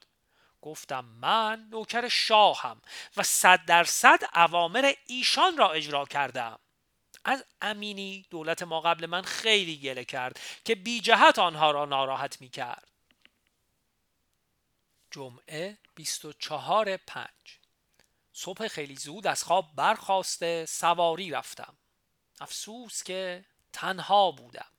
گفتم 0.66 1.04
من 1.04 1.68
نوکر 1.70 2.08
شاهم 2.08 2.82
و 3.16 3.22
صد 3.22 3.64
درصد 3.64 4.18
اوامر 4.34 4.92
ایشان 5.06 5.56
را 5.56 5.72
اجرا 5.72 6.04
کردم. 6.04 6.58
از 7.24 7.44
امینی 7.62 8.26
دولت 8.30 8.62
ما 8.62 8.80
قبل 8.80 9.06
من 9.06 9.22
خیلی 9.22 9.76
گله 9.76 10.04
کرد 10.04 10.40
که 10.64 10.74
بی 10.74 11.00
جهت 11.00 11.38
آنها 11.38 11.70
را 11.70 11.84
ناراحت 11.84 12.40
می 12.40 12.48
کرد. 12.48 12.88
جمعه 15.10 15.78
24 15.94 16.96
پنج. 16.96 17.58
صبح 18.32 18.68
خیلی 18.68 18.96
زود 18.96 19.26
از 19.26 19.44
خواب 19.44 19.70
برخواسته 19.74 20.66
سواری 20.66 21.30
رفتم. 21.30 21.76
افسوس 22.40 23.02
که 23.02 23.44
تنها 23.72 24.30
بودم. 24.30 24.75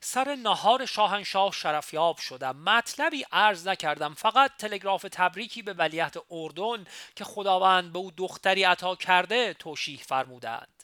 سر 0.00 0.34
نهار 0.34 0.86
شاهنشاه 0.86 1.52
شرفیاب 1.52 2.18
شدم. 2.18 2.56
مطلبی 2.56 3.24
عرض 3.32 3.68
نکردم. 3.68 4.14
فقط 4.14 4.50
تلگراف 4.58 5.06
تبریکی 5.12 5.62
به 5.62 5.72
ولیت 5.72 6.14
اردن 6.30 6.86
که 7.16 7.24
خداوند 7.24 7.92
به 7.92 7.98
او 7.98 8.10
دختری 8.10 8.64
عطا 8.64 8.96
کرده 8.96 9.54
توشیح 9.54 10.00
فرمودند. 10.02 10.78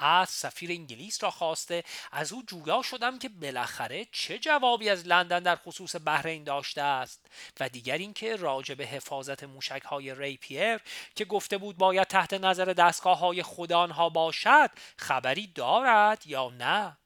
از 0.00 0.28
سفیر 0.28 0.70
انگلیس 0.70 1.22
را 1.24 1.30
خواسته. 1.30 1.84
از 2.12 2.32
او 2.32 2.42
جویا 2.42 2.82
شدم 2.82 3.18
که 3.18 3.28
بالاخره 3.28 4.06
چه 4.12 4.38
جوابی 4.38 4.88
از 4.88 5.06
لندن 5.06 5.40
در 5.40 5.56
خصوص 5.56 5.96
بحرین 6.04 6.44
داشته 6.44 6.82
است. 6.82 7.26
و 7.60 7.68
دیگر 7.68 7.98
اینکه 7.98 8.36
راجع 8.36 8.74
به 8.74 8.86
حفاظت 8.86 9.44
موشک 9.44 9.82
های 9.82 10.14
ریپیر 10.14 10.80
که 11.14 11.24
گفته 11.24 11.58
بود 11.58 11.76
باید 11.76 12.06
تحت 12.06 12.34
نظر 12.34 12.64
دستگاه 12.64 13.18
های 13.18 13.42
خود 13.42 13.72
آنها 13.72 14.08
باشد 14.08 14.70
خبری 14.96 15.46
دارد 15.46 16.26
یا 16.26 16.50
نه؟ 16.50 16.96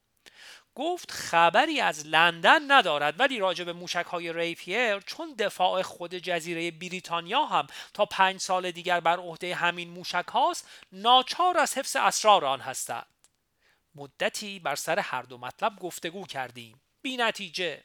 گفت 0.75 1.11
خبری 1.11 1.81
از 1.81 2.07
لندن 2.07 2.71
ندارد 2.71 3.19
ولی 3.19 3.39
راجع 3.39 3.63
به 3.63 3.73
موشک 3.73 4.05
های 4.05 4.33
ریپیر 4.33 4.99
چون 4.99 5.33
دفاع 5.33 5.81
خود 5.81 6.15
جزیره 6.15 6.71
بریتانیا 6.71 7.45
هم 7.45 7.67
تا 7.93 8.05
پنج 8.05 8.39
سال 8.39 8.71
دیگر 8.71 8.99
بر 8.99 9.17
عهده 9.17 9.55
همین 9.55 9.89
موشک 9.89 10.27
هاست 10.27 10.69
ناچار 10.91 11.57
از 11.57 11.77
حفظ 11.77 11.95
اسرار 11.95 12.45
آن 12.45 12.59
هستند. 12.59 13.05
مدتی 13.95 14.59
بر 14.59 14.75
سر 14.75 14.99
هر 14.99 15.21
دو 15.21 15.37
مطلب 15.37 15.75
گفتگو 15.79 16.25
کردیم. 16.25 16.81
بی 17.01 17.17
نتیجه. 17.17 17.83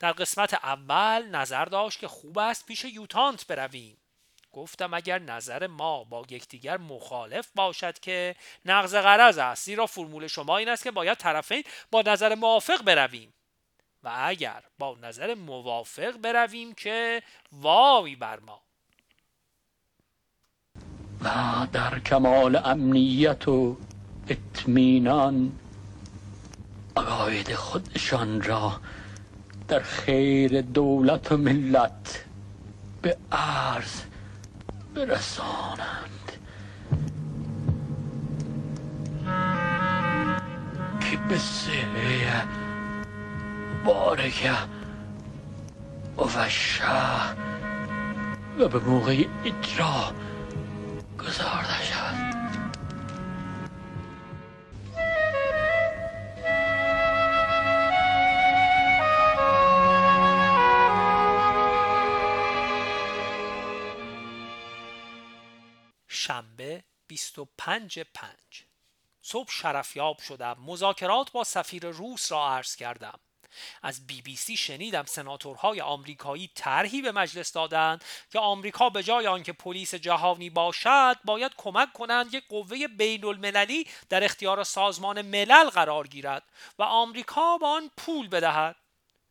در 0.00 0.12
قسمت 0.12 0.54
اول 0.54 1.26
نظر 1.26 1.64
داشت 1.64 1.98
که 1.98 2.08
خوب 2.08 2.38
است 2.38 2.66
پیش 2.66 2.84
یوتانت 2.84 3.46
برویم. 3.46 4.01
گفتم 4.52 4.94
اگر 4.94 5.18
نظر 5.18 5.66
ما 5.66 6.04
با 6.04 6.24
یکدیگر 6.30 6.76
مخالف 6.76 7.48
باشد 7.54 7.98
که 7.98 8.36
نقض 8.64 8.94
غرض 8.94 9.38
است 9.38 9.64
زیرا 9.64 9.86
فرمول 9.86 10.26
شما 10.26 10.56
این 10.56 10.68
است 10.68 10.82
که 10.82 10.90
باید 10.90 11.18
طرفین 11.18 11.62
با 11.90 12.02
نظر 12.02 12.34
موافق 12.34 12.84
برویم. 12.84 13.32
و 14.04 14.10
اگر 14.14 14.62
با 14.78 14.96
نظر 15.02 15.34
موافق 15.34 16.18
برویم 16.18 16.74
که 16.74 17.22
واوی 17.52 18.16
بر 18.16 18.40
ما. 18.40 18.62
و 21.24 21.66
در 21.72 21.98
کمال 21.98 22.56
امنیت 22.56 23.48
و 23.48 23.76
اطمینان 24.28 25.52
عقاید 26.96 27.54
خودشان 27.54 28.42
را 28.42 28.80
در 29.68 29.80
خیر 29.80 30.60
دولت 30.60 31.32
و 31.32 31.36
ملت 31.36 32.24
به 33.02 33.16
عرض 33.32 34.02
برسانند. 34.94 36.32
که 41.00 41.16
به 41.28 41.38
بارکه 43.84 44.52
و 46.18 46.48
شه 46.48 46.84
و 48.58 48.68
به 48.68 48.78
موقع 48.78 49.24
اجرا 49.44 50.12
گذارده 51.18 51.84
شود 51.84 52.21
25 67.12 67.98
پنج 68.14 68.62
صبح 69.22 69.50
شرفیاب 69.50 70.18
شدم. 70.18 70.56
مذاکرات 70.60 71.32
با 71.32 71.44
سفیر 71.44 71.86
روس 71.86 72.32
را 72.32 72.48
عرض 72.48 72.76
کردم. 72.76 73.18
از 73.82 74.06
بی 74.06 74.22
بی 74.22 74.36
سی 74.36 74.56
شنیدم 74.56 75.04
سناتورهای 75.04 75.80
آمریکایی 75.80 76.50
طرحی 76.54 77.02
به 77.02 77.12
مجلس 77.12 77.52
دادند 77.52 78.04
که 78.30 78.38
آمریکا 78.38 78.90
به 78.90 79.02
جای 79.02 79.26
آنکه 79.26 79.52
پلیس 79.52 79.94
جهانی 79.94 80.50
باشد 80.50 81.16
باید 81.24 81.52
کمک 81.56 81.92
کنند 81.92 82.34
یک 82.34 82.48
قوه 82.48 82.86
بین 82.88 83.24
المللی 83.24 83.86
در 84.08 84.24
اختیار 84.24 84.64
سازمان 84.64 85.22
ملل 85.22 85.70
قرار 85.70 86.06
گیرد 86.06 86.42
و 86.78 86.82
آمریکا 86.82 87.58
به 87.58 87.66
آن 87.66 87.90
پول 87.96 88.28
بدهد. 88.28 88.76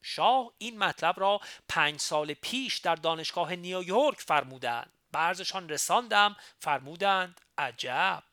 شاه 0.01 0.51
این 0.57 0.77
مطلب 0.77 1.19
را 1.19 1.39
پنج 1.69 1.99
سال 1.99 2.33
پیش 2.33 2.77
در 2.77 2.95
دانشگاه 2.95 3.55
نیویورک 3.55 4.21
فرمودند. 4.21 4.91
برزشان 5.11 5.69
رساندم. 5.69 6.35
فرمودند 6.59 7.41
عجب. 7.61 8.23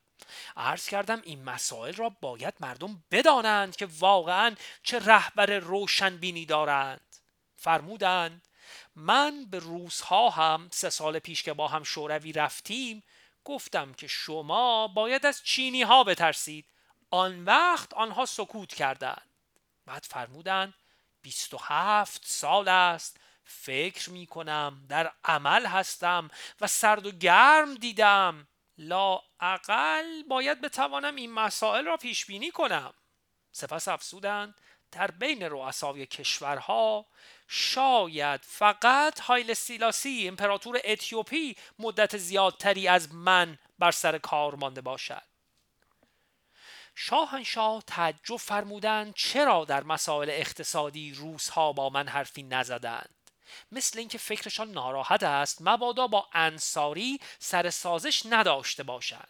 عرض 0.56 0.88
کردم 0.88 1.20
این 1.24 1.44
مسائل 1.44 1.94
را 1.94 2.08
باید 2.08 2.54
مردم 2.60 3.04
بدانند 3.10 3.76
که 3.76 3.88
واقعا 3.98 4.54
چه 4.82 4.98
رهبر 4.98 5.58
روشنبینی 5.58 6.46
دارند. 6.46 7.00
فرمودند 7.54 8.42
من 8.96 9.44
به 9.44 9.58
روزها 9.58 10.30
هم 10.30 10.68
سه 10.72 10.90
سال 10.90 11.18
پیش 11.18 11.42
که 11.42 11.52
با 11.52 11.68
هم 11.68 11.82
شوروی 11.82 12.32
رفتیم 12.32 13.02
گفتم 13.44 13.92
که 13.92 14.06
شما 14.06 14.88
باید 14.88 15.26
از 15.26 15.42
چینی 15.44 15.82
ها 15.82 16.04
بترسید. 16.04 16.66
آن 17.10 17.44
وقت 17.44 17.94
آنها 17.94 18.26
سکوت 18.26 18.74
کردند. 18.74 19.28
بعد 19.86 20.04
فرمودند 20.04 20.74
27 21.22 22.22
سال 22.24 22.68
است. 22.68 23.16
فکر 23.44 24.10
می 24.10 24.26
کنم 24.26 24.86
در 24.88 25.12
عمل 25.24 25.66
هستم 25.66 26.30
و 26.60 26.66
سرد 26.66 27.06
و 27.06 27.10
گرم 27.10 27.74
دیدم. 27.74 28.48
لا 28.78 29.20
اقل 29.40 30.22
باید 30.22 30.60
بتوانم 30.60 31.16
این 31.16 31.32
مسائل 31.32 31.84
را 31.84 31.96
پیش 31.96 32.26
بینی 32.26 32.50
کنم. 32.50 32.94
سپس 33.52 33.88
افسودند 33.88 34.54
در 34.92 35.10
بین 35.10 35.42
رؤسای 35.42 36.06
کشورها 36.06 37.06
شاید 37.48 38.40
فقط 38.44 39.20
هایل 39.20 39.54
سیلاسی 39.54 40.28
امپراتور 40.28 40.80
اتیوپی 40.84 41.56
مدت 41.78 42.16
زیادتری 42.16 42.88
از 42.88 43.14
من 43.14 43.58
بر 43.78 43.90
سر 43.90 44.18
کار 44.18 44.54
مانده 44.54 44.80
باشد. 44.80 45.22
شاهنشاه 46.94 47.82
تعجب 47.86 48.36
فرمودند 48.36 49.14
چرا 49.14 49.64
در 49.64 49.84
مسائل 49.84 50.30
اقتصادی 50.30 51.12
روزها 51.12 51.72
با 51.72 51.90
من 51.90 52.08
حرفی 52.08 52.42
نزدند. 52.42 53.17
مثل 53.72 53.98
اینکه 53.98 54.18
فکرشان 54.18 54.70
ناراحت 54.70 55.22
است 55.22 55.58
مبادا 55.60 56.06
با 56.06 56.28
انصاری 56.32 57.20
سر 57.38 57.70
سازش 57.70 58.22
نداشته 58.26 58.82
باشند 58.82 59.28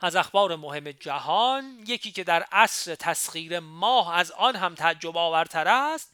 از 0.00 0.16
اخبار 0.16 0.56
مهم 0.56 0.90
جهان 0.92 1.84
یکی 1.86 2.12
که 2.12 2.24
در 2.24 2.42
عصر 2.52 2.94
تسخیر 2.94 3.60
ماه 3.60 4.14
از 4.16 4.30
آن 4.30 4.56
هم 4.56 4.74
تعجب 4.74 5.16
آورتر 5.16 5.68
است 5.68 6.12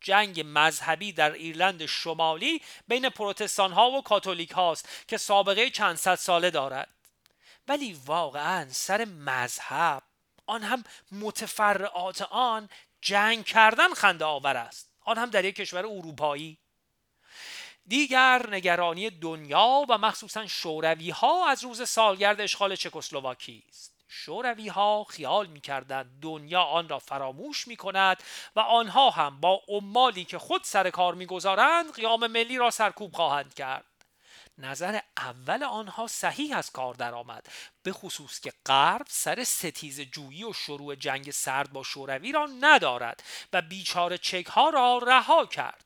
جنگ 0.00 0.42
مذهبی 0.46 1.12
در 1.12 1.32
ایرلند 1.32 1.86
شمالی 1.86 2.62
بین 2.88 3.08
پروتستان 3.08 3.72
ها 3.72 3.90
و 3.90 4.02
کاتولیک 4.02 4.50
هاست 4.50 4.88
که 5.08 5.16
سابقه 5.16 5.70
چند 5.70 5.96
صد 5.96 6.14
ساله 6.14 6.50
دارد. 6.50 6.88
ولی 7.68 8.00
واقعا 8.06 8.68
سر 8.70 9.04
مذهب 9.04 10.02
آن 10.46 10.62
هم 10.62 10.84
متفرعات 11.12 12.22
آن 12.22 12.68
جنگ 13.00 13.44
کردن 13.44 13.94
خنده 13.94 14.24
آور 14.24 14.56
است. 14.56 14.93
آن 15.04 15.18
هم 15.18 15.30
در 15.30 15.44
یک 15.44 15.54
کشور 15.54 15.86
اروپایی. 15.86 16.58
دیگر 17.86 18.46
نگرانی 18.50 19.10
دنیا 19.10 19.86
و 19.88 19.98
مخصوصا 19.98 20.46
شوروی 20.46 21.10
ها 21.10 21.48
از 21.48 21.64
روز 21.64 21.88
سالگرد 21.88 22.40
اشغال 22.40 22.76
چکسلواکی 22.76 23.64
است. 23.68 23.94
شوروی 24.08 24.68
ها 24.68 25.04
خیال 25.04 25.46
می 25.46 25.60
کردند 25.60 26.20
دنیا 26.22 26.62
آن 26.62 26.88
را 26.88 26.98
فراموش 26.98 27.68
می 27.68 27.76
کند 27.76 28.22
و 28.56 28.60
آنها 28.60 29.10
هم 29.10 29.40
با 29.40 29.62
عمالی 29.68 30.24
که 30.24 30.38
خود 30.38 30.60
سر 30.64 30.90
کار 30.90 31.14
می‌گذارند 31.14 31.92
قیام 31.92 32.26
ملی 32.26 32.58
را 32.58 32.70
سرکوب 32.70 33.14
خواهند 33.14 33.54
کرد. 33.54 33.93
نظر 34.58 35.00
اول 35.16 35.62
آنها 35.62 36.06
صحیح 36.06 36.56
از 36.56 36.70
کار 36.70 36.94
درآمد 36.94 37.46
به 37.82 37.92
خصوص 37.92 38.40
که 38.40 38.52
غرب 38.66 39.06
سر 39.08 39.44
ستیز 39.44 40.00
جویی 40.00 40.44
و 40.44 40.52
شروع 40.52 40.94
جنگ 40.94 41.30
سرد 41.30 41.72
با 41.72 41.82
شوروی 41.82 42.32
را 42.32 42.46
ندارد 42.60 43.22
و 43.52 43.62
بیچاره 43.62 44.18
چک 44.18 44.46
ها 44.46 44.70
را 44.70 44.98
رها 44.98 45.46
کرد. 45.46 45.84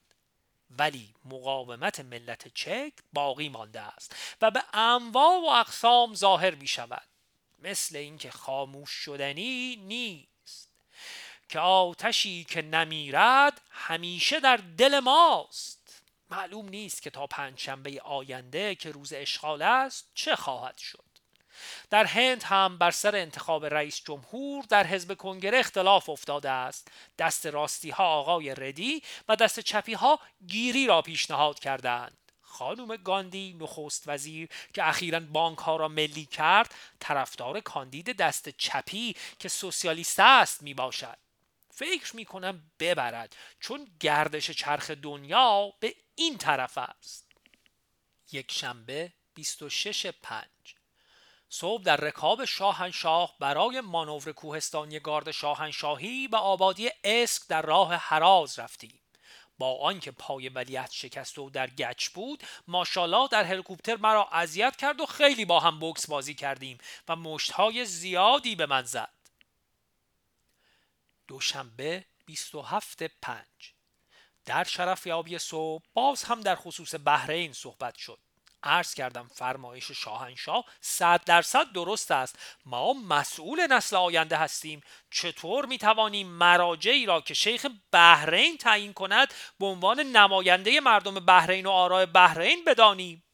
ولی 0.70 1.14
مقاومت 1.24 2.00
ملت 2.00 2.54
چک 2.54 2.92
باقی 3.12 3.48
مانده 3.48 3.80
است 3.80 4.16
و 4.42 4.50
به 4.50 4.64
انواع 4.72 5.40
و 5.40 5.46
اقسام 5.46 6.14
ظاهر 6.14 6.54
می 6.54 6.66
شود 6.66 7.08
مثل 7.58 7.96
اینکه 7.96 8.30
خاموش 8.30 8.90
شدنی 8.90 9.76
نیست. 9.76 10.28
که 11.48 11.58
آتشی 11.58 12.44
که 12.44 12.62
نمیرد 12.62 13.60
همیشه 13.70 14.40
در 14.40 14.56
دل 14.56 15.00
ماست. 15.00 15.77
معلوم 16.30 16.68
نیست 16.68 17.02
که 17.02 17.10
تا 17.10 17.26
پنجشنبه 17.26 18.00
آینده 18.00 18.74
که 18.74 18.90
روز 18.90 19.12
اشغال 19.12 19.62
است 19.62 20.10
چه 20.14 20.36
خواهد 20.36 20.78
شد. 20.78 21.04
در 21.90 22.04
هند 22.04 22.42
هم 22.42 22.78
بر 22.78 22.90
سر 22.90 23.16
انتخاب 23.16 23.66
رئیس 23.66 24.02
جمهور 24.04 24.64
در 24.68 24.86
حزب 24.86 25.14
کنگره 25.14 25.58
اختلاف 25.58 26.08
افتاده 26.08 26.50
است. 26.50 26.88
دست 27.18 27.46
راستی 27.46 27.90
ها 27.90 28.04
آقای 28.04 28.54
ردی 28.54 29.02
و 29.28 29.36
دست 29.36 29.60
چپی 29.60 29.94
ها 29.94 30.20
گیری 30.46 30.86
را 30.86 31.02
پیشنهاد 31.02 31.58
کردند. 31.58 32.18
خانم 32.40 32.96
گاندی 32.96 33.56
نخست 33.60 34.04
وزیر 34.06 34.48
که 34.74 34.88
اخیرا 34.88 35.20
بانک 35.20 35.58
ها 35.58 35.76
را 35.76 35.88
ملی 35.88 36.24
کرد 36.24 36.74
طرفدار 37.00 37.60
کاندید 37.60 38.16
دست 38.16 38.48
چپی 38.48 39.16
که 39.38 39.48
سوسیالیست 39.48 40.20
است 40.20 40.62
می 40.62 40.74
باشد 40.74 41.18
فکر 41.78 42.16
می 42.16 42.24
کنم 42.24 42.62
ببرد 42.80 43.36
چون 43.60 43.88
گردش 44.00 44.50
چرخ 44.50 44.90
دنیا 44.90 45.72
به 45.80 45.94
این 46.14 46.38
طرف 46.38 46.78
است. 46.78 47.26
یک 48.32 48.52
شنبه 48.52 49.12
26 49.34 50.06
پنج. 50.06 50.74
صبح 51.48 51.82
در 51.82 51.96
رکاب 51.96 52.44
شاهنشاه 52.44 53.36
برای 53.40 53.80
مانور 53.80 54.32
کوهستانی 54.32 55.00
گارد 55.00 55.30
شاهنشاهی 55.30 56.28
به 56.28 56.36
آبادی 56.36 56.90
اسک 57.04 57.42
در 57.48 57.62
راه 57.62 57.94
حراز 57.94 58.58
رفتیم. 58.58 59.00
با 59.58 59.78
آنکه 59.82 60.10
پای 60.10 60.48
ولیت 60.48 60.90
شکست 60.92 61.38
و 61.38 61.50
در 61.50 61.70
گچ 61.70 62.08
بود 62.08 62.42
ماشاءالله 62.68 63.28
در 63.28 63.44
هلیکوپتر 63.44 63.96
مرا 63.96 64.28
اذیت 64.32 64.76
کرد 64.76 65.00
و 65.00 65.06
خیلی 65.06 65.44
با 65.44 65.60
هم 65.60 65.78
بوکس 65.78 66.06
بازی 66.06 66.34
کردیم 66.34 66.78
و 67.08 67.16
مشتهای 67.16 67.84
زیادی 67.84 68.54
به 68.54 68.66
من 68.66 68.82
زد. 68.82 69.17
دوشنبه 71.28 72.04
27 72.26 73.02
پنج. 73.02 73.72
در 74.44 74.64
شرف 74.64 75.06
یابی 75.06 75.38
صبح 75.38 75.84
باز 75.94 76.24
هم 76.24 76.40
در 76.40 76.54
خصوص 76.54 76.94
بحرین 77.04 77.52
صحبت 77.52 77.96
شد. 77.96 78.18
عرض 78.62 78.94
کردم 78.94 79.30
فرمایش 79.34 79.90
شاهنشاه 79.92 80.64
صد 80.80 81.24
درصد 81.24 81.72
درست 81.72 82.10
است. 82.10 82.38
ما 82.66 82.92
مسئول 82.92 83.66
نسل 83.66 83.96
آینده 83.96 84.36
هستیم. 84.36 84.80
چطور 85.10 85.66
می 85.66 85.78
توانیم 85.78 86.28
مراجعی 86.28 87.06
را 87.06 87.20
که 87.20 87.34
شیخ 87.34 87.66
بحرین 87.92 88.56
تعیین 88.56 88.92
کند 88.92 89.34
به 89.58 89.66
عنوان 89.66 90.00
نماینده 90.00 90.80
مردم 90.80 91.14
بحرین 91.14 91.66
و 91.66 91.70
آرای 91.70 92.06
بحرین 92.06 92.64
بدانیم؟ 92.64 93.24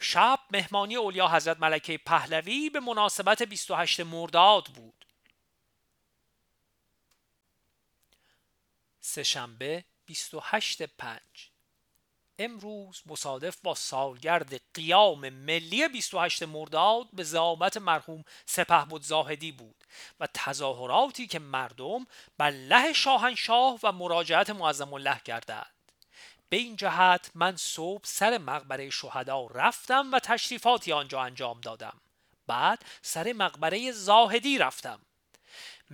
شب 0.00 0.38
مهمانی 0.50 0.96
اولیا 0.96 1.28
حضرت 1.28 1.60
ملکه 1.60 1.98
پهلوی 1.98 2.70
به 2.70 2.80
مناسبت 2.80 3.42
28 3.42 4.00
مرداد 4.00 4.64
بود. 4.64 5.01
سهشنبه 9.04 9.84
28 10.06 10.82
پنج. 10.82 11.50
امروز 12.38 13.02
مصادف 13.06 13.56
با 13.62 13.74
سالگرد 13.74 14.60
قیام 14.74 15.28
ملی 15.28 15.88
28 15.88 16.42
مرداد 16.42 17.06
به 17.12 17.24
زعامت 17.24 17.76
مرحوم 17.76 18.24
سپهبد 18.46 19.02
زاهدی 19.02 19.52
بود 19.52 19.84
و 20.20 20.28
تظاهراتی 20.34 21.26
که 21.26 21.38
مردم 21.38 22.06
بر 22.38 22.50
له 22.50 22.92
شاهنشاه 22.92 23.78
و 23.82 23.92
مراجعت 23.92 24.50
معظم 24.50 24.92
الله 24.92 25.20
کردند 25.24 25.72
به 26.48 26.56
این 26.56 26.76
جهت 26.76 27.30
من 27.34 27.56
صبح 27.56 28.04
سر 28.04 28.38
مقبره 28.38 28.90
شهدا 28.90 29.46
رفتم 29.46 30.12
و 30.12 30.18
تشریفاتی 30.18 30.92
آنجا 30.92 31.22
انجام 31.22 31.60
دادم. 31.60 32.00
بعد 32.46 32.84
سر 33.02 33.32
مقبره 33.32 33.92
زاهدی 33.92 34.58
رفتم. 34.58 35.00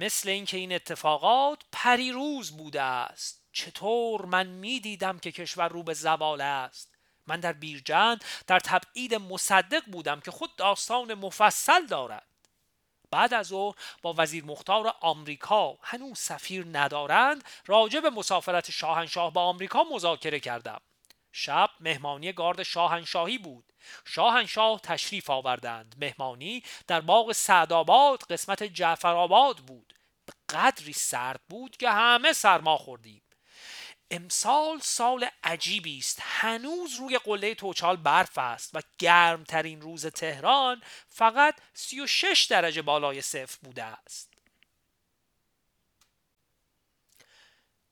مثل 0.00 0.28
اینکه 0.28 0.56
این 0.56 0.72
اتفاقات 0.72 1.58
پریروز 1.72 2.56
بوده 2.56 2.82
است. 2.82 3.42
چطور 3.52 4.24
من 4.24 4.46
می‌دیدم 4.46 5.18
که 5.18 5.32
کشور 5.32 5.68
رو 5.68 5.82
به 5.82 5.94
زوال 5.94 6.40
است. 6.40 6.94
من 7.26 7.40
در 7.40 7.52
بیرجند 7.52 8.24
در 8.46 8.60
تبعید 8.60 9.14
مصدق 9.14 9.84
بودم 9.84 10.20
که 10.20 10.30
خود 10.30 10.56
داستان 10.56 11.14
مفصل 11.14 11.86
دارد. 11.86 12.26
بعد 13.10 13.34
از 13.34 13.52
او 13.52 13.74
با 14.02 14.14
وزیر 14.18 14.44
مختار 14.44 14.94
آمریکا 15.00 15.78
هنوز 15.82 16.18
سفیر 16.18 16.66
ندارند 16.72 17.44
راجع 17.66 18.00
به 18.00 18.10
مسافرت 18.10 18.70
شاهنشاه 18.70 19.32
با 19.32 19.42
آمریکا 19.42 19.84
مذاکره 19.92 20.40
کردم. 20.40 20.80
شب 21.32 21.70
مهمانی 21.80 22.32
گارد 22.32 22.62
شاهنشاهی 22.62 23.38
بود. 23.38 23.72
شاهنشاه 24.04 24.80
تشریف 24.80 25.30
آوردند. 25.30 25.94
مهمانی 25.98 26.62
در 26.86 27.00
باغ 27.00 27.32
سعدآباد 27.32 28.22
قسمت 28.22 28.62
جعفرآباد 28.62 29.56
بود. 29.56 29.94
به 30.26 30.32
قدری 30.48 30.92
سرد 30.92 31.40
بود 31.48 31.76
که 31.76 31.90
همه 31.90 32.32
سرما 32.32 32.76
خوردیم. 32.76 33.22
امسال 34.10 34.78
سال 34.78 35.28
عجیبی 35.44 35.98
است. 35.98 36.18
هنوز 36.22 36.94
روی 36.94 37.18
قله 37.18 37.54
توچال 37.54 37.96
برف 37.96 38.38
است 38.38 38.70
و 38.74 38.80
گرمترین 38.98 39.80
روز 39.80 40.06
تهران 40.06 40.82
فقط 41.08 41.54
36 41.74 42.44
درجه 42.44 42.82
بالای 42.82 43.22
صفر 43.22 43.58
بوده 43.62 43.84
است. 43.84 44.32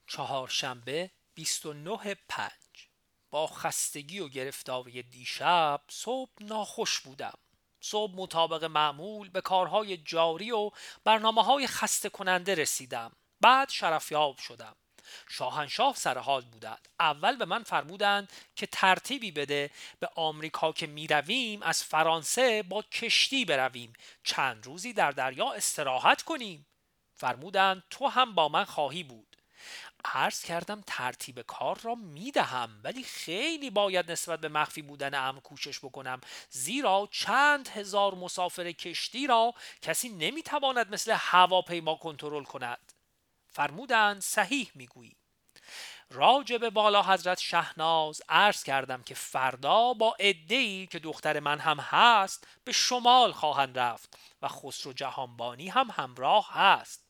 چهارشنبه 0.07 1.11
29 1.35 2.15
پنج. 2.29 2.56
با 3.31 3.47
خستگی 3.47 4.19
و 4.19 4.29
گرفتاری 4.29 5.03
دیشب 5.03 5.81
صبح 5.89 6.31
ناخوش 6.41 6.99
بودم. 6.99 7.37
صبح 7.81 8.11
مطابق 8.15 8.63
معمول 8.63 9.29
به 9.29 9.41
کارهای 9.41 9.97
جاری 9.97 10.51
و 10.51 10.71
برنامه 11.03 11.43
های 11.43 11.67
خسته 11.67 12.09
کننده 12.09 12.55
رسیدم. 12.55 13.11
بعد 13.41 13.69
شرفیاب 13.69 14.37
شدم. 14.37 14.75
شاهنشاه 15.29 15.95
سر 15.95 16.17
حال 16.17 16.41
بودند. 16.41 16.87
اول 16.99 17.35
به 17.35 17.45
من 17.45 17.63
فرمودند 17.63 18.31
که 18.55 18.65
ترتیبی 18.67 19.31
بده 19.31 19.71
به 19.99 20.09
آمریکا 20.15 20.71
که 20.71 20.87
می‌رویم 20.87 21.63
از 21.63 21.83
فرانسه 21.83 22.63
با 22.63 22.81
کشتی 22.81 23.45
برویم. 23.45 23.93
چند 24.23 24.65
روزی 24.65 24.93
در 24.93 25.11
دریا 25.11 25.51
استراحت 25.51 26.21
کنیم. 26.21 26.67
فرمودند 27.15 27.83
تو 27.89 28.07
هم 28.07 28.35
با 28.35 28.49
من 28.49 28.63
خواهی 28.63 29.03
بود. 29.03 29.26
عرض 30.05 30.43
کردم 30.43 30.83
ترتیب 30.87 31.41
کار 31.41 31.79
را 31.83 31.95
می‌دهم 31.95 32.81
ولی 32.83 33.03
خیلی 33.03 33.69
باید 33.69 34.11
نسبت 34.11 34.39
به 34.39 34.49
مخفی 34.49 34.81
بودن 34.81 35.13
امر 35.27 35.39
کوشش 35.39 35.79
بکنم. 35.79 36.21
زیرا 36.49 37.09
چند 37.11 37.67
هزار 37.67 38.15
مسافر 38.15 38.71
کشتی 38.71 39.27
را 39.27 39.53
کسی 39.81 40.09
نمی‌تواند 40.09 40.93
مثل 40.93 41.15
هواپیما 41.19 41.95
کنترل 41.95 42.43
کند. 42.43 42.93
فرمودند 43.49 44.21
صحیح 44.21 44.71
می‌گویی. 44.75 45.15
راجب 46.09 46.69
بالا 46.69 47.03
حضرت 47.03 47.39
شهناز 47.39 48.21
عرض 48.29 48.63
کردم 48.63 49.03
که 49.03 49.15
فردا 49.15 49.93
با 49.93 50.15
ای 50.19 50.87
که 50.87 50.99
دختر 50.99 51.39
من 51.39 51.59
هم 51.59 51.79
هست 51.79 52.47
به 52.63 52.71
شمال 52.71 53.31
خواهند 53.31 53.79
رفت 53.79 54.17
و 54.41 54.47
خسرو 54.47 54.93
جهانبانی 54.93 55.69
هم 55.69 55.89
همراه 55.91 56.53
هست. 56.53 57.06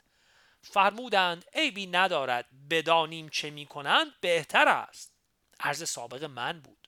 فرمودند 0.71 1.45
عیبی 1.53 1.87
ندارد 1.87 2.45
بدانیم 2.69 3.29
چه 3.29 3.49
می 3.49 3.65
کنند 3.65 4.07
بهتر 4.21 4.67
است. 4.67 5.13
عرض 5.59 5.89
سابق 5.89 6.23
من 6.23 6.59
بود. 6.61 6.87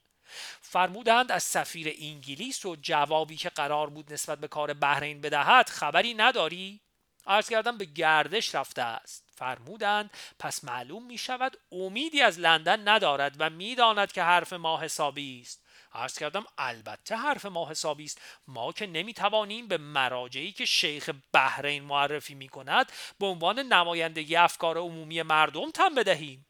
فرمودند 0.62 1.32
از 1.32 1.44
سفیر 1.44 1.96
انگلیس 2.00 2.66
و 2.66 2.76
جوابی 2.76 3.36
که 3.36 3.50
قرار 3.50 3.90
بود 3.90 4.14
نسبت 4.14 4.40
به 4.40 4.48
کار 4.48 4.74
بحرین 4.74 5.22
بدهد 5.22 5.70
خبری 5.70 6.14
نداری؟ 6.14 6.82
عرض 7.28 7.50
کردم 7.50 7.78
به 7.78 7.86
گردش 7.86 8.56
رفته 8.56 8.82
است. 8.82 9.30
فرمودند 9.36 10.12
پس 10.40 10.64
معلوم 10.64 11.06
می 11.06 11.18
شود 11.18 11.58
امیدی 11.72 12.22
از 12.22 12.40
لندن 12.40 12.88
ندارد 12.88 13.36
و 13.40 13.50
می‌داند 13.50 14.12
که 14.12 14.24
حرف 14.24 14.54
ما 14.54 14.82
حسابی 14.82 15.42
است. 15.42 15.66
عرض 15.94 16.18
کردم 16.18 16.46
البته 16.58 17.16
حرف 17.16 17.46
ما 17.46 17.70
حسابی 17.70 18.06
است. 18.06 18.22
ما 18.48 18.72
که 18.72 18.88
نمی‌توانیم 18.88 19.68
به 19.68 19.78
مراجعی 19.78 20.52
که 20.52 20.66
شیخ 20.66 21.10
بحرین 21.34 21.84
معرفی 21.84 22.36
می 22.36 22.50
کند 22.50 22.92
به 23.20 23.26
عنوان 23.26 23.60
نمایندگی 23.60 24.36
افکار 24.36 24.78
عمومی 24.78 25.22
مردم 25.22 25.72
تن 25.72 25.96
بدهیم. 25.96 26.46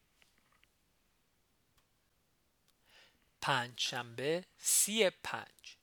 پنج 3.42 3.72
شنبه 3.76 4.44
سی 4.58 5.10
پنج. 5.10 5.76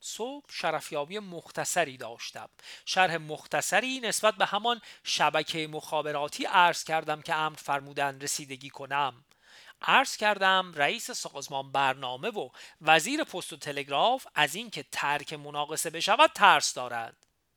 صبح 0.00 0.46
شرفیابی 0.50 1.18
مختصری 1.18 1.96
داشتم. 1.96 2.48
شرح 2.86 3.16
مختصری 3.16 4.00
نسبت 4.00 4.34
به 4.34 4.46
همان 4.46 4.80
شبکه 5.04 5.68
مخابراتی 5.68 6.44
عرض 6.44 6.84
کردم 6.84 7.22
که 7.22 7.34
امر 7.34 7.56
فرمودن 7.56 8.20
رسیدگی 8.20 8.70
کنم. 8.70 9.24
عرض 9.82 10.16
کردم 10.16 10.72
رئیس 10.76 11.10
سازمان 11.10 11.72
برنامه 11.72 12.28
و 12.28 12.48
وزیر 12.80 13.24
پست 13.24 13.52
و 13.52 13.56
تلگراف 13.56 14.26
از 14.34 14.54
اینکه 14.54 14.84
ترک 14.92 15.32
مناقصه 15.32 15.90
بشود 15.90 16.30
ترس 16.34 16.74
دارند 16.74 17.16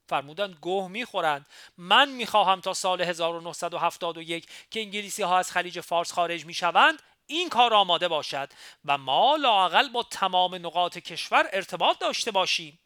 فرمودند 0.10 0.56
گوه 0.62 0.88
می‌خورند. 0.88 1.48
من 1.78 2.10
می‌خواهم 2.10 2.62
تا 2.62 2.74
سال 2.74 3.02
1971 3.02 4.48
که 4.72 4.80
انگلیسی 4.80 5.24
ها 5.24 5.38
از 5.38 5.52
خلیج 5.52 5.80
فارس 5.80 6.14
خارج 6.14 6.46
می‌شوند 6.46 7.02
این 7.28 7.50
کار 7.50 7.74
آماده 7.74 8.08
باشد 8.08 8.50
و 8.86 8.98
ما 8.98 9.36
لاقل 9.36 9.90
با 9.90 10.04
تمام 10.04 10.56
نقاط 10.56 10.98
کشور 10.98 11.50
ارتباط 11.54 12.00
داشته 12.00 12.32
باشیم. 12.32 12.80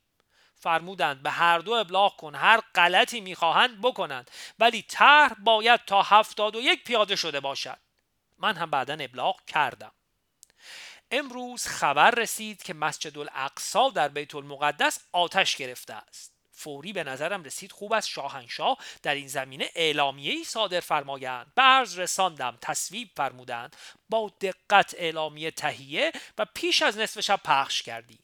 فرمودند 0.56 1.24
به 1.24 1.30
هر 1.30 1.60
دو 1.60 1.72
ابلاغ 1.72 2.16
کن 2.16 2.36
هر 2.36 2.62
غلطی 2.76 3.22
می‌خواهند 3.22 3.82
بکنند 3.82 4.32
ولی 4.60 4.82
طرح 4.82 5.34
باید 5.34 5.86
تا 5.86 6.02
هفتاد 6.02 6.56
و 6.56 6.62
یک 6.62 6.84
پیاده 6.84 7.16
شده 7.16 7.40
باشد. 7.40 7.78
من 8.40 8.56
هم 8.56 8.70
بعدا 8.70 8.94
ابلاغ 8.94 9.46
کردم. 9.46 9.92
امروز 11.12 11.68
خبر 11.68 12.12
رسید 12.12 12.64
که 12.64 12.74
مسجد 12.74 13.18
الاقصا 13.18 13.90
در 13.90 14.08
بیت 14.08 14.36
المقدس 14.36 15.00
آتش 15.12 15.56
گرفته 15.56 15.94
است. 15.94 16.34
فوری 16.52 16.94
به 16.94 17.04
نظرم 17.04 17.44
رسید 17.44 17.72
خوب 17.72 17.94
از 17.94 18.08
شاهنشاه 18.08 18.78
در 19.04 19.16
این 19.16 19.28
زمینه 19.28 19.70
اعلامیه 19.76 20.32
ای 20.32 20.44
صادر 20.44 20.80
فرمایند. 20.80 21.54
عرض 21.58 22.00
رساندم 22.00 22.58
تصویب 22.62 23.10
فرمودند. 23.16 23.76
با 24.10 24.32
دقت 24.42 24.96
اعلامیه 24.98 25.52
تهیه 25.52 26.12
و 26.38 26.46
پیش 26.54 26.82
از 26.82 26.98
نصف 26.98 27.20
شب 27.20 27.40
پخش 27.44 27.82
کردیم 27.82 28.20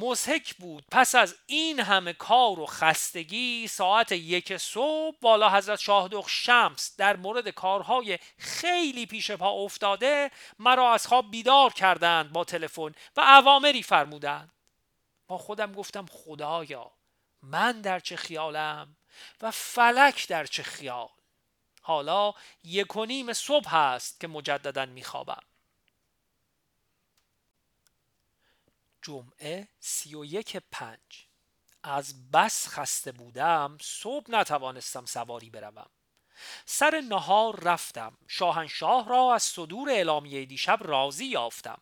مزهک 0.00 0.54
بود. 0.54 0.84
پس 0.90 1.14
از 1.14 1.36
این 1.46 1.80
همه 1.80 2.12
کار 2.12 2.60
و 2.60 2.66
خستگی 2.66 3.68
ساعت 3.68 4.12
یک 4.12 4.56
صبح 4.56 5.16
بالا 5.20 5.50
حضرت 5.50 5.78
شاهدخ 5.78 6.28
شمس 6.28 6.96
در 6.96 7.16
مورد 7.16 7.48
کارهای 7.48 8.18
خیلی 8.38 9.06
پیش 9.06 9.30
پا 9.30 9.50
افتاده 9.50 10.30
مرا 10.58 10.92
از 10.92 11.06
خواب 11.06 11.30
بیدار 11.30 11.72
کردند 11.72 12.32
با 12.32 12.44
تلفن 12.44 12.94
و 13.16 13.20
اوامری 13.20 13.82
فرمودند. 13.82 14.52
با 15.26 15.38
خودم 15.38 15.72
گفتم 15.72 16.06
خدایا 16.10 16.90
من 17.42 17.80
در 17.80 18.00
چه 18.00 18.16
خیالم 18.16 18.96
و 19.40 19.50
فلک 19.50 20.28
در 20.28 20.46
چه 20.46 20.62
خیال؟ 20.62 21.08
حالا 21.82 22.34
یک 22.64 22.96
و 22.96 23.04
نیم 23.04 23.32
صبح 23.32 23.68
هست 23.68 24.20
که 24.20 24.28
مجددا 24.28 24.86
میخوابم. 24.86 25.42
جمعه 29.08 29.68
سی 29.80 30.14
و 30.14 30.24
یک 30.24 30.56
پنج. 30.70 31.26
از 31.82 32.30
بس 32.30 32.68
خسته 32.68 33.12
بودم 33.12 33.78
صبح 33.80 34.30
نتوانستم 34.30 35.04
سواری 35.06 35.50
بروم. 35.50 35.86
سر 36.66 37.00
نهار 37.00 37.60
رفتم. 37.60 38.18
شاهنشاه 38.28 39.08
را 39.08 39.34
از 39.34 39.42
صدور 39.42 39.90
اعلامیه 39.90 40.44
دیشب 40.44 40.78
راضی 40.82 41.24
یافتم. 41.24 41.80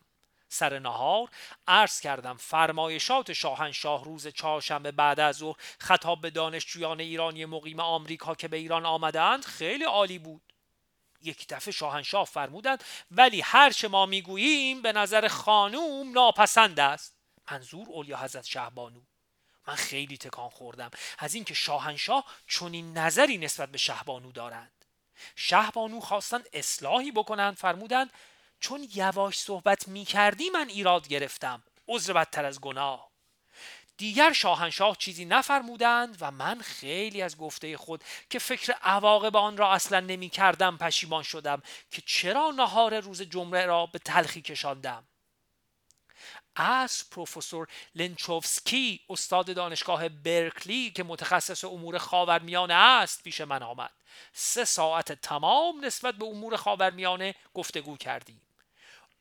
سر 0.49 0.79
نهار 0.79 1.29
عرض 1.67 1.99
کردم 1.99 2.37
فرمایشات 2.37 3.33
شاهنشاه 3.33 4.05
روز 4.05 4.27
چهارشنبه 4.27 4.91
بعد 4.91 5.19
از 5.19 5.35
ظهر 5.35 5.55
خطاب 5.79 6.21
به 6.21 6.29
دانشجویان 6.29 6.99
ایرانی 6.99 7.45
مقیم 7.45 7.79
آمریکا 7.79 8.35
که 8.35 8.47
به 8.47 8.57
ایران 8.57 8.85
آمدند 8.85 9.45
خیلی 9.45 9.83
عالی 9.83 10.19
بود. 10.19 10.53
یک 11.21 11.47
دفعه 11.47 11.71
شاهنشاه 11.71 12.25
فرمودند 12.25 12.83
ولی 13.11 13.41
هر 13.41 13.69
چه 13.69 13.87
ما 13.87 14.05
می‌گوییم 14.05 14.81
به 14.81 14.93
نظر 14.93 15.27
خانوم 15.27 16.11
ناپسند 16.11 16.79
است. 16.79 17.16
منظور 17.51 17.87
اولیا 17.89 18.17
حضرت 18.17 18.45
شهبانو. 18.45 19.01
من 19.67 19.75
خیلی 19.75 20.17
تکان 20.17 20.49
خوردم. 20.49 20.91
از 21.17 21.33
اینکه 21.33 21.53
شاهنشاه 21.53 22.25
چنین 22.47 22.97
نظری 22.97 23.37
نسبت 23.37 23.69
به 23.69 23.77
شهبانو 23.77 24.31
دارند. 24.31 24.85
شهبانو 25.35 25.99
خواستند 25.99 26.49
اصلاحی 26.53 27.11
بکنند 27.11 27.57
فرمودند 27.57 28.13
چون 28.59 28.87
یواش 28.95 29.39
صحبت 29.39 29.87
می 29.87 30.05
کردی 30.05 30.49
من 30.49 30.69
ایراد 30.69 31.07
گرفتم. 31.07 31.63
عذر 31.87 32.13
بدتر 32.13 32.45
از 32.45 32.61
گناه. 32.61 33.11
دیگر 33.97 34.33
شاهنشاه 34.33 34.97
چیزی 34.97 35.25
نفرمودند 35.25 36.17
و 36.21 36.31
من 36.31 36.61
خیلی 36.61 37.21
از 37.21 37.37
گفته 37.37 37.77
خود 37.77 38.03
که 38.29 38.39
فکر 38.39 38.73
عواقب 38.81 39.35
آن 39.35 39.57
را 39.57 39.73
اصلا 39.73 39.99
نمی 39.99 40.29
کردم 40.29 40.77
پشیمان 40.77 41.23
شدم 41.23 41.61
که 41.91 42.01
چرا 42.05 42.51
نهار 42.51 42.99
روز 42.99 43.21
جمعه 43.21 43.65
را 43.65 43.85
به 43.85 43.99
تلخی 43.99 44.41
کشاندم. 44.41 45.07
از 46.57 47.09
پروفسور 47.11 47.67
لنچوفسکی 47.95 48.99
استاد 49.09 49.55
دانشگاه 49.55 50.09
برکلی 50.09 50.91
که 50.91 51.03
متخصص 51.03 51.63
امور 51.63 51.97
خاورمیانه 51.97 52.73
است 52.73 53.23
پیش 53.23 53.41
من 53.41 53.63
آمد. 53.63 53.91
سه 54.33 54.65
ساعت 54.65 55.11
تمام 55.11 55.85
نسبت 55.85 56.15
به 56.15 56.25
امور 56.25 56.55
خاورمیانه 56.55 57.35
گفتگو 57.53 57.97
کردیم. 57.97 58.41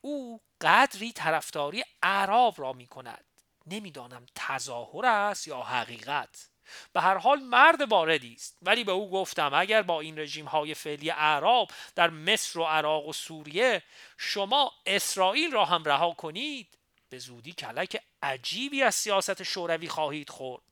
او 0.01 0.41
قدری 0.61 1.13
طرفداری 1.13 1.85
اعراب 2.03 2.55
را 2.59 2.73
می 2.73 2.87
کند 2.87 3.25
نمی‌دانم 3.67 4.27
تظاهر 4.35 5.07
است 5.07 5.49
یا 5.49 5.63
حقیقت. 5.63 6.49
به 6.93 7.01
هر 7.01 7.19
حال 7.19 7.41
مرد 7.41 7.93
واردی 7.93 8.35
است. 8.35 8.59
ولی 8.63 8.85
به 8.85 8.93
او 8.93 9.11
گفتم 9.11 9.55
اگر 9.55 9.83
با 9.83 10.01
این 10.01 10.19
رژیم 10.19 10.45
های 10.45 10.75
فعلی 10.75 11.11
اعراب 11.11 11.71
در 11.95 12.11
مصر 12.11 12.59
و 12.59 12.65
عراق 12.65 13.09
و 13.09 13.13
سوریه 13.13 13.83
شما 14.19 14.73
اسرائیل 14.87 15.53
را 15.53 15.65
هم 15.65 15.85
رها 15.85 16.11
کنید 16.11 16.76
به 17.09 17.19
زودی 17.19 17.53
کلک 17.53 18.03
عجیبی 18.23 18.83
از 18.83 18.95
سیاست 18.95 19.43
شوروی 19.43 19.89
خواهید 19.89 20.31
خورد. 20.31 20.63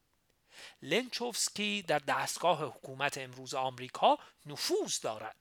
لنچوفسکی 0.83 1.83
در 1.83 1.99
دستگاه 1.99 2.65
حکومت 2.65 3.19
امروز 3.19 3.55
آمریکا 3.55 4.19
نفوذ 4.47 5.01
دارد. 5.01 5.37